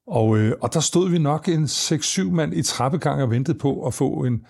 Og, 0.07 0.39
øh, 0.39 0.53
og 0.61 0.75
der 0.75 0.81
stod 0.81 1.11
vi 1.11 1.19
nok 1.19 1.49
en 1.49 1.65
6-7 1.65 2.31
mand 2.31 2.55
i 2.55 2.63
trappegang 2.63 3.23
og 3.23 3.31
ventede 3.31 3.59
på 3.59 3.87
at 3.87 3.95
få 3.95 4.25
en, 4.25 4.47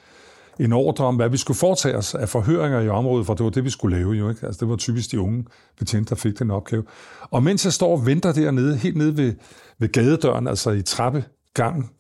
en 0.61 0.73
ordre 0.73 1.05
om, 1.05 1.17
hvad 1.17 1.29
vi 1.29 1.37
skulle 1.37 1.59
foretage 1.59 1.97
os 1.97 2.15
af 2.15 2.29
forhøringer 2.29 2.81
i 2.81 2.89
området, 2.89 3.27
for 3.27 3.35
det 3.35 3.45
var 3.45 3.51
det, 3.51 3.65
vi 3.65 3.71
skulle 3.71 3.97
lave 3.97 4.13
jo. 4.13 4.29
Ikke? 4.29 4.47
Altså, 4.47 4.61
det 4.61 4.69
var 4.69 4.77
typisk 4.77 5.11
de 5.11 5.21
unge 5.21 5.45
betjente, 5.79 6.11
der 6.11 6.17
fik 6.17 6.39
den 6.39 6.51
opgave. 6.51 6.85
Og 7.21 7.43
mens 7.43 7.65
jeg 7.65 7.73
står 7.73 7.93
og 7.93 8.07
venter 8.07 8.33
dernede, 8.33 8.77
helt 8.77 8.97
nede 8.97 9.17
ved, 9.17 9.35
ved 9.79 9.93
gadedøren, 9.93 10.49
altså 10.49 10.71
i 10.71 10.83
trappegangen, 10.83 11.91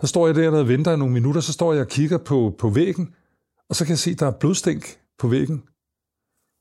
så 0.00 0.06
står 0.06 0.26
jeg 0.26 0.36
der 0.36 0.50
og 0.50 0.68
venter 0.68 0.92
i 0.92 0.96
nogle 0.96 1.14
minutter, 1.14 1.40
så 1.40 1.52
står 1.52 1.72
jeg 1.72 1.82
og 1.82 1.88
kigger 1.88 2.18
på, 2.18 2.54
på 2.58 2.68
væggen, 2.68 3.08
og 3.68 3.76
så 3.76 3.84
kan 3.84 3.90
jeg 3.90 3.98
se, 3.98 4.10
at 4.10 4.20
der 4.20 4.26
er 4.26 4.38
blodstænk 4.40 4.98
på 5.18 5.28
væggen. 5.28 5.62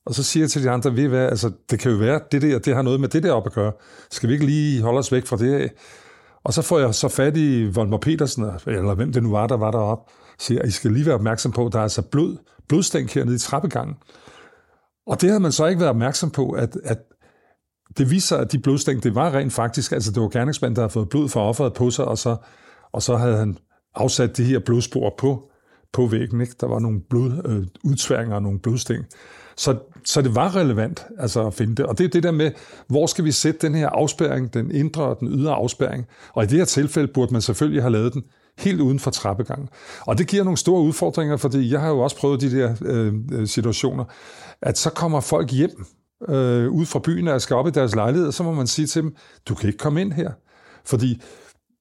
Og 0.08 0.16
så 0.16 0.24
siger 0.24 0.44
jeg 0.44 0.50
til 0.50 0.64
de 0.64 0.70
andre, 0.70 0.96
ved 0.96 1.08
hvad, 1.08 1.26
altså, 1.26 1.52
det 1.70 1.80
kan 1.80 1.92
jo 1.92 1.98
være, 1.98 2.20
det 2.32 2.42
der, 2.42 2.60
det 2.60 2.76
har 2.76 2.82
noget 2.82 3.00
med 3.00 3.10
det 3.10 3.24
der 3.24 3.32
op 3.32 3.46
at 3.46 3.54
gøre. 3.54 3.72
Skal 4.12 4.30
vi 4.30 4.34
ikke 4.34 4.46
lige 4.46 4.82
holde 4.82 5.00
os 5.00 5.12
væk 5.12 5.26
fra 5.26 5.38
det 5.38 5.54
af? 5.54 5.72
Og 6.44 6.54
så 6.54 6.62
får 6.62 6.80
jeg 6.80 6.96
så 6.96 7.08
fat 7.08 7.38
i 7.38 7.66
Volmer 7.66 7.98
Petersen, 7.98 8.44
eller 8.68 8.96
hvem 8.96 9.14
det 9.14 9.24
nu 9.24 9.32
var, 9.32 9.48
der 9.48 9.58
var 9.58 9.72
deroppe, 9.72 10.12
siger, 10.40 10.62
at 10.62 10.68
I 10.68 10.72
skal 10.72 10.92
lige 10.92 11.06
være 11.06 11.16
opmærksom 11.16 11.52
på, 11.52 11.66
at 11.66 11.74
der 11.74 11.80
er 11.80 11.84
altså 11.84 12.02
blod, 12.02 12.38
blodstænk 12.68 13.14
hernede 13.14 13.36
i 13.36 13.40
trappegangen. 13.40 13.96
Og 15.08 15.22
det 15.22 15.30
havde 15.30 15.40
man 15.40 15.52
så 15.52 15.66
ikke 15.66 15.80
været 15.80 15.90
opmærksom 15.90 16.32
på, 16.32 16.50
at, 16.52 16.78
at 16.84 16.98
det 17.98 18.12
viser, 18.12 18.38
at 18.38 18.52
de 18.52 18.60
blodstænk, 18.60 19.04
det 19.04 19.16
var 19.16 19.36
rent 19.36 19.54
faktisk, 19.54 19.92
altså 19.92 20.12
det 20.12 20.22
var 20.22 20.30
gerningsmanden, 20.30 20.76
der 20.76 20.82
havde 20.82 20.94
fået 20.94 21.10
blod 21.10 21.30
fra 21.30 21.42
offeret 21.42 21.74
på 21.74 21.92
sig, 21.92 22.06
og 22.06 22.18
så, 22.18 22.36
og 22.92 23.02
så 23.02 23.16
havde 23.16 23.38
han 23.38 23.58
afsat 23.96 24.38
de 24.38 24.44
her 24.44 24.60
blodspor 24.60 25.16
på, 25.18 25.52
på 25.98 26.06
væggen. 26.06 26.42
Ikke? 26.42 26.54
Der 26.62 26.68
var 26.68 26.80
nogle 26.80 27.00
blod, 27.10 27.32
øh, 27.46 28.34
og 28.34 28.42
nogle 28.42 28.60
blodsting. 28.60 29.06
Så, 29.56 29.78
så 30.06 30.22
det 30.22 30.36
var 30.36 30.56
relevant 30.56 31.06
altså 31.20 31.48
at 31.48 31.54
finde 31.54 31.76
det. 31.76 31.86
Og 31.86 31.98
det 31.98 32.04
er 32.04 32.10
det 32.10 32.24
der 32.24 32.32
med, 32.32 32.52
hvor 32.88 33.06
skal 33.06 33.26
vi 33.26 33.32
sætte 33.32 33.68
den 33.68 33.76
her 33.76 33.90
afspærring, 33.90 34.54
den 34.54 34.72
indre 34.72 35.04
og 35.04 35.20
den 35.20 35.28
ydre 35.28 35.54
afspærring. 35.54 36.06
Og 36.34 36.44
i 36.44 36.48
det 36.48 36.58
her 36.58 36.66
tilfælde 36.66 37.08
burde 37.14 37.34
man 37.34 37.42
selvfølgelig 37.42 37.82
have 37.82 37.92
lavet 37.92 38.14
den 38.14 38.24
helt 38.58 38.82
uden 38.82 39.00
for 39.00 39.12
trappegangen. 39.12 39.70
Og 40.02 40.18
det 40.18 40.28
giver 40.28 40.44
nogle 40.44 40.58
store 40.58 40.82
udfordringer, 40.82 41.38
fordi 41.38 41.72
jeg 41.72 41.82
har 41.82 41.90
jo 41.90 42.00
også 42.00 42.18
prøvet 42.18 42.42
de 42.42 42.52
der 42.52 42.76
øh, 42.82 43.14
øh 43.32 43.48
situationer, 43.48 44.06
at 44.62 44.78
så 44.78 44.90
kommer 44.90 45.20
folk 45.20 45.52
hjem 45.52 45.86
øh, 46.30 46.70
ud 46.70 46.86
fra 46.86 47.00
byen 47.00 47.28
og 47.28 47.42
skal 47.42 47.56
op 47.56 47.68
i 47.68 47.72
deres 47.72 47.96
lejlighed, 47.96 48.28
og 48.28 48.34
så 48.34 48.44
må 48.44 48.52
man 48.52 48.68
sige 48.68 48.88
til 48.88 49.02
dem, 49.02 49.16
du 49.48 49.56
kan 49.56 49.68
ikke 49.68 49.80
komme 49.80 50.02
ind 50.02 50.14
her. 50.14 50.32
Fordi 50.86 51.22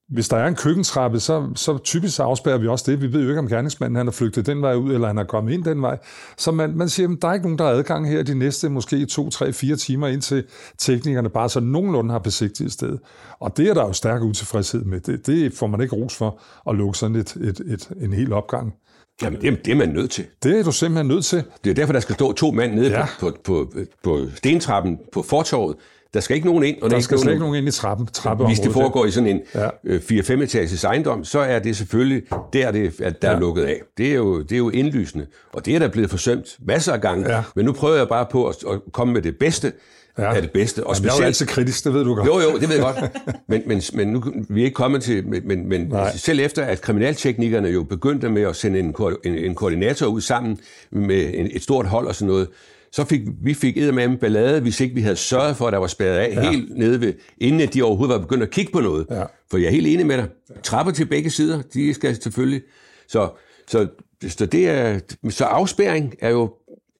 hvis 0.09 0.29
der 0.29 0.37
er 0.37 0.47
en 0.47 0.55
køkkentrappe, 0.55 1.19
så, 1.19 1.49
så 1.55 1.77
typisk 1.77 2.19
afspærrer 2.19 2.57
vi 2.57 2.67
også 2.67 2.91
det. 2.91 3.01
Vi 3.01 3.13
ved 3.13 3.21
jo 3.21 3.29
ikke, 3.29 3.39
om 3.39 3.47
gerningsmanden 3.47 3.95
han 3.95 4.05
har 4.05 4.11
flygtet 4.11 4.45
den 4.45 4.61
vej 4.61 4.75
ud, 4.75 4.93
eller 4.93 5.07
han 5.07 5.17
er 5.17 5.23
kommet 5.23 5.53
ind 5.53 5.63
den 5.63 5.81
vej. 5.81 5.97
Så 6.37 6.51
man, 6.51 6.77
man 6.77 6.89
siger, 6.89 7.09
at 7.09 7.17
der 7.21 7.27
er 7.27 7.33
ikke 7.33 7.45
nogen, 7.45 7.57
der 7.57 7.65
har 7.65 7.71
adgang 7.71 8.09
her 8.09 8.23
de 8.23 8.35
næste 8.35 8.69
måske 8.69 9.05
to, 9.05 9.29
tre, 9.29 9.53
fire 9.53 9.75
timer, 9.75 10.07
indtil 10.07 10.43
teknikerne 10.77 11.29
bare 11.29 11.49
så 11.49 11.59
nogenlunde 11.59 12.11
har 12.11 12.19
besigtiget 12.19 12.71
sted. 12.71 12.97
Og 13.39 13.57
det 13.57 13.69
er 13.69 13.73
der 13.73 13.81
jo 13.81 13.93
stærk 13.93 14.21
utilfredshed 14.21 14.83
med. 14.83 14.99
Det, 14.99 15.27
det 15.27 15.53
får 15.53 15.67
man 15.67 15.81
ikke 15.81 15.95
ros 15.95 16.15
for 16.15 16.39
at 16.69 16.75
lukke 16.75 16.97
sådan 16.97 17.15
et, 17.15 17.35
et, 17.35 17.59
et, 17.59 17.89
en 18.01 18.13
hel 18.13 18.33
opgang. 18.33 18.73
Jamen, 19.21 19.41
det, 19.41 19.65
det 19.65 19.71
er 19.71 19.75
man 19.75 19.89
nødt 19.89 20.11
til. 20.11 20.25
Det 20.43 20.59
er 20.59 20.63
du 20.63 20.71
simpelthen 20.71 21.07
nødt 21.07 21.25
til. 21.25 21.43
Det 21.63 21.69
er 21.69 21.73
derfor, 21.73 21.93
der 21.93 21.99
skal 21.99 22.15
stå 22.15 22.33
to 22.33 22.51
mænd 22.51 22.73
nede 22.73 22.89
ja. 22.89 23.05
på, 23.19 23.31
på, 23.43 23.71
på, 23.73 23.79
på 24.03 24.19
stentrappen 24.35 24.99
på 25.13 25.21
fortorvet, 25.21 25.75
der 26.17 26.21
skal 26.21 26.35
ikke 26.35 26.47
nogen 26.47 26.63
ind. 26.63 26.81
Og 26.81 26.89
der, 26.89 26.95
der 26.95 27.01
skal 27.01 27.19
slet 27.19 27.31
ikke 27.31 27.43
nogen 27.43 27.55
ind 27.55 27.67
i 27.67 27.71
trappen, 27.71 28.07
Hvis 28.47 28.59
det 28.59 28.71
foregår 28.71 29.05
i 29.05 29.11
sådan 29.11 29.29
en 29.29 29.41
ja. 29.55 29.67
4-5 29.67 30.31
øh, 30.31 30.41
etages 30.41 30.83
ejendom, 30.83 31.23
så 31.23 31.39
er 31.39 31.59
det 31.59 31.77
selvfølgelig 31.77 32.23
der, 32.53 32.71
det, 32.71 33.01
at 33.01 33.21
der 33.21 33.29
ja. 33.29 33.35
er 33.35 33.39
lukket 33.39 33.63
af. 33.63 33.81
Det 33.97 34.11
er, 34.11 34.15
jo, 34.15 34.41
det 34.41 34.51
er 34.51 34.57
jo 34.57 34.69
indlysende. 34.69 35.25
Og 35.53 35.65
det 35.65 35.75
er 35.75 35.79
der 35.79 35.87
blevet 35.87 36.09
forsømt 36.09 36.57
masser 36.67 36.93
af 36.93 37.01
gange. 37.01 37.35
Ja. 37.35 37.43
Men 37.55 37.65
nu 37.65 37.71
prøver 37.71 37.97
jeg 37.97 38.07
bare 38.07 38.25
på 38.31 38.47
at, 38.47 38.55
at 38.71 38.79
komme 38.93 39.13
med 39.13 39.21
det 39.21 39.35
bedste 39.39 39.71
ja. 40.17 40.35
af 40.35 40.41
det 40.41 40.51
bedste. 40.51 40.87
Og 40.87 40.95
specielt, 40.95 41.13
jeg 41.13 41.19
er 41.19 41.23
jo 41.23 41.27
altid 41.27 41.45
kritisk, 41.45 41.83
det 41.83 41.93
ved 41.93 42.03
du 42.03 42.15
godt. 42.15 42.27
Jo, 42.27 42.39
jo, 42.39 42.57
det 42.59 42.69
ved 42.69 42.75
jeg 42.75 42.83
godt. 42.83 43.11
Men, 43.49 43.61
men, 43.65 43.81
men 43.93 44.07
nu 44.07 44.23
vi 44.49 44.61
er 44.61 44.65
ikke 44.65 44.75
kommet 44.75 45.03
til... 45.03 45.27
Men, 45.27 45.69
men 45.69 45.93
selv 46.15 46.39
efter, 46.39 46.63
at 46.63 46.81
kriminalteknikerne 46.81 47.67
jo 47.67 47.83
begyndte 47.83 48.29
med 48.29 48.41
at 48.41 48.55
sende 48.55 48.79
en, 48.79 48.95
en, 49.23 49.37
en 49.37 49.55
koordinator 49.55 50.05
ud 50.05 50.21
sammen 50.21 50.59
med 50.91 51.31
en, 51.33 51.49
et 51.51 51.63
stort 51.63 51.85
hold 51.85 52.07
og 52.07 52.15
sådan 52.15 52.27
noget, 52.27 52.47
så 52.91 53.05
fik 53.05 53.21
vi 53.43 53.53
fik 53.53 53.93
med 53.93 54.03
en 54.03 54.17
ballade, 54.17 54.61
hvis 54.61 54.79
ikke 54.79 54.95
vi 54.95 55.01
havde 55.01 55.15
sørget 55.15 55.55
for, 55.55 55.67
at 55.67 55.73
der 55.73 55.79
var 55.79 55.87
spærret 55.87 56.17
af 56.17 56.35
ja. 56.35 56.51
helt 56.51 56.77
nede 56.77 57.01
ved, 57.01 57.13
inden 57.37 57.69
de 57.69 57.83
overhovedet 57.83 58.15
var 58.15 58.21
begyndt 58.21 58.43
at 58.43 58.49
kigge 58.49 58.71
på 58.71 58.79
noget. 58.79 59.05
Ja. 59.09 59.23
For 59.51 59.57
jeg 59.57 59.67
er 59.67 59.71
helt 59.71 59.87
enig 59.87 60.05
med 60.05 60.17
dig. 60.17 60.27
Trapper 60.63 60.93
til 60.93 61.05
begge 61.05 61.29
sider, 61.29 61.61
de 61.73 61.93
skal 61.93 62.21
selvfølgelig... 62.21 62.61
Så, 63.07 63.29
så, 63.67 63.87
så, 64.27 64.45
det 64.45 64.69
er, 64.69 64.99
så 65.29 65.45
afspæring 65.45 66.15
er 66.19 66.29
jo 66.29 66.53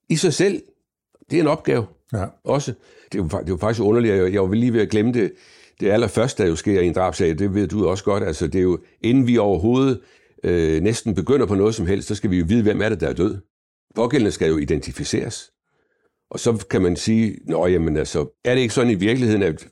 i 0.10 0.16
sig 0.16 0.34
selv, 0.34 0.62
det 1.32 1.38
er 1.38 1.42
en 1.42 1.48
opgave 1.48 1.86
ja. 2.14 2.26
også. 2.44 2.74
Det 3.12 3.20
er, 3.20 3.24
jo, 3.24 3.40
det 3.42 3.50
jo 3.50 3.58
faktisk 3.58 3.84
underligt, 3.84 4.16
jeg, 4.16 4.34
jeg 4.34 4.42
var 4.42 4.56
lige 4.56 4.74
ved 4.74 4.82
at 4.82 4.90
glemme 4.90 5.14
det, 5.14 5.32
det 5.80 5.92
allerførste, 5.92 6.44
der 6.44 6.50
jo 6.50 6.56
sker 6.56 6.82
i 6.82 6.88
en 6.88 6.94
drabsag, 6.94 7.40
det 7.40 7.54
ved 7.54 7.68
du 7.68 7.88
også 7.88 8.04
godt, 8.04 8.24
altså 8.24 8.48
det 8.48 8.60
er 8.60 8.64
jo, 8.64 8.80
inden 9.02 9.28
vi 9.28 9.38
overhovedet 9.38 10.00
øh, 10.44 10.82
næsten 10.82 11.16
begynder 11.16 11.46
på 11.46 11.56
noget 11.56 11.76
som 11.76 11.88
helst, 11.88 12.08
så 12.08 12.16
skal 12.16 12.30
vi 12.32 12.38
jo 12.38 12.46
vide, 12.48 12.64
hvem 12.64 12.82
er 12.82 12.90
det, 12.90 13.02
der 13.02 13.08
er 13.08 13.14
død. 13.14 13.38
Pågældende 13.96 14.32
skal 14.32 14.50
jo 14.50 14.58
identificeres. 14.58 15.52
Og 16.32 16.40
så 16.40 16.66
kan 16.70 16.82
man 16.82 16.96
sige, 16.96 17.38
nå 17.46 17.68
jamen 17.68 17.98
altså, 17.98 18.40
er 18.46 18.54
det 18.54 18.62
ikke 18.62 18.74
sådan 18.74 18.92
i 18.92 18.96
virkeligheden, 18.96 19.44
at 19.44 19.68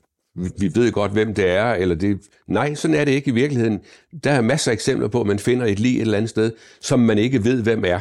vi 0.58 0.70
ved 0.74 0.92
godt, 0.92 1.12
hvem 1.12 1.34
det 1.34 1.50
er, 1.50 1.72
eller 1.72 1.94
det... 1.94 2.18
Nej, 2.48 2.74
sådan 2.74 2.96
er 2.96 3.04
det 3.04 3.12
ikke 3.12 3.30
i 3.30 3.34
virkeligheden. 3.34 3.80
Der 4.24 4.30
er 4.30 4.40
masser 4.40 4.70
af 4.70 4.74
eksempler 4.74 5.08
på, 5.08 5.20
at 5.20 5.26
man 5.26 5.38
finder 5.38 5.66
et 5.66 5.80
lige 5.80 5.96
et 5.96 6.00
eller 6.00 6.16
andet 6.16 6.30
sted, 6.30 6.52
som 6.80 7.00
man 7.00 7.18
ikke 7.18 7.44
ved, 7.44 7.62
hvem 7.62 7.84
er. 7.84 8.00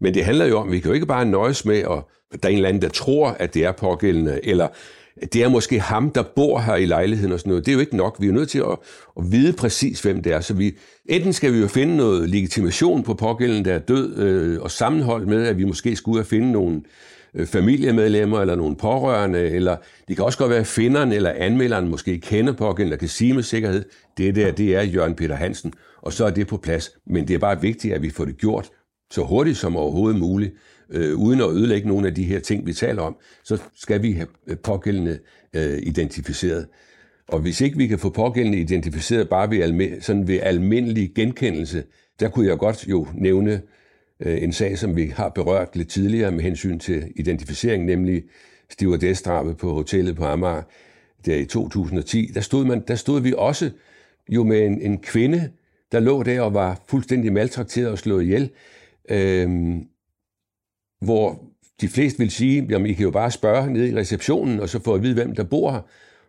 Men 0.00 0.14
det 0.14 0.24
handler 0.24 0.46
jo 0.46 0.58
om, 0.58 0.68
at 0.68 0.72
vi 0.72 0.78
kan 0.78 0.88
jo 0.88 0.94
ikke 0.94 1.06
bare 1.06 1.24
nøjes 1.24 1.64
med, 1.64 1.78
at 1.78 2.42
der 2.42 2.48
er 2.48 2.52
en 2.52 2.56
eller 2.56 2.68
anden, 2.68 2.82
der 2.82 2.88
tror, 2.88 3.28
at 3.28 3.54
det 3.54 3.64
er 3.64 3.72
pågældende, 3.72 4.40
eller 4.42 4.68
det 5.32 5.42
er 5.42 5.48
måske 5.48 5.80
ham, 5.80 6.10
der 6.10 6.22
bor 6.22 6.58
her 6.58 6.74
i 6.74 6.86
lejligheden 6.86 7.32
og 7.32 7.38
sådan 7.38 7.50
noget. 7.50 7.66
Det 7.66 7.72
er 7.72 7.74
jo 7.74 7.80
ikke 7.80 7.96
nok. 7.96 8.16
Vi 8.20 8.28
er 8.28 8.32
nødt 8.32 8.48
til 8.48 8.58
at, 8.58 8.78
at 9.16 9.32
vide 9.32 9.52
præcis, 9.52 10.00
hvem 10.02 10.22
det 10.22 10.32
er. 10.32 10.40
Så 10.40 10.54
vi, 10.54 10.76
enten 11.06 11.32
skal 11.32 11.52
vi 11.52 11.58
jo 11.58 11.68
finde 11.68 11.96
noget 11.96 12.28
legitimation 12.28 13.02
på 13.02 13.14
pågældende, 13.14 13.70
der 13.70 13.74
er 13.74 13.78
død, 13.78 14.18
øh, 14.18 14.62
og 14.62 14.70
sammenholdt 14.70 15.28
med, 15.28 15.46
at 15.46 15.58
vi 15.58 15.64
måske 15.64 15.96
skulle 15.96 16.18
have 16.18 16.24
finde 16.24 16.52
nogle 16.52 16.82
Øh, 17.34 17.46
familiemedlemmer 17.46 18.40
eller 18.40 18.54
nogle 18.54 18.76
pårørende, 18.76 19.50
eller 19.50 19.76
det 20.08 20.16
kan 20.16 20.24
også 20.24 20.38
godt 20.38 20.50
være, 20.50 20.60
at 20.60 20.66
finderen 20.66 21.12
eller 21.12 21.32
anmelderen 21.36 21.88
måske 21.88 22.18
kender 22.20 22.52
pågældende 22.52 22.94
og 22.94 22.98
kan 22.98 23.08
sige 23.08 23.34
med 23.34 23.42
sikkerhed, 23.42 23.84
det 24.16 24.34
der, 24.34 24.52
det 24.52 24.76
er 24.76 24.82
Jørgen 24.82 25.14
Peter 25.14 25.34
Hansen, 25.34 25.72
og 26.02 26.12
så 26.12 26.24
er 26.24 26.30
det 26.30 26.46
på 26.46 26.56
plads. 26.56 26.90
Men 27.06 27.28
det 27.28 27.34
er 27.34 27.38
bare 27.38 27.60
vigtigt, 27.60 27.94
at 27.94 28.02
vi 28.02 28.10
får 28.10 28.24
det 28.24 28.38
gjort 28.38 28.70
så 29.10 29.22
hurtigt 29.22 29.58
som 29.58 29.76
overhovedet 29.76 30.20
muligt, 30.20 30.54
øh, 30.90 31.16
uden 31.16 31.40
at 31.40 31.50
ødelægge 31.50 31.88
nogle 31.88 32.06
af 32.08 32.14
de 32.14 32.24
her 32.24 32.40
ting, 32.40 32.66
vi 32.66 32.72
taler 32.72 33.02
om, 33.02 33.16
så 33.44 33.62
skal 33.76 34.02
vi 34.02 34.12
have 34.12 34.28
øh, 34.46 34.58
pågældende 34.58 35.18
øh, 35.56 35.78
identificeret. 35.82 36.66
Og 37.28 37.40
hvis 37.40 37.60
ikke 37.60 37.76
vi 37.76 37.86
kan 37.86 37.98
få 37.98 38.10
pågældende 38.10 38.58
identificeret 38.58 39.28
bare 39.28 39.50
ved, 39.50 39.62
alme, 39.62 39.88
sådan 40.00 40.28
ved 40.28 40.38
almindelig 40.42 41.12
genkendelse, 41.14 41.84
der 42.20 42.28
kunne 42.28 42.46
jeg 42.46 42.58
godt 42.58 42.88
jo 42.88 43.06
nævne 43.14 43.62
Øh, 44.24 44.42
en 44.42 44.52
sag, 44.52 44.78
som 44.78 44.96
vi 44.96 45.06
har 45.06 45.28
berørt 45.28 45.76
lidt 45.76 45.88
tidligere 45.88 46.30
med 46.30 46.40
hensyn 46.40 46.78
til 46.78 47.12
identificering, 47.16 47.84
nemlig 47.84 48.22
stewardessdrabet 48.70 49.56
på 49.56 49.72
hotellet 49.72 50.16
på 50.16 50.24
Amager, 50.24 50.62
der 51.26 51.36
i 51.36 51.44
2010. 51.44 52.30
Der 52.34 52.40
stod, 52.40 52.64
man, 52.64 52.84
der 52.88 52.94
stod 52.94 53.20
vi 53.20 53.34
også 53.36 53.70
jo 54.28 54.44
med 54.44 54.66
en, 54.66 54.80
en 54.80 54.98
kvinde, 54.98 55.50
der 55.92 56.00
lå 56.00 56.22
der 56.22 56.40
og 56.40 56.54
var 56.54 56.82
fuldstændig 56.86 57.32
maltrakteret 57.32 57.90
og 57.90 57.98
slået 57.98 58.22
ihjel. 58.22 58.50
Øhm, 59.08 59.86
hvor 61.00 61.44
de 61.80 61.88
fleste 61.88 62.18
vil 62.18 62.30
sige, 62.30 62.66
jamen 62.70 62.90
I 62.90 62.92
kan 62.92 63.02
jo 63.02 63.10
bare 63.10 63.30
spørge 63.30 63.72
nede 63.72 63.88
i 63.88 63.96
receptionen, 63.96 64.60
og 64.60 64.68
så 64.68 64.78
få 64.82 64.94
at 64.94 65.02
vide, 65.02 65.14
hvem 65.14 65.34
der 65.34 65.44
bor 65.44 65.70
her. 65.70 65.80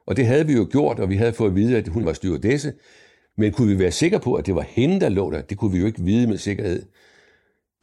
Og 0.06 0.18
det 0.18 0.26
havde 0.26 0.48
vi 0.48 0.54
jo 0.54 0.68
gjort, 0.72 1.00
og 1.00 1.10
vi 1.10 1.16
havde 1.16 1.34
fået 1.34 1.50
at 1.50 1.56
vide, 1.56 1.78
at 1.78 1.88
hun 1.88 2.06
var 2.06 2.14
stewardesse. 2.14 2.74
Men 3.38 3.52
kunne 3.52 3.68
vi 3.68 3.80
være 3.80 3.92
sikre 3.92 4.20
på, 4.20 4.34
at 4.34 4.46
det 4.46 4.56
var 4.56 4.66
hende, 4.70 5.00
der 5.00 5.10
lå 5.10 5.32
der? 5.32 5.42
Det 5.42 5.58
kunne 5.58 5.72
vi 5.72 5.80
jo 5.80 5.86
ikke 5.86 6.02
vide 6.02 6.28
med 6.28 6.38
sikkerhed. 6.38 6.84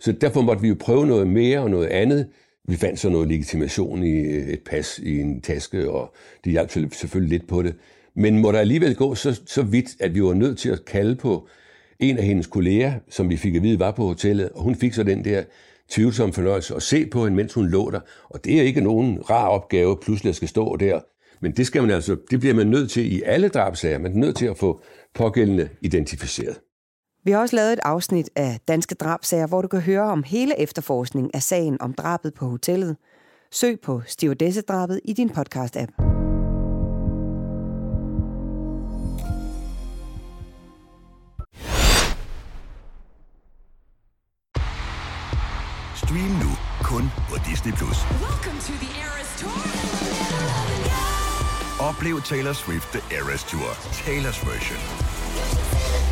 Så 0.03 0.13
derfor 0.13 0.41
måtte 0.41 0.63
vi 0.63 0.69
jo 0.69 0.77
prøve 0.81 1.07
noget 1.07 1.27
mere 1.27 1.61
og 1.61 1.71
noget 1.71 1.87
andet. 1.87 2.29
Vi 2.69 2.77
fandt 2.77 2.99
så 2.99 3.09
noget 3.09 3.29
legitimation 3.29 4.03
i 4.03 4.21
øh, 4.21 4.49
et 4.49 4.61
pas 4.67 4.99
i 4.99 5.21
en 5.21 5.41
taske, 5.41 5.91
og 5.91 6.15
det 6.45 6.53
hjalp 6.53 6.95
selvfølgelig 6.95 7.39
lidt 7.39 7.49
på 7.49 7.63
det. 7.63 7.75
Men 8.15 8.39
må 8.39 8.53
der 8.53 8.59
alligevel 8.59 8.95
gå 8.95 9.15
så, 9.15 9.41
så 9.47 9.63
vidt, 9.63 9.87
at 10.01 10.15
vi 10.15 10.23
var 10.23 10.35
nødt 10.35 10.59
til 10.59 10.69
at 10.71 10.85
kalde 10.85 11.17
på 11.17 11.49
en 12.01 12.19
af 12.19 12.25
hendes 12.25 12.47
kolleger, 12.47 12.93
som 13.09 13.31
vi 13.31 13.37
fik 13.37 13.55
at 13.55 13.63
vide 13.63 13.79
var 13.79 13.91
på 13.91 14.07
hotellet, 14.07 14.49
og 14.49 14.63
hun 14.63 14.75
fik 14.75 14.93
så 14.93 15.03
den 15.03 15.25
der 15.25 15.43
tvivlsom 15.89 16.33
fornøjelse 16.33 16.75
at 16.75 16.83
se 16.83 17.07
på 17.07 17.25
hende, 17.25 17.37
mens 17.37 17.55
hun 17.55 17.69
lå 17.69 17.91
der. 17.91 18.01
Og 18.31 18.45
det 18.45 18.59
er 18.59 18.63
ikke 18.63 18.81
nogen 18.81 19.31
rar 19.31 19.49
opgave, 19.49 19.97
pludselig 20.03 20.31
at 20.31 20.37
skal 20.37 20.49
stå 20.49 20.77
der. 20.77 21.01
Men 21.41 21.53
det, 21.53 21.67
skal 21.67 21.83
man 21.83 21.91
altså, 21.91 22.17
det 22.31 22.41
bliver 22.41 22.55
man 22.55 22.67
nødt 22.67 22.91
til 22.91 23.13
i 23.13 23.23
alle 23.23 23.49
drabsager. 23.49 23.99
Man 23.99 24.13
er 24.13 24.17
nødt 24.17 24.37
til 24.37 24.47
at 24.47 24.59
få 24.59 24.83
pågældende 25.15 25.69
identificeret. 25.81 26.59
Vi 27.25 27.31
har 27.31 27.41
også 27.41 27.57
lavet 27.57 27.73
et 27.73 27.81
afsnit 27.83 28.31
af 28.37 28.61
Danske 28.69 28.95
Drabsager, 28.95 29.47
hvor 29.47 29.63
du 29.63 29.69
kan 29.69 29.81
høre 29.81 30.03
om 30.03 30.23
hele 30.23 30.61
efterforskning 30.61 31.35
af 31.35 31.43
sagen 31.43 31.83
om 31.83 31.95
drabet 31.95 32.35
på 32.35 32.47
hotellet. 32.47 32.97
Søg 33.53 33.81
på 33.81 34.03
Stewardesse-drabet 34.07 35.01
i 35.05 35.13
din 35.13 35.31
podcast-app. 35.31 35.93
Stream 46.03 46.33
nu 46.43 46.51
kun 46.83 47.05
på 47.31 47.37
Disney+. 47.51 47.73
Plus. 47.73 47.99
Oplev 51.81 52.21
Taylor 52.21 52.53
Swift 52.53 52.89
The 52.93 53.17
Eras 53.17 53.45
Tour, 53.45 53.71
Taylor's 54.05 54.51
version. 54.51 56.12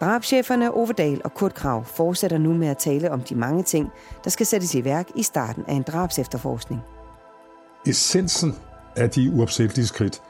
Drabscheferne 0.00 0.74
Ove 0.74 0.92
Dahl 0.92 1.20
og 1.24 1.34
Kurt 1.34 1.54
Krav 1.54 1.84
fortsætter 1.84 2.38
nu 2.38 2.54
med 2.54 2.68
at 2.68 2.78
tale 2.78 3.10
om 3.10 3.20
de 3.20 3.34
mange 3.34 3.62
ting, 3.62 3.90
der 4.24 4.30
skal 4.30 4.46
sættes 4.46 4.74
i 4.74 4.84
værk 4.84 5.06
i 5.16 5.22
starten 5.22 5.64
af 5.68 5.74
en 5.74 5.82
drabsefterforskning. 5.82 6.80
Essensen 7.86 8.54
af 8.96 9.10
de 9.10 9.30
uopsættelige 9.30 9.86
skridt, 9.86 10.22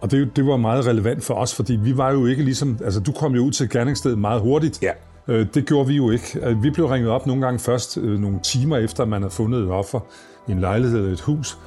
og 0.00 0.10
det, 0.10 0.36
det 0.36 0.46
var 0.46 0.56
meget 0.56 0.86
relevant 0.86 1.24
for 1.24 1.34
os, 1.34 1.54
fordi 1.54 1.76
vi 1.76 1.96
var 1.96 2.12
jo 2.12 2.26
ikke 2.26 2.42
ligesom, 2.42 2.78
altså 2.84 3.00
du 3.00 3.12
kom 3.12 3.34
jo 3.34 3.44
ud 3.44 3.50
til 3.50 3.70
gerningsstedet 3.70 4.18
meget 4.18 4.40
hurtigt. 4.40 4.82
Ja. 4.82 4.92
Øh, 5.28 5.46
det 5.54 5.66
gjorde 5.66 5.88
vi 5.88 5.96
jo 5.96 6.10
ikke. 6.10 6.40
Øh, 6.42 6.62
vi 6.62 6.70
blev 6.70 6.86
ringet 6.86 7.10
op 7.10 7.26
nogle 7.26 7.42
gange 7.42 7.58
først, 7.58 7.98
øh, 7.98 8.20
nogle 8.20 8.40
timer 8.42 8.76
efter, 8.76 9.04
man 9.04 9.22
havde 9.22 9.34
fundet 9.34 9.62
et 9.62 9.70
offer 9.70 10.00
i 10.48 10.52
en 10.52 10.60
lejlighed 10.60 10.98
eller 10.98 11.12
et 11.12 11.20
hus. 11.20 11.58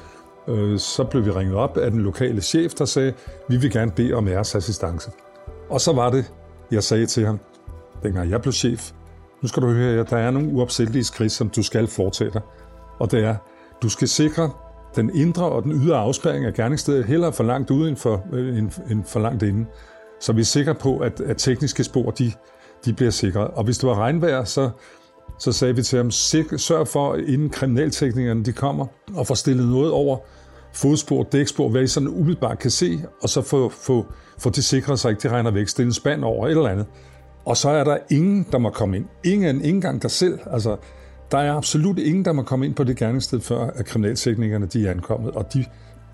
Så 0.76 1.06
blev 1.10 1.24
vi 1.24 1.30
ringet 1.30 1.56
op 1.56 1.76
af 1.76 1.90
den 1.90 2.00
lokale 2.00 2.40
chef, 2.40 2.74
der 2.74 2.84
sagde, 2.84 3.12
vi 3.48 3.56
vil 3.56 3.70
gerne 3.70 3.90
bede 3.90 4.14
om 4.14 4.28
jeres 4.28 4.54
assistance. 4.54 5.10
Og 5.68 5.80
så 5.80 5.92
var 5.92 6.10
det, 6.10 6.32
jeg 6.70 6.82
sagde 6.82 7.06
til 7.06 7.26
ham, 7.26 7.40
dengang 8.02 8.30
jeg 8.30 8.42
blev 8.42 8.52
chef, 8.52 8.92
nu 9.42 9.48
skal 9.48 9.62
du 9.62 9.68
høre, 9.68 10.00
at 10.00 10.10
der 10.10 10.16
er 10.16 10.30
nogle 10.30 10.48
uopsættelige 10.48 11.04
skridt, 11.04 11.32
som 11.32 11.48
du 11.48 11.62
skal 11.62 11.86
foretage 11.86 12.30
dig. 12.30 12.40
Og 12.98 13.10
det 13.10 13.24
er, 13.24 13.36
du 13.82 13.88
skal 13.88 14.08
sikre 14.08 14.50
den 14.96 15.16
indre 15.16 15.44
og 15.44 15.62
den 15.62 15.72
ydre 15.72 15.96
afspærring 15.96 16.44
af 16.44 16.54
gerningsstedet 16.54 17.04
hellere 17.04 17.32
for 17.32 17.44
langt 17.44 17.70
ude 17.70 17.88
end 17.88 17.96
for, 17.96 18.24
øh, 18.32 18.58
end 18.90 19.04
for 19.04 19.20
langt 19.20 19.42
inde. 19.42 19.66
Så 20.20 20.32
vi 20.32 20.40
er 20.40 20.44
sikre 20.44 20.74
på, 20.74 20.98
at, 20.98 21.20
at 21.20 21.36
tekniske 21.36 21.84
spor 21.84 22.10
de, 22.10 22.32
de 22.84 22.92
bliver 22.92 23.10
sikret. 23.10 23.48
Og 23.48 23.64
hvis 23.64 23.78
det 23.78 23.88
var 23.88 23.94
regnvejr, 23.94 24.44
så, 24.44 24.70
så 25.38 25.52
sagde 25.52 25.76
vi 25.76 25.82
til 25.82 25.96
ham, 25.96 26.10
sørg 26.10 26.88
for, 26.88 27.14
inden 27.16 27.50
kriminalteknikerne 27.50 28.44
de 28.44 28.52
kommer, 28.52 28.86
og 29.14 29.26
få 29.26 29.34
stillet 29.34 29.68
noget 29.68 29.90
over 29.90 30.18
fodspor, 30.72 31.22
dækspor, 31.22 31.68
hvad 31.68 31.82
I 31.82 31.86
sådan 31.86 32.08
umiddelbart 32.08 32.58
kan 32.58 32.70
se, 32.70 33.00
og 33.22 33.28
så 33.28 33.42
få, 33.42 33.68
få, 33.68 34.06
få 34.38 34.50
det 34.50 34.64
sikret, 34.64 34.98
sig 34.98 35.10
ikke 35.10 35.22
det 35.22 35.30
regner 35.30 35.50
væk, 35.50 35.68
stille 35.68 35.86
en 35.86 35.92
spand 35.92 36.24
over 36.24 36.46
et 36.46 36.50
eller 36.50 36.68
andet. 36.68 36.86
Og 37.44 37.56
så 37.56 37.70
er 37.70 37.84
der 37.84 37.98
ingen, 38.10 38.46
der 38.52 38.58
må 38.58 38.70
komme 38.70 38.96
ind. 38.96 39.06
Ingen, 39.24 39.56
ikke 39.56 39.68
engang 39.68 40.02
dig 40.02 40.10
selv. 40.10 40.38
Altså, 40.52 40.76
der 41.30 41.38
er 41.38 41.54
absolut 41.54 41.98
ingen, 41.98 42.24
der 42.24 42.32
må 42.32 42.42
komme 42.42 42.66
ind 42.66 42.74
på 42.74 42.84
det 42.84 42.96
gerningssted, 42.96 43.40
før 43.40 43.66
at 43.66 43.86
kriminalteknikerne 43.86 44.66
de 44.66 44.86
er 44.86 44.90
ankommet, 44.90 45.30
og 45.30 45.54
de 45.54 45.64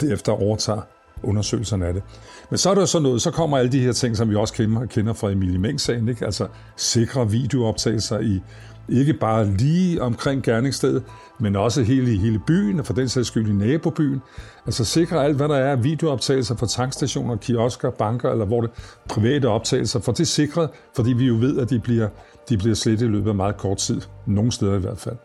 derefter 0.00 0.32
overtager 0.32 0.82
undersøgelserne 1.22 1.86
af 1.86 1.94
det. 1.94 2.02
Men 2.50 2.58
så 2.58 2.70
er 2.70 2.74
der 2.74 2.84
så 2.84 2.98
noget, 3.00 3.22
så 3.22 3.30
kommer 3.30 3.58
alle 3.58 3.72
de 3.72 3.80
her 3.80 3.92
ting, 3.92 4.16
som 4.16 4.30
vi 4.30 4.34
også 4.34 4.54
kender, 4.54 4.86
kender 4.86 5.12
fra 5.12 5.30
Emilie 5.30 5.58
Meng-sagen, 5.58 6.08
ikke? 6.08 6.24
altså 6.24 6.48
sikre 6.76 7.30
videooptagelser 7.30 8.18
i 8.18 8.40
ikke 8.88 9.12
bare 9.12 9.44
lige 9.44 10.02
omkring 10.02 10.42
gerningsstedet, 10.42 11.02
men 11.40 11.56
også 11.56 11.82
hele 11.82 12.14
i 12.14 12.16
hele 12.16 12.40
byen, 12.46 12.80
og 12.80 12.86
for 12.86 12.94
den 12.94 13.08
sags 13.08 13.28
skyld 13.28 13.48
i 13.48 13.52
nabobyen. 13.52 14.22
Altså 14.66 14.84
sikre 14.84 15.24
alt, 15.24 15.36
hvad 15.36 15.48
der 15.48 15.56
er 15.56 15.76
videooptagelser 15.76 16.56
fra 16.56 16.66
tankstationer, 16.66 17.36
kiosker, 17.36 17.90
banker, 17.90 18.30
eller 18.30 18.44
hvor 18.44 18.60
det 18.60 18.70
private 19.08 19.48
optagelser, 19.48 20.00
for 20.00 20.12
det 20.12 20.28
sikret, 20.28 20.68
fordi 20.96 21.12
vi 21.12 21.26
jo 21.26 21.34
ved, 21.34 21.58
at 21.58 21.70
de 21.70 21.78
bliver, 21.78 22.08
de 22.48 22.58
bliver 22.58 22.74
slet 22.74 23.00
i 23.00 23.06
løbet 23.06 23.28
af 23.28 23.34
meget 23.34 23.56
kort 23.56 23.76
tid. 23.76 24.00
Nogle 24.26 24.52
steder 24.52 24.74
i 24.74 24.80
hvert 24.80 24.98
fald. 24.98 25.16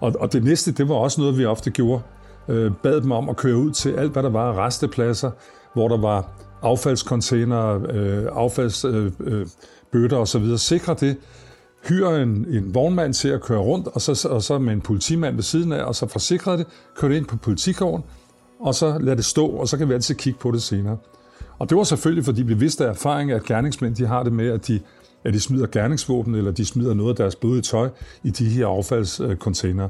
Og, 0.00 0.12
og 0.20 0.32
det 0.32 0.44
næste, 0.44 0.72
det 0.72 0.88
var 0.88 0.94
også 0.94 1.20
noget, 1.20 1.38
vi 1.38 1.44
ofte 1.44 1.70
gjorde. 1.70 2.02
Øh, 2.48 2.72
bad 2.82 3.00
dem 3.00 3.12
om 3.12 3.28
at 3.28 3.36
køre 3.36 3.56
ud 3.56 3.70
til 3.70 3.90
alt, 3.90 4.12
hvad 4.12 4.22
der 4.22 4.30
var 4.30 4.66
restepladser, 4.66 5.30
hvor 5.74 5.88
der 5.88 5.96
var 5.96 6.30
affaldskontainer, 6.62 7.74
øh, 7.90 8.24
affaldsbøtter 8.32 9.46
øh, 9.94 10.12
øh 10.12 10.20
osv. 10.20 10.56
Sikre 10.56 10.94
det, 10.94 11.16
hyrer 11.88 12.22
en, 12.22 12.46
en 12.50 12.74
vognmand 12.74 13.14
til 13.14 13.28
at 13.28 13.42
køre 13.42 13.58
rundt, 13.58 13.88
og 13.88 14.00
så, 14.00 14.28
og 14.30 14.42
så 14.42 14.58
med 14.58 14.72
en 14.72 14.80
politimand 14.80 15.34
ved 15.34 15.42
siden 15.42 15.72
af, 15.72 15.82
og 15.82 15.94
så 15.94 16.06
forsikrer 16.06 16.56
det, 16.56 16.66
kører 16.96 17.12
det 17.12 17.18
ind 17.18 17.26
på 17.26 17.36
politikåren, 17.36 18.02
og 18.60 18.74
så 18.74 18.98
lade 18.98 19.16
det 19.16 19.24
stå, 19.24 19.46
og 19.46 19.68
så 19.68 19.76
kan 19.76 19.88
vi 19.88 19.94
altid 19.94 20.14
kigge 20.14 20.38
på 20.38 20.50
det 20.50 20.62
senere. 20.62 20.96
Og 21.58 21.70
det 21.70 21.78
var 21.78 21.84
selvfølgelig, 21.84 22.24
fordi 22.24 22.42
vi 22.42 22.54
vidste 22.54 22.84
af 22.84 22.90
erfaring, 22.90 23.32
at 23.32 23.42
gerningsmænd 23.44 23.94
de 23.94 24.06
har 24.06 24.22
det 24.22 24.32
med, 24.32 24.50
at 24.50 24.68
de, 24.68 24.80
at 25.24 25.34
de 25.34 25.40
smider 25.40 25.66
gerningsvåben, 25.66 26.34
eller 26.34 26.50
de 26.50 26.64
smider 26.64 26.94
noget 26.94 27.10
af 27.10 27.16
deres 27.16 27.36
blodige 27.36 27.62
tøj 27.62 27.88
i 28.24 28.30
de 28.30 28.48
her 28.48 28.66
affaldscontainere. 28.66 29.88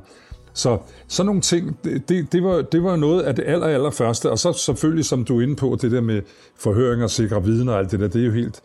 Så 0.52 0.78
sådan 1.08 1.26
nogle 1.26 1.40
ting, 1.40 1.78
det, 1.84 2.32
det, 2.32 2.42
var, 2.42 2.62
det 2.62 2.82
var 2.82 2.96
noget 2.96 3.22
af 3.22 3.34
det 3.34 3.44
aller, 3.46 3.66
aller 3.66 3.90
første. 3.90 4.30
Og 4.30 4.38
så 4.38 4.52
selvfølgelig, 4.52 5.04
som 5.04 5.24
du 5.24 5.38
er 5.38 5.42
inde 5.42 5.56
på, 5.56 5.78
det 5.82 5.92
der 5.92 6.00
med 6.00 6.22
forhøringer, 6.58 7.06
sikre 7.06 7.44
viden 7.44 7.68
og 7.68 7.78
alt 7.78 7.90
det 7.90 8.00
der, 8.00 8.08
det 8.08 8.20
er 8.20 8.26
jo 8.26 8.32
helt, 8.32 8.60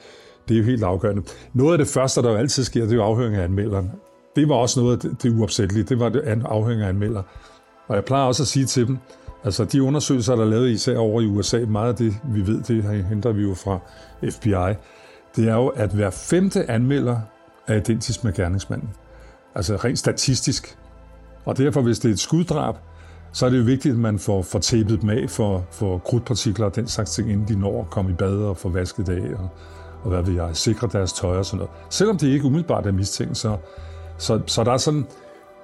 det 0.51 0.57
er 0.57 0.61
jo 0.61 0.65
helt 0.65 0.83
afgørende. 0.83 1.21
Noget 1.53 1.71
af 1.71 1.77
det 1.77 1.87
første, 1.87 2.21
der 2.21 2.31
jo 2.31 2.37
altid 2.37 2.63
sker, 2.63 2.83
det 2.83 2.91
er 2.91 2.95
jo 2.95 3.03
afhøring 3.03 3.35
af 3.35 3.43
anmelderen. 3.43 3.91
Det 4.35 4.49
var 4.49 4.55
også 4.55 4.79
noget 4.79 4.93
af 4.93 4.99
det, 4.99 5.23
det 5.23 5.29
uopsættelige. 5.29 5.83
Det 5.83 5.99
var 5.99 6.09
det 6.09 6.21
afhøring 6.45 6.81
af 6.81 6.87
anmelder. 6.87 7.23
Og 7.87 7.95
jeg 7.95 8.05
plejer 8.05 8.25
også 8.25 8.43
at 8.43 8.47
sige 8.47 8.65
til 8.65 8.87
dem, 8.87 8.97
altså 9.43 9.65
de 9.65 9.83
undersøgelser, 9.83 10.35
der 10.35 10.43
er 10.43 10.49
lavet 10.49 10.69
især 10.69 10.97
over 10.97 11.21
i 11.21 11.25
USA, 11.25 11.65
meget 11.67 11.89
af 11.89 11.95
det, 11.95 12.13
vi 12.23 12.47
ved, 12.47 12.61
det 12.61 12.83
henter 12.83 13.31
vi 13.31 13.41
jo 13.41 13.53
fra 13.53 13.79
FBI, 14.29 14.77
det 15.35 15.49
er 15.49 15.55
jo, 15.55 15.67
at 15.67 15.89
hver 15.89 16.09
femte 16.09 16.71
anmelder 16.71 17.17
er 17.67 17.75
identisk 17.75 18.23
med 18.23 18.33
gerningsmanden. 18.33 18.89
Altså 19.55 19.75
rent 19.75 19.99
statistisk. 19.99 20.77
Og 21.45 21.57
derfor, 21.57 21.81
hvis 21.81 21.99
det 21.99 22.09
er 22.09 22.13
et 22.13 22.19
skuddrab, 22.19 22.75
så 23.33 23.45
er 23.45 23.49
det 23.49 23.57
jo 23.57 23.63
vigtigt, 23.63 23.93
at 23.93 23.99
man 23.99 24.19
får, 24.19 24.41
får 24.41 24.59
tæppet 24.59 25.01
dem 25.01 25.09
af 25.09 25.29
for, 25.29 25.65
for 25.71 25.97
krudtpartikler 25.97 26.65
og 26.65 26.75
den 26.75 26.87
slags 26.87 27.11
ting, 27.11 27.31
inden 27.31 27.47
de 27.47 27.59
når 27.59 27.81
at 27.81 27.89
komme 27.89 28.11
i 28.11 28.13
bad 28.13 28.37
og 28.37 28.57
få 28.57 28.69
vasket 28.69 29.07
det 29.07 29.13
af 29.13 29.33
og, 29.33 29.49
og 30.03 30.09
hvad 30.09 30.23
vil 30.23 30.35
jeg, 30.35 30.49
sikre 30.53 30.89
deres 30.91 31.13
tøj 31.13 31.37
og 31.37 31.45
sådan 31.45 31.57
noget. 31.57 31.71
Selvom 31.89 32.17
det 32.17 32.27
ikke 32.27 32.45
umiddelbart 32.45 32.85
er 32.85 32.91
mistænkt, 32.91 33.37
så, 33.37 33.57
så, 34.17 34.41
så 34.45 34.63
der 34.63 34.71
er 34.71 34.77
sådan, 34.77 35.05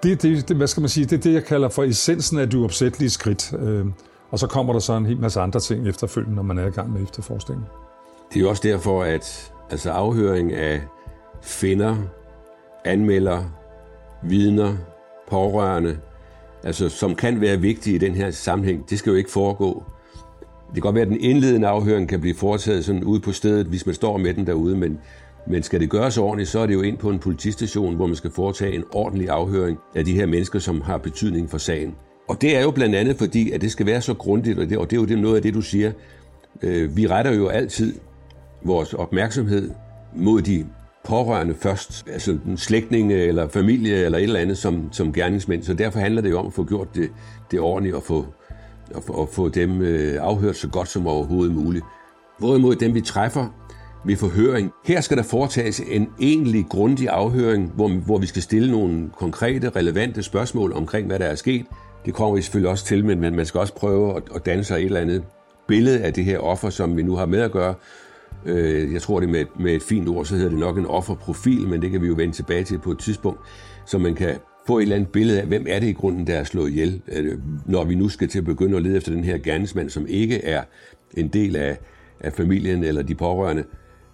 det, 0.04 0.22
det, 0.22 0.50
det, 0.50 0.58
hvad 0.58 0.68
skal 0.68 0.82
man 0.82 0.90
sige, 0.90 1.06
det 1.06 1.18
er 1.18 1.22
det, 1.22 1.34
jeg 1.34 1.44
kalder 1.46 1.70
for 1.70 1.84
essensen 1.84 2.40
af 2.40 2.50
det 2.50 2.58
uopsættelige 2.58 3.10
skridt. 3.10 3.54
Øh, 3.54 3.86
og 4.32 4.40
så 4.40 4.48
kommer 4.48 4.74
der 4.74 4.80
så 4.80 4.94
en 4.94 5.06
hel 5.06 5.20
masse 5.20 5.40
andre 5.40 5.60
ting 5.60 5.88
efterfølgende, 5.88 6.36
når 6.36 6.44
man 6.44 6.58
er 6.58 6.66
i 6.66 6.70
gang 6.70 6.94
med 6.94 7.04
efterforskningen. 7.04 7.66
Det 8.30 8.40
er 8.40 8.42
jo 8.42 8.50
også 8.50 8.62
derfor, 8.66 9.04
at 9.04 9.54
altså 9.70 9.92
afhøring 9.92 10.54
af 10.54 10.82
finder, 11.42 11.96
anmelder, 12.86 13.44
vidner, 14.24 14.74
pårørende, 15.30 15.98
altså 16.64 16.90
som 16.90 17.16
kan 17.16 17.42
være 17.42 17.58
vigtige 17.58 17.96
i 17.96 18.00
den 18.00 18.16
her 18.16 18.32
sammenhæng, 18.32 18.90
det 18.90 19.00
skal 19.00 19.10
jo 19.10 19.16
ikke 19.16 19.32
foregå 19.32 19.84
det 20.68 20.74
kan 20.74 20.82
godt 20.82 20.96
være, 20.96 21.02
at 21.02 21.10
den 21.10 21.22
indledende 21.22 21.68
afhøring 21.68 22.10
kan 22.10 22.22
blive 22.22 22.36
foretaget 22.36 22.86
sådan 22.86 23.04
ude 23.04 23.20
på 23.20 23.32
stedet, 23.32 23.66
hvis 23.66 23.86
man 23.86 23.96
står 23.96 24.18
med 24.18 24.34
den 24.34 24.48
derude, 24.48 24.78
men, 24.78 25.00
men 25.48 25.64
skal 25.64 25.80
det 25.80 25.90
gøres 25.90 26.18
ordentligt, 26.18 26.50
så 26.50 26.60
er 26.60 26.66
det 26.66 26.74
jo 26.74 26.82
ind 26.82 26.98
på 26.98 27.10
en 27.10 27.20
politistation, 27.20 27.96
hvor 27.96 28.08
man 28.08 28.16
skal 28.16 28.32
foretage 28.32 28.76
en 28.76 28.84
ordentlig 28.94 29.30
afhøring 29.30 29.78
af 29.96 30.06
de 30.06 30.14
her 30.14 30.26
mennesker, 30.26 30.60
som 30.60 30.82
har 30.82 30.98
betydning 30.98 31.50
for 31.50 31.58
sagen. 31.58 31.96
Og 32.28 32.42
det 32.42 32.58
er 32.58 32.62
jo 32.62 32.72
blandt 32.72 32.96
andet 32.96 33.16
fordi, 33.18 33.52
at 33.52 33.62
det 33.62 33.72
skal 33.72 33.86
være 33.86 34.02
så 34.02 34.14
grundigt, 34.14 34.60
og 34.60 34.70
det, 34.70 34.78
og 34.78 34.90
det 34.90 34.98
er 34.98 35.02
jo 35.02 35.06
det, 35.06 35.20
noget 35.20 35.36
af 35.36 35.42
det, 35.42 35.54
du 35.54 35.62
siger. 35.62 35.92
Øh, 36.62 36.98
vi 36.98 37.08
retter 37.08 37.34
jo 37.34 37.48
altid 37.48 37.94
vores 38.64 38.94
opmærksomhed 38.94 39.72
mod 40.16 40.42
de 40.42 40.66
pårørende 41.06 41.54
først, 41.54 42.06
altså 42.14 42.38
en 42.48 42.58
slægtning 42.58 43.14
eller 43.14 43.48
familie 43.48 43.96
eller 43.96 44.18
et 44.18 44.24
eller 44.24 44.40
andet 44.40 44.58
som, 44.58 44.90
som 44.92 45.14
gerningsmænd. 45.14 45.64
Så 45.64 45.74
derfor 45.74 46.00
handler 46.00 46.22
det 46.22 46.30
jo 46.30 46.40
om 46.40 46.48
at 46.48 46.54
få 46.54 46.64
gjort 46.64 46.96
det, 46.96 47.10
det 47.52 47.60
ordentligt 47.60 47.96
og 47.96 48.04
få, 48.04 48.26
og 48.96 49.04
og 49.08 49.30
få 49.30 49.50
dem 49.50 49.82
øh, 49.82 50.18
afhørt 50.22 50.56
så 50.56 50.68
godt 50.68 50.88
som 50.88 51.08
overhovedet 51.08 51.56
muligt. 51.56 51.86
Hvorimod 52.40 52.76
dem, 52.76 52.94
vi 52.94 53.02
træffer 53.02 53.48
ved 54.06 54.16
forhøring, 54.16 54.72
her 54.86 55.02
skal 55.02 55.18
der 55.18 55.24
foretages 55.24 55.80
en 55.80 56.10
egentlig 56.22 56.66
grundig 56.70 57.10
afhøring, 57.10 57.72
hvor, 57.76 57.90
hvor 57.90 58.18
vi 58.18 58.28
skal 58.28 58.42
stille 58.42 58.72
nogle 58.72 59.10
konkrete, 59.18 59.70
relevante 59.70 60.24
spørgsmål 60.24 60.74
omkring, 60.74 61.08
hvad 61.08 61.20
der 61.20 61.26
er 61.26 61.36
sket. 61.36 61.66
Det 62.06 62.14
kommer 62.14 62.36
vi 62.36 62.42
selvfølgelig 62.42 62.70
også 62.70 62.86
til, 62.86 63.06
men 63.06 63.36
man 63.36 63.46
skal 63.46 63.60
også 63.60 63.74
prøve 63.74 64.16
at, 64.16 64.24
at 64.36 64.46
danne 64.46 64.64
sig 64.64 64.76
et 64.78 64.86
eller 64.86 65.00
andet 65.00 65.24
billede 65.68 66.00
af 66.00 66.14
det 66.14 66.26
her 66.26 66.40
offer, 66.40 66.70
som 66.70 66.98
vi 66.98 67.04
nu 67.04 67.16
har 67.16 67.26
med 67.26 67.42
at 67.42 67.52
gøre, 67.52 67.74
Øh, 68.46 68.94
jeg 68.94 69.02
tror 69.02 69.20
det 69.20 69.30
med, 69.30 69.46
med 69.60 69.76
et 69.76 69.84
fint 69.84 70.10
ord, 70.10 70.26
så 70.26 70.36
hedder 70.36 70.50
det 70.50 70.60
nok 70.60 70.78
en 70.78 70.86
offerprofil, 70.86 71.68
men 71.68 71.82
det 71.82 71.92
kan 71.92 72.02
vi 72.02 72.08
jo 72.08 72.14
vende 72.18 72.36
tilbage 72.36 72.64
til 72.64 72.80
på 72.80 72.92
et 72.92 73.00
tidspunkt, 73.00 73.40
så 73.86 73.98
man 73.98 74.16
kan 74.16 74.36
få 74.68 74.78
et 74.78 74.82
eller 74.82 74.96
andet 74.96 75.10
billede 75.10 75.42
af, 75.42 75.48
hvem 75.48 75.66
er 75.70 75.80
det 75.80 75.88
i 75.88 75.94
grunden, 75.94 76.28
der 76.28 76.36
er 76.36 76.44
slået 76.44 76.70
ihjel, 76.70 77.02
øh, 77.08 77.38
når 77.66 77.84
vi 77.84 77.96
nu 77.96 78.10
skal 78.10 78.28
til 78.28 78.40
at 78.40 78.46
begynde 78.46 78.78
at 78.78 78.84
lede 78.84 78.98
efter 78.98 79.12
den 79.12 79.24
her 79.24 79.38
gerningsmand, 79.38 79.90
som 79.90 80.06
ikke 80.08 80.44
er 80.44 80.64
en 81.18 81.28
del 81.28 81.56
af, 81.56 81.78
af 82.20 82.34
familien 82.34 82.84
eller 82.84 83.04
de 83.04 83.16
pårørende. 83.16 83.64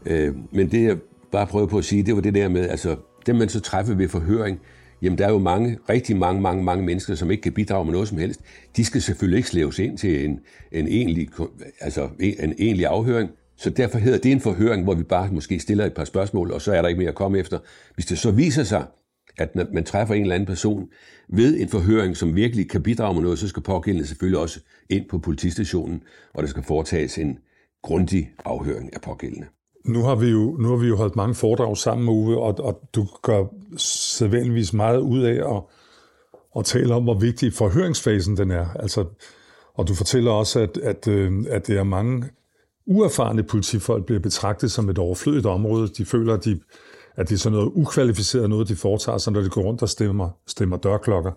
Øh, 0.06 0.36
men 0.52 0.72
det 0.72 0.84
jeg 0.84 0.98
bare 1.32 1.48
prøver 1.48 1.68
på 1.68 1.78
at 1.78 1.86
sige, 1.86 2.04
det 2.04 2.16
var 2.16 2.22
det 2.22 2.36
der 2.36 2.48
med, 2.48 2.70
altså 2.70 2.96
dem 3.26 3.36
man 3.36 3.50
så 3.50 3.60
træffer 3.60 3.96
ved 3.96 4.08
forhøring, 4.10 4.60
jamen 5.02 5.18
der 5.18 5.26
er 5.26 5.32
jo 5.32 5.40
mange, 5.40 5.78
rigtig 5.90 6.18
mange, 6.18 6.42
mange, 6.42 6.64
mange 6.64 6.86
mennesker, 6.86 7.16
som 7.16 7.32
ikke 7.32 7.42
kan 7.42 7.54
bidrage 7.54 7.86
med 7.86 7.94
noget 7.94 8.08
som 8.08 8.18
helst. 8.18 8.42
De 8.78 8.86
skal 8.86 9.02
selvfølgelig 9.02 9.38
ikke 9.38 9.50
slæves 9.50 9.80
ind 9.80 9.98
til 9.98 10.26
en, 10.26 10.40
en, 10.72 10.88
egentlig, 10.88 11.30
altså 11.82 12.10
en 12.20 12.54
egentlig 12.60 12.86
afhøring. 12.86 13.30
Så 13.58 13.70
derfor 13.70 13.98
hedder 13.98 14.18
det 14.18 14.32
en 14.32 14.40
forhøring, 14.40 14.84
hvor 14.84 14.96
vi 14.96 15.04
bare 15.04 15.30
måske 15.32 15.60
stiller 15.60 15.86
et 15.86 15.94
par 15.94 16.06
spørgsmål, 16.06 16.52
og 16.52 16.62
så 16.62 16.74
er 16.74 16.82
der 16.82 16.90
ikke 16.90 17.00
mere 17.00 17.10
at 17.10 17.16
komme 17.16 17.40
efter. 17.40 17.60
Hvis 17.96 18.06
det 18.06 18.18
så 18.18 18.32
viser 18.32 18.64
sig, 18.64 18.84
at 19.38 19.56
man 19.74 19.84
træffer 19.84 20.16
en 20.16 20.22
eller 20.22 20.36
anden 20.36 20.48
person 20.48 20.90
ved 21.28 21.60
en 21.60 21.70
forhøring, 21.70 22.18
som 22.18 22.36
virkelig 22.36 22.70
kan 22.70 22.84
bidrage 22.84 23.14
med 23.14 23.24
noget, 23.24 23.40
så 23.40 23.48
skal 23.48 23.64
pågældende 23.64 24.08
selvfølgelig 24.08 24.40
også 24.40 24.60
ind 24.90 25.10
på 25.10 25.18
politistationen, 25.18 26.04
og 26.34 26.44
der 26.44 26.50
skal 26.50 26.64
foretages 26.64 27.18
en 27.18 27.40
grundig 27.82 28.32
afhøring 28.46 28.94
af 28.94 29.02
pågældende. 29.02 29.48
Nu 29.86 30.04
har 30.04 30.16
vi 30.16 30.28
jo, 30.28 30.58
nu 30.60 30.70
har 30.70 30.76
vi 30.76 30.88
jo 30.88 30.96
holdt 30.96 31.16
mange 31.16 31.36
foredrag 31.36 31.78
sammen, 31.78 32.10
Uwe, 32.10 32.38
og, 32.38 32.60
og 32.60 32.82
du 32.96 33.08
gør 33.22 33.46
sædvanligvis 33.78 34.74
meget 34.74 35.00
ud 35.00 35.24
af 35.24 35.56
at, 35.56 35.64
at 36.58 36.66
tale 36.66 36.94
om, 36.94 37.04
hvor 37.04 37.20
vigtig 37.20 37.54
forhøringsfasen 37.54 38.38
den 38.38 38.52
er. 38.52 38.68
Altså, 38.76 39.06
og 39.74 39.88
du 39.88 39.94
fortæller 39.94 40.32
også, 40.32 40.60
at, 40.60 40.78
at, 40.78 41.08
øh, 41.08 41.32
at 41.50 41.68
det 41.68 41.78
er 41.78 41.84
mange 41.84 42.24
uerfarne 42.86 43.44
politifolk 43.44 44.06
bliver 44.06 44.20
betragtet 44.20 44.72
som 44.72 44.90
et 44.90 44.98
overflødigt 44.98 45.46
område. 45.46 45.88
De 45.88 46.06
føler, 46.06 46.34
at, 46.34 46.46
de, 46.46 46.60
at 47.16 47.30
det 47.30 47.36
er 47.36 47.40
sådan 47.40 47.58
noget 47.58 47.72
ukvalificeret 47.76 48.50
noget, 48.50 48.68
de 48.68 48.76
foretager 48.76 49.18
sig, 49.18 49.34
når 49.34 49.42
de 49.42 49.50
går 49.50 49.62
rundt 49.62 49.82
og 49.82 49.90
stemmer, 49.90 50.30
stemmer 50.48 50.78
dørklokker. 50.78 51.32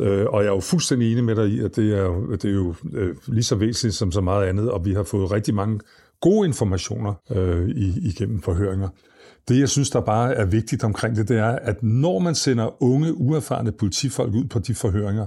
Øh, 0.00 0.26
og 0.26 0.42
jeg 0.42 0.50
er 0.50 0.54
jo 0.54 0.60
fuldstændig 0.60 1.12
enig 1.12 1.24
med 1.24 1.36
dig 1.36 1.48
i, 1.48 1.60
at 1.60 1.76
det 1.76 1.98
er, 1.98 2.36
det 2.42 2.44
er 2.44 2.54
jo 2.54 2.74
øh, 2.92 3.16
lige 3.26 3.44
så 3.44 3.54
væsentligt 3.54 3.94
som 3.94 4.12
så 4.12 4.20
meget 4.20 4.46
andet, 4.46 4.70
og 4.70 4.84
vi 4.84 4.94
har 4.94 5.02
fået 5.02 5.32
rigtig 5.32 5.54
mange 5.54 5.80
gode 6.20 6.46
informationer 6.46 7.14
øh, 7.30 7.68
igennem 8.02 8.42
forhøringer. 8.42 8.88
Det, 9.48 9.60
jeg 9.60 9.68
synes, 9.68 9.90
der 9.90 10.00
bare 10.00 10.34
er 10.34 10.44
vigtigt 10.44 10.84
omkring 10.84 11.16
det, 11.16 11.28
det 11.28 11.38
er, 11.38 11.50
at 11.50 11.82
når 11.82 12.18
man 12.18 12.34
sender 12.34 12.82
unge, 12.82 13.14
uerfarne 13.14 13.72
politifolk 13.72 14.34
ud 14.34 14.44
på 14.44 14.58
de 14.58 14.74
forhøringer, 14.74 15.26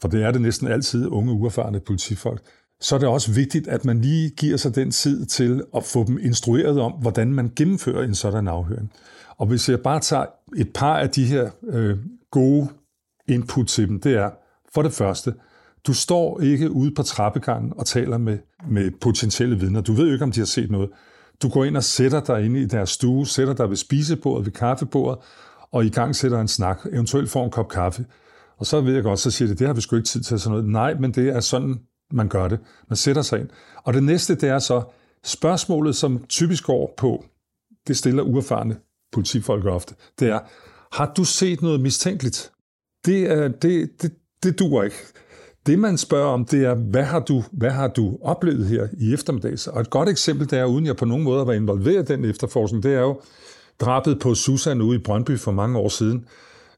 for 0.00 0.08
det 0.08 0.22
er 0.22 0.30
det 0.30 0.40
næsten 0.40 0.68
altid 0.68 1.06
unge, 1.06 1.32
uerfarne 1.32 1.80
politifolk, 1.80 2.42
så 2.80 2.94
er 2.94 2.98
det 2.98 3.08
også 3.08 3.32
vigtigt, 3.32 3.68
at 3.68 3.84
man 3.84 4.00
lige 4.00 4.30
giver 4.30 4.56
sig 4.56 4.74
den 4.74 4.90
tid 4.90 5.26
til 5.26 5.62
at 5.76 5.84
få 5.84 6.04
dem 6.04 6.18
instrueret 6.22 6.80
om, 6.80 6.92
hvordan 6.92 7.32
man 7.32 7.52
gennemfører 7.56 8.04
en 8.04 8.14
sådan 8.14 8.48
afhøring. 8.48 8.92
Og 9.38 9.46
hvis 9.46 9.68
jeg 9.68 9.80
bare 9.80 10.00
tager 10.00 10.26
et 10.56 10.72
par 10.74 10.98
af 10.98 11.10
de 11.10 11.24
her 11.24 11.50
øh, 11.68 11.98
gode 12.30 12.68
input 13.28 13.66
til 13.66 13.88
dem, 13.88 14.00
det 14.00 14.14
er 14.14 14.30
for 14.74 14.82
det 14.82 14.92
første, 14.92 15.34
du 15.86 15.94
står 15.94 16.40
ikke 16.40 16.70
ude 16.70 16.94
på 16.94 17.02
trappegangen 17.02 17.72
og 17.76 17.86
taler 17.86 18.18
med, 18.18 18.38
med 18.68 18.90
potentielle 19.00 19.58
vidner. 19.58 19.80
Du 19.80 19.92
ved 19.92 20.06
jo 20.06 20.12
ikke, 20.12 20.24
om 20.24 20.32
de 20.32 20.40
har 20.40 20.46
set 20.46 20.70
noget. 20.70 20.90
Du 21.42 21.48
går 21.48 21.64
ind 21.64 21.76
og 21.76 21.84
sætter 21.84 22.20
dig 22.20 22.44
inde 22.44 22.60
i 22.60 22.66
deres 22.66 22.90
stue, 22.90 23.26
sætter 23.26 23.54
dig 23.54 23.68
ved 23.68 23.76
spisebordet, 23.76 24.46
ved 24.46 24.52
kaffebordet, 24.52 25.24
og 25.72 25.84
i 25.84 25.88
gang 25.88 26.16
sætter 26.16 26.40
en 26.40 26.48
snak, 26.48 26.86
eventuelt 26.92 27.30
får 27.30 27.44
en 27.44 27.50
kop 27.50 27.68
kaffe. 27.68 28.06
Og 28.58 28.66
så 28.66 28.80
ved 28.80 28.94
jeg 28.94 29.02
godt, 29.02 29.18
så 29.18 29.30
siger 29.30 29.48
det, 29.48 29.58
det 29.58 29.66
har 29.66 29.74
vi 29.74 29.80
sgu 29.80 29.96
ikke 29.96 30.06
tid 30.06 30.20
til 30.20 30.40
sådan 30.40 30.50
noget. 30.50 30.68
Nej, 30.68 30.94
men 30.94 31.12
det 31.12 31.28
er 31.28 31.40
sådan, 31.40 31.80
man 32.12 32.28
gør 32.28 32.48
det. 32.48 32.58
Man 32.88 32.96
sætter 32.96 33.22
sig 33.22 33.40
ind. 33.40 33.48
Og 33.84 33.94
det 33.94 34.02
næste, 34.02 34.34
det 34.34 34.48
er 34.48 34.58
så 34.58 34.82
spørgsmålet, 35.24 35.96
som 35.96 36.24
typisk 36.28 36.64
går 36.66 36.94
på, 36.96 37.24
det 37.86 37.96
stiller 37.96 38.22
uerfarne 38.22 38.76
politifolk 39.12 39.64
ofte, 39.64 39.94
det 40.20 40.28
er, 40.28 40.40
har 40.92 41.12
du 41.16 41.24
set 41.24 41.62
noget 41.62 41.80
mistænkeligt? 41.80 42.52
Det, 43.06 43.30
er, 43.32 43.48
det, 43.48 44.02
det, 44.02 44.12
det 44.42 44.58
duer 44.58 44.82
ikke. 44.82 44.96
Det, 45.66 45.78
man 45.78 45.98
spørger 45.98 46.28
om, 46.28 46.44
det 46.44 46.64
er, 46.64 46.74
hvad 46.74 47.04
har, 47.04 47.20
du, 47.20 47.42
hvad 47.52 47.70
har 47.70 47.88
du 47.88 48.18
oplevet 48.22 48.66
her 48.66 48.88
i 48.98 49.14
eftermiddags? 49.14 49.66
Og 49.66 49.80
et 49.80 49.90
godt 49.90 50.08
eksempel, 50.08 50.50
det 50.50 50.58
er, 50.58 50.64
uden 50.64 50.86
jeg 50.86 50.96
på 50.96 51.04
nogen 51.04 51.24
måde 51.24 51.46
var 51.46 51.52
involveret 51.52 52.10
i 52.10 52.12
den 52.12 52.24
efterforskning, 52.24 52.82
det 52.82 52.94
er 52.94 53.00
jo 53.00 53.20
drabet 53.80 54.20
på 54.20 54.34
Susan 54.34 54.80
ude 54.80 54.96
i 54.96 55.02
Brøndby 55.02 55.38
for 55.38 55.52
mange 55.52 55.78
år 55.78 55.88
siden, 55.88 56.26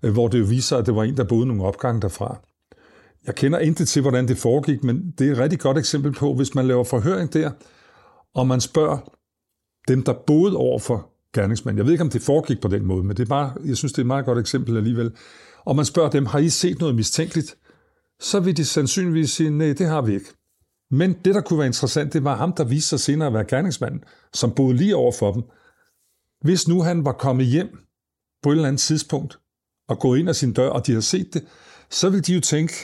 øh, 0.02 0.12
hvor 0.12 0.28
det 0.28 0.40
jo 0.40 0.44
viser, 0.44 0.76
at 0.76 0.86
det 0.86 0.94
var 0.94 1.04
en, 1.04 1.16
der 1.16 1.24
boede 1.24 1.46
nogle 1.46 1.64
opgange 1.64 2.00
derfra. 2.00 2.40
Jeg 3.26 3.34
kender 3.34 3.58
intet 3.58 3.88
til, 3.88 4.02
hvordan 4.02 4.28
det 4.28 4.38
foregik, 4.38 4.84
men 4.84 5.14
det 5.18 5.28
er 5.28 5.32
et 5.32 5.38
rigtig 5.38 5.60
godt 5.60 5.78
eksempel 5.78 6.12
på, 6.12 6.34
hvis 6.34 6.54
man 6.54 6.66
laver 6.66 6.84
forhøring 6.84 7.32
der, 7.32 7.50
og 8.34 8.46
man 8.46 8.60
spørger 8.60 8.98
dem, 9.88 10.02
der 10.02 10.12
boede 10.26 10.56
over 10.56 10.78
for 10.78 11.13
gerningsmand. 11.34 11.76
Jeg 11.76 11.84
ved 11.86 11.92
ikke, 11.92 12.04
om 12.04 12.10
det 12.10 12.22
foregik 12.22 12.60
på 12.60 12.68
den 12.68 12.84
måde, 12.84 13.04
men 13.04 13.16
det 13.16 13.22
er 13.22 13.28
bare, 13.28 13.52
jeg 13.64 13.76
synes, 13.76 13.92
det 13.92 13.98
er 13.98 14.02
et 14.02 14.06
meget 14.06 14.24
godt 14.24 14.38
eksempel 14.38 14.76
alligevel. 14.76 15.12
Og 15.64 15.76
man 15.76 15.84
spørger 15.84 16.10
dem, 16.10 16.26
har 16.26 16.38
I 16.38 16.48
set 16.48 16.78
noget 16.78 16.94
mistænkeligt? 16.94 17.56
Så 18.20 18.40
vil 18.40 18.56
de 18.56 18.64
sandsynligvis 18.64 19.30
sige, 19.30 19.50
nej, 19.50 19.72
det 19.72 19.86
har 19.86 20.02
vi 20.02 20.14
ikke. 20.14 20.30
Men 20.90 21.12
det, 21.24 21.34
der 21.34 21.40
kunne 21.40 21.58
være 21.58 21.66
interessant, 21.66 22.12
det 22.12 22.24
var 22.24 22.36
ham, 22.36 22.52
der 22.52 22.64
viste 22.64 22.88
sig 22.88 23.00
senere 23.00 23.28
at 23.28 23.34
være 23.34 23.44
gerningsmanden, 23.44 24.04
som 24.34 24.54
boede 24.54 24.76
lige 24.76 24.96
over 24.96 25.12
for 25.18 25.32
dem. 25.32 25.42
Hvis 26.40 26.68
nu 26.68 26.82
han 26.82 27.04
var 27.04 27.12
kommet 27.12 27.46
hjem 27.46 27.78
på 28.42 28.50
et 28.50 28.54
eller 28.54 28.68
andet 28.68 28.80
tidspunkt 28.80 29.38
og 29.88 29.98
gået 29.98 30.18
ind 30.18 30.28
ad 30.28 30.34
sin 30.34 30.52
dør, 30.52 30.68
og 30.68 30.86
de 30.86 30.92
har 30.92 31.00
set 31.00 31.34
det, 31.34 31.44
så 31.90 32.10
vil 32.10 32.26
de 32.26 32.34
jo 32.34 32.40
tænke, 32.40 32.74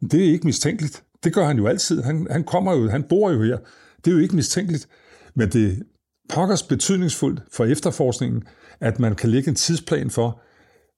det 0.00 0.20
er 0.20 0.32
ikke 0.32 0.46
mistænkeligt. 0.46 1.04
Det 1.24 1.34
gør 1.34 1.46
han 1.46 1.58
jo 1.58 1.66
altid. 1.66 2.02
Han, 2.02 2.26
han 2.30 2.44
kommer 2.44 2.72
jo, 2.74 2.88
han 2.88 3.02
bor 3.02 3.30
jo 3.30 3.42
her. 3.42 3.58
Det 4.04 4.10
er 4.10 4.14
jo 4.14 4.22
ikke 4.22 4.36
mistænkeligt. 4.36 4.88
Men 5.34 5.48
det 5.48 5.82
pokkers 6.28 6.62
betydningsfuldt 6.62 7.40
for 7.52 7.64
efterforskningen, 7.64 8.42
at 8.80 9.00
man 9.00 9.14
kan 9.14 9.30
lægge 9.30 9.48
en 9.48 9.54
tidsplan 9.54 10.10
for, 10.10 10.40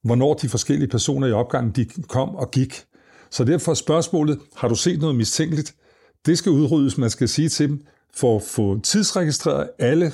hvornår 0.05 0.35
de 0.35 0.49
forskellige 0.49 0.89
personer 0.89 1.27
i 1.27 1.33
opgangen 1.33 1.73
de 1.73 1.87
kom 2.09 2.35
og 2.35 2.51
gik. 2.51 2.85
Så 3.31 3.45
derfor 3.45 3.75
spørgsmålet, 3.75 4.39
har 4.57 4.69
du 4.69 4.75
set 4.75 5.01
noget 5.01 5.17
mistænkeligt? 5.17 5.75
Det 6.27 6.39
skal 6.39 6.53
udryddes, 6.53 6.99
man 6.99 7.11
skal 7.11 7.29
sige 7.29 7.49
til 7.49 7.69
dem, 7.69 7.87
for 8.15 8.37
at 8.37 8.43
få 8.43 8.81
tidsregistreret 8.81 9.69
alle 9.79 10.13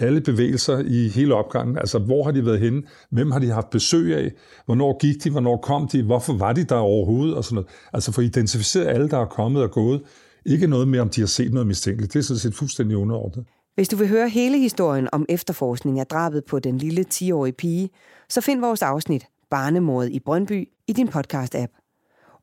alle 0.00 0.20
bevægelser 0.20 0.78
i 0.78 1.08
hele 1.08 1.34
opgangen. 1.34 1.78
Altså, 1.78 1.98
hvor 1.98 2.24
har 2.24 2.30
de 2.30 2.46
været 2.46 2.60
henne? 2.60 2.82
Hvem 3.10 3.30
har 3.30 3.38
de 3.38 3.50
haft 3.50 3.70
besøg 3.70 4.16
af? 4.16 4.32
Hvornår 4.66 4.98
gik 4.98 5.24
de? 5.24 5.30
Hvornår 5.30 5.56
kom 5.56 5.88
de? 5.88 6.02
Hvorfor 6.02 6.32
var 6.32 6.52
de 6.52 6.64
der 6.64 6.74
overhovedet? 6.76 7.34
Og 7.36 7.44
sådan 7.44 7.54
noget. 7.54 7.68
Altså, 7.92 8.12
for 8.12 8.22
at 8.22 8.26
identificere 8.26 8.86
alle, 8.86 9.08
der 9.08 9.18
er 9.18 9.24
kommet 9.24 9.62
og 9.62 9.70
gået. 9.70 10.02
Ikke 10.46 10.66
noget 10.66 10.88
med, 10.88 10.98
om 10.98 11.08
de 11.08 11.20
har 11.20 11.26
set 11.26 11.52
noget 11.52 11.66
mistænkeligt. 11.66 12.12
Det 12.12 12.18
er 12.18 12.22
sådan 12.22 12.38
set 12.38 12.54
fuldstændig 12.54 12.96
underordnet. 12.96 13.44
Hvis 13.74 13.88
du 13.88 13.96
vil 13.96 14.08
høre 14.08 14.28
hele 14.28 14.58
historien 14.58 15.08
om 15.12 15.26
efterforskning 15.28 16.00
af 16.00 16.06
drabet 16.06 16.44
på 16.44 16.58
den 16.58 16.78
lille 16.78 17.04
10-årige 17.14 17.52
pige, 17.52 17.90
så 18.28 18.40
find 18.40 18.60
vores 18.60 18.82
afsnit 18.82 19.26
Barnemordet 19.50 20.10
i 20.10 20.20
Brøndby 20.20 20.68
i 20.86 20.92
din 20.92 21.08
podcast-app. 21.08 21.80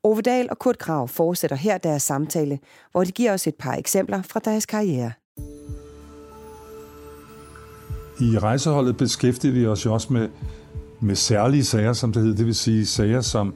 Ove 0.03 0.21
Dahl 0.21 0.47
og 0.51 0.59
Kurt 0.59 0.77
Krav 0.77 1.07
fortsætter 1.07 1.55
her 1.55 1.77
deres 1.77 2.03
samtale, 2.03 2.59
hvor 2.91 3.03
de 3.03 3.11
giver 3.11 3.33
os 3.33 3.47
et 3.47 3.55
par 3.55 3.73
eksempler 3.73 4.21
fra 4.21 4.39
deres 4.45 4.65
karriere. 4.65 5.11
I 8.19 8.37
rejseholdet 8.37 8.97
beskæftiger 8.97 9.53
vi 9.53 9.65
os 9.65 9.85
jo 9.85 9.93
også 9.93 10.13
med, 10.13 10.29
med 11.01 11.15
særlige 11.15 11.65
sager, 11.65 11.93
som 11.93 12.13
det 12.13 12.21
hedder, 12.21 12.37
det 12.37 12.45
vil 12.45 12.55
sige 12.55 12.85
sager, 12.85 13.21
som, 13.21 13.53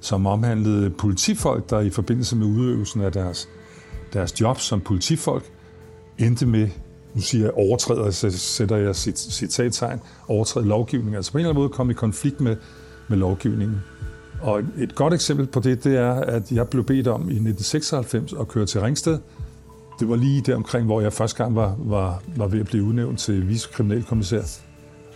som 0.00 0.26
omhandlede 0.26 0.90
politifolk, 0.90 1.70
der 1.70 1.80
i 1.80 1.90
forbindelse 1.90 2.36
med 2.36 2.46
udøvelsen 2.46 3.00
af 3.00 3.12
deres, 3.12 3.48
deres 4.12 4.40
job 4.40 4.58
som 4.58 4.80
politifolk 4.80 5.44
endte 6.18 6.46
med, 6.46 6.68
nu 7.18 7.22
siger 7.22 7.44
jeg 7.44 7.52
overtræder, 7.54 8.10
så 8.10 8.30
sætter 8.30 8.76
jeg 8.76 8.96
cit, 8.96 9.18
citattegn, 9.18 10.00
overtræder 10.28 10.66
lovgivningen, 10.66 11.14
altså 11.14 11.32
på 11.32 11.38
en 11.38 11.40
eller 11.40 11.50
anden 11.50 11.60
måde 11.60 11.68
komme 11.68 11.92
i 11.92 11.94
konflikt 11.94 12.40
med, 12.40 12.56
med 13.08 13.18
lovgivningen. 13.18 13.80
Og 14.40 14.62
et 14.78 14.94
godt 14.94 15.14
eksempel 15.14 15.46
på 15.46 15.60
det, 15.60 15.84
det 15.84 15.96
er, 15.96 16.12
at 16.12 16.52
jeg 16.52 16.68
blev 16.68 16.84
bedt 16.84 17.08
om 17.08 17.20
i 17.20 17.38
1996 17.38 18.32
at 18.40 18.48
køre 18.48 18.66
til 18.66 18.80
Ringsted, 18.80 19.18
det 20.00 20.08
var 20.08 20.16
lige 20.16 20.40
der 20.40 20.56
omkring, 20.56 20.86
hvor 20.86 21.00
jeg 21.00 21.12
første 21.12 21.42
gang 21.42 21.56
var, 21.56 21.76
var, 21.78 22.22
var 22.36 22.46
ved 22.46 22.60
at 22.60 22.66
blive 22.66 22.84
udnævnt 22.84 23.18
til 23.18 23.48
vicekriminalkommissær. 23.48 24.42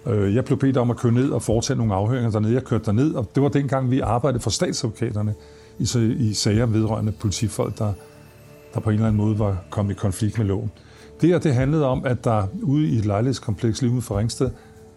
Øh, 0.07 0.35
jeg 0.35 0.45
blev 0.45 0.59
bedt 0.59 0.77
om 0.77 0.91
at 0.91 0.97
køre 0.97 1.13
ned 1.13 1.31
og 1.31 1.43
foretage 1.43 1.77
nogle 1.77 1.95
afhøringer 1.95 2.31
dernede. 2.31 2.55
Jeg 2.55 2.65
kørte 2.65 2.85
derned, 2.85 3.15
og 3.15 3.31
det 3.35 3.43
var 3.43 3.49
dengang, 3.49 3.91
vi 3.91 4.01
arbejdede 4.01 4.43
for 4.43 4.51
statsadvokaterne 4.51 5.35
i, 5.79 5.87
i 6.19 6.35
sager 6.35 6.67
vedrørende 6.67 7.13
politifolk, 7.13 7.79
der, 7.79 7.93
der 8.75 8.81
på 8.81 8.91
en 8.91 8.95
eller 8.95 9.07
anden 9.07 9.21
måde 9.23 9.39
var 9.39 9.65
kommet 9.71 9.93
i 9.93 9.97
konflikt 9.97 10.39
med 10.39 10.47
loven. 10.47 10.71
Det 11.23 11.31
her, 11.31 11.39
det 11.39 11.55
handlede 11.55 11.87
om, 11.87 12.05
at 12.05 12.25
der 12.25 12.47
ude 12.63 12.89
i 12.89 12.99
et 12.99 13.05
lejlighedskompleks 13.05 13.83
lige 13.83 13.93
ude 13.93 14.03
for 14.03 14.19
Ringsted, 14.19 14.51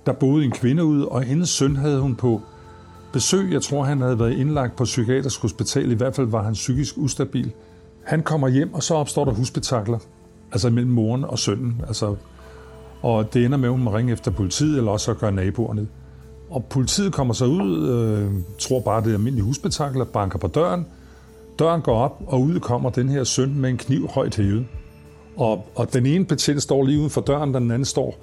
der 0.06 0.14
boede 0.14 0.46
en 0.46 0.52
kvinde 0.52 0.86
ud, 0.86 1.02
og 1.02 1.22
hendes 1.22 1.50
søn 1.50 1.76
havde 1.76 2.00
hun 2.00 2.16
på 2.16 2.42
besøg. 3.14 3.52
Jeg 3.52 3.62
tror, 3.62 3.84
han 3.84 4.02
havde 4.02 4.20
været 4.20 4.32
indlagt 4.32 4.76
på 4.76 4.84
psykiatrisk 4.84 5.42
hospital. 5.42 5.92
I 5.92 5.96
hvert 5.96 6.16
fald 6.16 6.28
var 6.28 6.44
han 6.44 6.54
psykisk 6.54 6.98
ustabil. 6.98 7.52
Han 8.04 8.24
kommer 8.24 8.48
hjem, 8.48 8.74
og 8.74 8.84
så 8.84 8.96
opstår 8.96 9.26
der 9.26 9.32
husbetakler. 9.32 10.00
Altså 10.52 10.70
mellem 10.70 10.92
moren 10.92 11.24
og 11.24 11.40
sønnen. 11.40 11.82
Altså, 11.88 12.16
og 13.02 13.34
det 13.34 13.46
ender 13.46 13.58
med, 13.58 13.66
at 13.66 13.72
hun 13.72 13.84
må 13.84 13.96
ringe 13.96 14.14
efter 14.14 14.32
politiet, 14.32 14.78
eller 14.78 14.92
også 14.92 15.14
gør 15.14 15.30
naboerne. 15.30 15.88
Og 16.50 16.66
politiet 16.66 17.14
kommer 17.14 17.34
så 17.34 17.46
ud, 17.46 17.90
øh, 17.90 18.32
tror 18.60 18.80
bare, 18.80 19.02
det 19.02 19.10
er 19.10 19.14
almindelige 19.14 19.46
husbetakler, 19.46 20.06
banker 20.06 20.40
på 20.40 20.48
døren. 20.48 20.86
Døren 21.60 21.82
går 21.82 21.98
op, 21.98 22.24
og 22.28 22.42
ud 22.42 22.60
kommer 22.60 22.90
den 22.90 23.10
her 23.10 23.24
søn 23.24 23.60
med 23.60 23.70
en 23.70 23.78
kniv 23.78 24.08
højt 24.08 24.36
hævet. 24.36 24.66
Og, 25.38 25.66
og 25.76 25.94
den 25.94 26.06
ene 26.06 26.26
patient 26.26 26.62
står 26.62 26.84
lige 26.84 27.00
uden 27.00 27.10
for 27.10 27.22
døren, 27.22 27.54
den 27.54 27.72
anden 27.72 27.86
står 27.86 28.18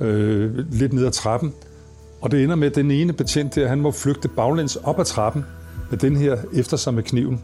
øh, 0.00 0.58
lidt 0.70 0.92
ned 0.92 1.06
ad 1.06 1.10
trappen. 1.10 1.54
Og 2.20 2.30
det 2.30 2.44
ender 2.44 2.56
med, 2.56 2.68
at 2.68 2.74
den 2.74 2.90
ene 2.90 3.12
patient 3.12 3.54
der, 3.54 3.68
han 3.68 3.80
må 3.80 3.90
flygte 3.90 4.28
baglæns 4.28 4.76
op 4.76 5.00
ad 5.00 5.04
trappen 5.04 5.44
med 5.90 5.98
den 5.98 6.16
her 6.16 6.36
efter 6.54 6.76
sig 6.76 6.94
med 6.94 7.02
kniven. 7.02 7.40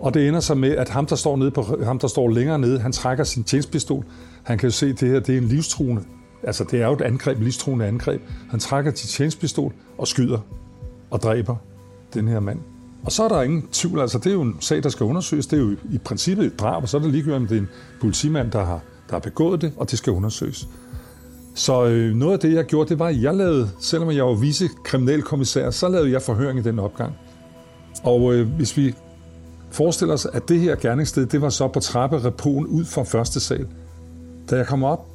Og 0.00 0.14
det 0.14 0.28
ender 0.28 0.40
så 0.40 0.54
med, 0.54 0.70
at 0.70 0.88
ham, 0.88 1.06
der 1.06 1.16
står, 1.16 1.36
nede 1.36 1.50
på, 1.50 1.78
ham, 1.84 1.98
der 1.98 2.08
står 2.08 2.28
længere 2.28 2.58
nede, 2.58 2.80
han 2.80 2.92
trækker 2.92 3.24
sin 3.24 3.44
tjenestpistol. 3.44 4.04
Han 4.42 4.58
kan 4.58 4.66
jo 4.66 4.72
se, 4.72 4.86
at 4.86 5.00
det 5.00 5.08
her 5.08 5.20
det 5.20 5.34
er 5.34 5.38
en 5.38 5.44
livstruende. 5.44 6.02
Altså, 6.42 6.64
det 6.70 6.82
er 6.82 6.86
jo 6.86 6.92
et 6.92 7.00
angreb, 7.00 7.40
livstruende 7.40 7.86
angreb. 7.86 8.22
Han 8.50 8.60
trækker 8.60 8.94
sin 8.94 9.08
tjenestpistol 9.08 9.72
og 9.98 10.08
skyder 10.08 10.38
og 11.10 11.22
dræber 11.22 11.56
den 12.14 12.28
her 12.28 12.40
mand. 12.40 12.58
Og 13.04 13.12
så 13.12 13.24
er 13.24 13.28
der 13.28 13.42
ingen 13.42 13.68
tvivl, 13.72 14.00
altså 14.00 14.18
det 14.18 14.26
er 14.26 14.32
jo 14.32 14.42
en 14.42 14.56
sag, 14.60 14.82
der 14.82 14.88
skal 14.88 15.04
undersøges. 15.04 15.46
Det 15.46 15.56
er 15.56 15.60
jo 15.62 15.76
i 15.90 15.98
princippet 15.98 16.46
et 16.46 16.60
drab, 16.60 16.82
og 16.82 16.88
så 16.88 16.96
er 16.96 17.00
det 17.00 17.10
ligegyldigt, 17.10 17.36
om 17.36 17.46
det 17.46 17.56
er 17.56 17.60
en 17.60 17.68
politimand, 18.00 18.50
der 18.50 18.64
har, 18.64 18.80
der 19.08 19.12
har 19.12 19.20
begået 19.20 19.60
det, 19.60 19.72
og 19.76 19.90
det 19.90 19.98
skal 19.98 20.12
undersøges. 20.12 20.68
Så 21.54 21.86
øh, 21.86 22.14
noget 22.14 22.32
af 22.32 22.38
det, 22.38 22.54
jeg 22.54 22.64
gjorde, 22.64 22.88
det 22.88 22.98
var, 22.98 23.06
at 23.06 23.22
jeg 23.22 23.34
lavede, 23.34 23.70
selvom 23.80 24.10
jeg 24.10 24.24
var 24.24 24.34
vicekriminalkommissær, 24.34 25.70
så 25.70 25.88
lavede 25.88 26.12
jeg 26.12 26.22
forhøring 26.22 26.58
i 26.58 26.62
den 26.62 26.78
opgang. 26.78 27.14
Og 28.02 28.34
øh, 28.34 28.48
hvis 28.48 28.76
vi 28.76 28.94
forestiller 29.70 30.14
os, 30.14 30.26
at 30.26 30.48
det 30.48 30.60
her 30.60 30.76
gerningssted, 30.76 31.26
det 31.26 31.40
var 31.40 31.48
så 31.48 31.68
på 31.68 31.80
trapperepoen 31.80 32.66
ud 32.66 32.84
fra 32.84 33.02
første 33.02 33.40
sal. 33.40 33.66
Da 34.50 34.56
jeg 34.56 34.66
kom 34.66 34.84
op 34.84 35.06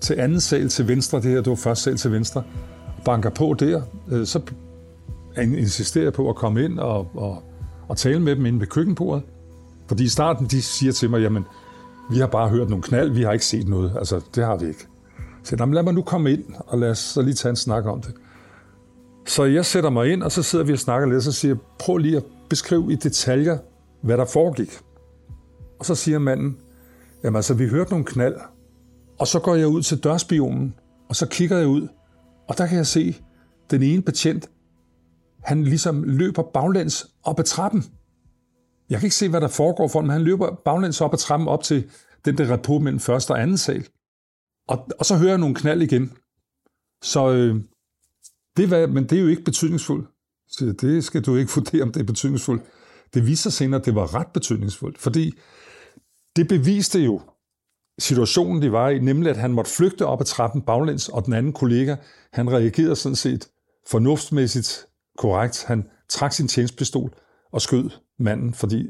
til 0.00 0.14
anden 0.20 0.40
sal 0.40 0.68
til 0.68 0.88
venstre, 0.88 1.20
det 1.20 1.30
her, 1.30 1.36
det 1.36 1.50
var 1.50 1.56
første 1.56 1.84
sal 1.84 1.96
til 1.96 2.12
venstre, 2.12 2.42
banker 3.04 3.30
på 3.30 3.54
der, 3.58 3.82
øh, 4.10 4.26
så 4.26 4.40
insisterer 5.36 6.10
på 6.10 6.28
at 6.28 6.36
komme 6.36 6.64
ind 6.64 6.78
og, 6.78 7.10
og, 7.14 7.42
og 7.88 7.96
tale 7.96 8.20
med 8.20 8.36
dem 8.36 8.46
inde 8.46 8.60
ved 8.60 8.66
køkkenbordet. 8.66 9.22
Fordi 9.88 10.04
i 10.04 10.08
starten, 10.08 10.46
de 10.46 10.62
siger 10.62 10.92
til 10.92 11.10
mig, 11.10 11.20
jamen, 11.20 11.44
vi 12.10 12.18
har 12.18 12.26
bare 12.26 12.48
hørt 12.48 12.68
nogle 12.68 12.82
knald, 12.82 13.10
vi 13.10 13.22
har 13.22 13.32
ikke 13.32 13.44
set 13.44 13.68
noget. 13.68 13.92
Altså, 13.98 14.20
det 14.34 14.44
har 14.44 14.56
vi 14.56 14.66
ikke. 14.66 14.86
Så 15.44 15.56
lad 15.56 15.82
mig 15.82 15.94
nu 15.94 16.02
komme 16.02 16.32
ind, 16.32 16.44
og 16.58 16.78
lad 16.78 16.90
os 16.90 16.98
så 16.98 17.22
lige 17.22 17.34
tage 17.34 17.50
en 17.50 17.56
snak 17.56 17.86
om 17.86 18.00
det. 18.00 18.14
Så 19.26 19.44
jeg 19.44 19.64
sætter 19.66 19.90
mig 19.90 20.12
ind, 20.12 20.22
og 20.22 20.32
så 20.32 20.42
sidder 20.42 20.64
vi 20.64 20.72
og 20.72 20.78
snakker 20.78 21.08
lidt, 21.08 21.16
og 21.16 21.22
så 21.22 21.32
siger 21.32 21.54
jeg, 21.54 21.60
prøv 21.78 21.96
lige 21.96 22.16
at 22.16 22.24
beskrive 22.48 22.92
i 22.92 22.96
detaljer, 22.96 23.58
hvad 24.02 24.18
der 24.18 24.24
foregik. 24.24 24.78
Og 25.78 25.86
så 25.86 25.94
siger 25.94 26.18
manden, 26.18 26.56
jamen 27.24 27.36
altså, 27.36 27.54
vi 27.54 27.68
hørte 27.68 27.90
nogle 27.90 28.04
knald, 28.04 28.34
og 29.18 29.26
så 29.26 29.38
går 29.38 29.54
jeg 29.54 29.66
ud 29.66 29.82
til 29.82 29.98
dørspionen, 29.98 30.74
og 31.08 31.16
så 31.16 31.26
kigger 31.26 31.58
jeg 31.58 31.68
ud, 31.68 31.88
og 32.48 32.58
der 32.58 32.66
kan 32.66 32.76
jeg 32.76 32.86
se, 32.86 33.16
den 33.70 33.82
ene 33.82 34.02
betjent, 34.02 34.50
han 35.46 35.64
ligesom 35.64 36.02
løber 36.02 36.42
baglæns 36.42 37.06
op 37.22 37.38
ad 37.38 37.44
trappen. 37.44 37.84
Jeg 38.90 38.98
kan 38.98 39.06
ikke 39.06 39.16
se, 39.16 39.28
hvad 39.28 39.40
der 39.40 39.48
foregår 39.48 39.88
for 39.88 39.98
ham, 39.98 40.04
men 40.06 40.12
han 40.12 40.22
løber 40.22 40.54
baglæns 40.64 41.00
op 41.00 41.12
ad 41.12 41.18
trappen 41.18 41.48
op 41.48 41.62
til 41.62 41.90
den 42.24 42.38
der 42.38 42.52
rapport 42.52 42.82
mellem 42.82 43.00
første 43.00 43.30
og 43.30 43.42
anden 43.42 43.58
sal. 43.58 43.88
Og, 44.68 44.88
og 44.98 45.06
så 45.06 45.16
hører 45.16 45.30
jeg 45.30 45.38
nogle 45.38 45.54
knald 45.54 45.82
igen. 45.82 46.12
Så 47.02 47.32
øh, 47.32 47.60
det 48.56 48.70
var, 48.70 48.86
men 48.86 49.04
det 49.04 49.18
er 49.18 49.22
jo 49.22 49.28
ikke 49.28 49.42
betydningsfuldt. 49.42 50.08
Så 50.48 50.74
det 50.80 51.04
skal 51.04 51.22
du 51.22 51.36
ikke 51.36 51.52
vurdere, 51.56 51.82
om 51.82 51.92
det 51.92 52.00
er 52.00 52.04
betydningsfuldt. 52.04 52.62
Det 53.14 53.26
viser 53.26 53.50
sig 53.50 53.52
senere, 53.52 53.80
at 53.80 53.86
det 53.86 53.94
var 53.94 54.14
ret 54.14 54.32
betydningsfuldt, 54.34 54.98
fordi 54.98 55.34
det 56.36 56.48
beviste 56.48 57.00
jo 57.00 57.20
situationen, 57.98 58.62
de 58.62 58.72
var 58.72 58.88
i, 58.88 58.98
nemlig 58.98 59.30
at 59.30 59.36
han 59.36 59.52
måtte 59.52 59.70
flygte 59.70 60.06
op 60.06 60.20
ad 60.20 60.26
trappen 60.26 60.62
baglæns, 60.62 61.08
og 61.08 61.24
den 61.24 61.32
anden 61.32 61.52
kollega, 61.52 61.96
han 62.32 62.52
reagerede 62.52 62.96
sådan 62.96 63.16
set 63.16 63.48
fornuftsmæssigt 63.90 64.86
korrekt. 65.18 65.64
Han 65.64 65.84
trak 66.08 66.32
sin 66.32 66.48
tjenestpistol 66.48 67.14
og 67.52 67.62
skød 67.62 67.90
manden, 68.18 68.54
fordi 68.54 68.86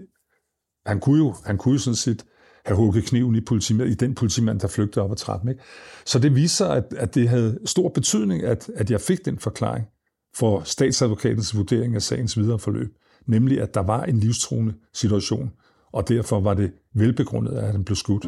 han 0.86 1.00
kunne 1.00 1.18
jo, 1.18 1.34
han 1.44 1.58
kunne 1.58 1.72
jo 1.72 1.78
sådan 1.78 1.96
set 1.96 2.24
have 2.66 2.76
hugget 2.76 3.04
kniven 3.04 3.34
i, 3.34 3.40
politimand, 3.40 3.90
i 3.90 3.94
den 3.94 4.14
politimand, 4.14 4.60
der 4.60 4.68
flygtede 4.68 5.04
op 5.04 5.10
ad 5.10 5.16
trappen. 5.16 5.48
Ikke? 5.48 5.62
Så 6.04 6.18
det 6.18 6.34
viser, 6.34 6.66
at, 6.66 6.84
at 6.96 7.14
det 7.14 7.28
havde 7.28 7.58
stor 7.64 7.88
betydning, 7.88 8.44
at, 8.44 8.70
at 8.74 8.90
jeg 8.90 9.00
fik 9.00 9.24
den 9.24 9.38
forklaring 9.38 9.86
for 10.34 10.62
statsadvokatens 10.64 11.56
vurdering 11.56 11.94
af 11.94 12.02
sagens 12.02 12.38
videre 12.38 12.58
forløb, 12.58 12.96
nemlig 13.26 13.60
at 13.60 13.74
der 13.74 13.82
var 13.82 14.02
en 14.04 14.20
livstruende 14.20 14.74
situation, 14.94 15.50
og 15.92 16.08
derfor 16.08 16.40
var 16.40 16.54
det 16.54 16.72
velbegrundet, 16.94 17.52
at 17.52 17.72
han 17.72 17.84
blev 17.84 17.96
skudt. 17.96 18.26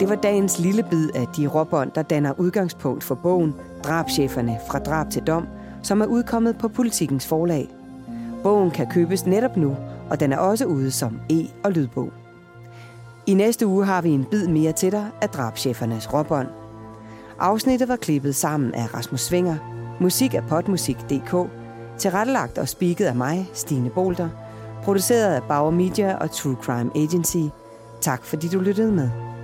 Det 0.00 0.08
var 0.08 0.14
dagens 0.14 0.58
lille 0.58 0.82
bid 0.90 1.10
af 1.14 1.26
de 1.36 1.46
råbånd, 1.46 1.90
der 1.94 2.02
danner 2.02 2.32
udgangspunkt 2.38 3.04
for 3.04 3.14
bogen 3.14 3.54
Drabscheferne 3.84 4.58
fra 4.70 4.78
drab 4.78 5.10
til 5.10 5.22
dom, 5.22 5.46
som 5.82 6.00
er 6.00 6.06
udkommet 6.06 6.58
på 6.58 6.68
Politikens 6.68 7.26
forlag. 7.26 7.68
Bogen 8.42 8.70
kan 8.70 8.90
købes 8.90 9.26
netop 9.26 9.56
nu, 9.56 9.76
og 10.10 10.20
den 10.20 10.32
er 10.32 10.38
også 10.38 10.64
ude 10.64 10.90
som 10.90 11.20
e- 11.32 11.50
og 11.64 11.72
lydbog. 11.72 12.12
I 13.26 13.34
næste 13.34 13.66
uge 13.66 13.84
har 13.84 14.02
vi 14.02 14.10
en 14.10 14.24
bid 14.30 14.48
mere 14.48 14.72
til 14.72 14.92
dig 14.92 15.06
af 15.20 15.28
drabschefernes 15.28 16.12
råbånd. 16.12 16.48
Afsnittet 17.38 17.88
var 17.88 17.96
klippet 17.96 18.34
sammen 18.34 18.74
af 18.74 18.94
Rasmus 18.94 19.20
Svinger, 19.20 19.56
musik 20.00 20.34
af 20.34 20.42
potmusik.dk, 20.48 21.50
tilrettelagt 21.98 22.58
og 22.58 22.68
spiket 22.68 23.04
af 23.04 23.16
mig, 23.16 23.50
Stine 23.52 23.90
Bolter, 23.90 24.28
produceret 24.82 25.34
af 25.34 25.42
Bauer 25.42 25.70
Media 25.70 26.16
og 26.16 26.30
True 26.30 26.56
Crime 26.62 26.90
Agency. 26.96 27.52
Tak 28.00 28.24
fordi 28.24 28.48
du 28.48 28.60
lyttede 28.60 28.92
med. 28.92 29.35